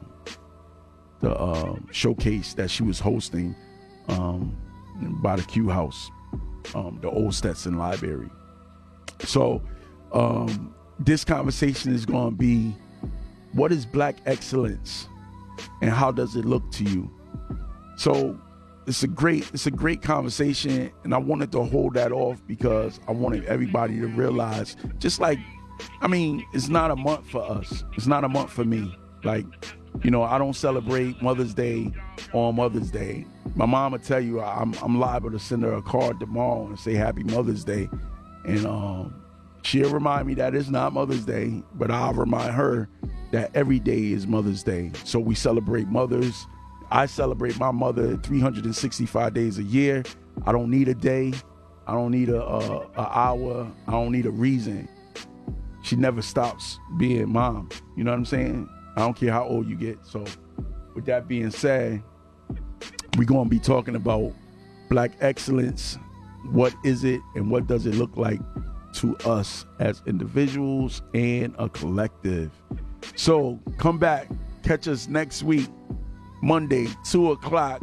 the 1.21 1.41
um, 1.41 1.87
showcase 1.93 2.55
that 2.55 2.71
she 2.71 2.83
was 2.83 2.99
hosting 2.99 3.55
um, 4.09 4.57
by 5.23 5.37
the 5.37 5.43
Q 5.43 5.69
House, 5.69 6.11
um, 6.75 6.99
the 7.03 7.11
old 7.11 7.35
Stetson 7.35 7.77
Library. 7.77 8.31
So 9.25 9.63
um, 10.13 10.75
this 10.99 11.25
conversation 11.25 11.95
is 11.95 12.07
going 12.07 12.31
to 12.31 12.37
be 12.37 12.75
what 13.53 13.73
is 13.73 13.85
black 13.85 14.17
excellence 14.27 15.09
and 15.83 15.91
how 15.91 16.11
does 16.11 16.37
it 16.37 16.45
look 16.45 16.71
to 16.73 16.85
you? 16.85 17.11
So 17.97 18.39
it's 18.87 19.03
a 19.03 19.09
great 19.09 19.51
it's 19.53 19.67
a 19.67 19.71
great 19.71 20.01
conversation 20.01 20.91
and 21.05 21.13
I 21.13 21.19
wanted 21.19 21.53
to 21.53 21.63
hold 21.65 21.95
that 21.95 22.13
off 22.13 22.41
because 22.47 23.01
I 23.07 23.13
wanted 23.13 23.45
everybody 23.45 24.01
to 24.01 24.07
realize 24.07 24.77
just 24.99 25.21
like 25.21 25.39
I 26.01 26.09
mean, 26.09 26.45
it's 26.53 26.68
not 26.68 26.91
a 26.91 26.97
month 26.97 27.29
for 27.29 27.43
us. 27.43 27.85
It's 27.97 28.07
not 28.07 28.24
a 28.24 28.29
month 28.29 28.51
for 28.51 28.64
me. 28.64 28.97
Like, 29.24 29.45
you 30.03 30.11
know, 30.11 30.22
I 30.22 30.39
don't 30.39 30.55
celebrate 30.55 31.20
Mother's 31.22 31.55
Day 31.55 31.93
on 32.33 32.57
Mother's 32.57 32.91
Day. 32.91 33.26
My 33.57 33.66
mom 33.66 33.99
tell 33.99 34.20
you 34.20 34.41
I'm 34.41 34.74
I'm 34.83 34.99
liable 35.01 35.31
to 35.31 35.39
send 35.39 35.62
her 35.64 35.74
a 35.74 35.83
card 35.83 36.20
tomorrow 36.20 36.66
and 36.66 36.79
say 36.79 36.95
Happy 36.95 37.24
Mother's 37.24 37.64
Day, 37.64 37.89
and 38.45 38.66
um, 38.66 39.22
she'll 39.62 39.91
remind 39.91 40.26
me 40.26 40.35
that 40.35 40.55
it's 40.55 40.68
not 40.68 40.93
Mother's 40.93 41.24
Day, 41.24 41.62
but 41.74 41.91
I'll 41.91 42.14
remind 42.14 42.55
her 42.55 42.89
that 43.33 43.51
every 43.55 43.81
day 43.81 44.12
is 44.12 44.26
Mother's 44.26 44.62
Day. 44.62 44.93
So 45.05 45.18
we 45.18 45.35
celebrate 45.35 45.89
mothers. 45.89 46.47
I 46.91 47.07
celebrate 47.07 47.59
my 47.59 47.70
mother 47.70 48.16
365 48.18 49.35
days 49.35 49.59
a 49.59 49.62
year. 49.62 50.05
I 50.47 50.53
don't 50.53 50.70
need 50.70 50.89
a 50.89 50.95
day. 50.95 51.35
I 51.87 51.93
don't 51.93 52.11
need 52.11 52.29
a, 52.31 52.43
a, 52.43 52.87
a 52.97 53.18
hour. 53.18 53.70
I 53.87 53.91
don't 53.93 54.12
need 54.12 54.26
a 54.26 54.31
reason. 54.31 54.89
She 55.89 55.97
never 55.97 56.20
stops 56.20 56.78
being 56.99 57.32
mom. 57.32 57.70
You 57.97 58.05
know 58.05 58.11
what 58.11 58.18
I'm 58.18 58.26
saying? 58.26 58.68
I 58.95 59.01
don't 59.01 59.16
care 59.16 59.32
how 59.32 59.45
old 59.45 59.66
you 59.66 59.74
get. 59.74 59.97
So, 60.05 60.22
with 60.95 61.07
that 61.07 61.26
being 61.26 61.51
said, 61.51 62.03
we're 63.16 63.24
to 63.24 63.45
be 63.47 63.59
talking 63.59 63.97
about 63.97 64.34
black 64.91 65.12
excellence. 65.20 65.97
What 66.51 66.74
is 66.84 67.05
it 67.05 67.22
and 67.36 67.51
what 67.51 67.68
does 67.68 67.86
it 67.86 67.95
look 67.95 68.14
like 68.18 68.39
to 68.97 69.16
us 69.18 69.64
as 69.78 70.03
individuals 70.05 71.01
and 71.14 71.55
a 71.59 71.70
collective? 71.70 72.51
So, 73.16 73.59
come 73.78 73.97
back, 73.97 74.28
catch 74.62 74.89
us 74.89 75.09
next 75.09 75.43
week, 75.43 75.70
Monday, 76.43 76.89
2 77.09 77.30
o'clock, 77.30 77.80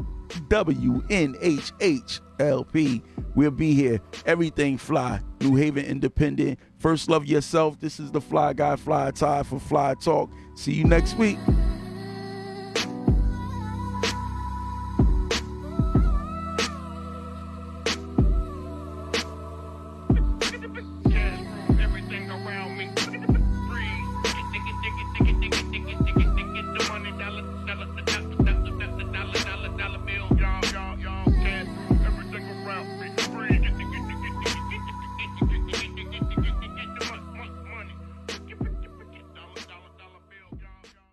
WNHHLP. 0.50 1.42
We'll 3.34 3.50
be 3.52 3.74
here. 3.74 4.00
Everything 4.28 4.78
fly. 4.78 5.22
New 5.42 5.56
Haven 5.56 5.86
Independent. 5.86 6.60
First 6.86 7.10
love 7.10 7.26
yourself. 7.26 7.80
This 7.80 8.00
is 8.00 8.12
the 8.12 8.22
Fly 8.22 8.54
Guy 8.54 8.76
Fly 8.76 9.10
Ty 9.10 9.42
for 9.42 9.60
Fly 9.60 9.96
Talk. 9.96 10.30
See 10.54 10.74
you 10.74 10.84
next 10.84 11.18
week. 11.18 11.40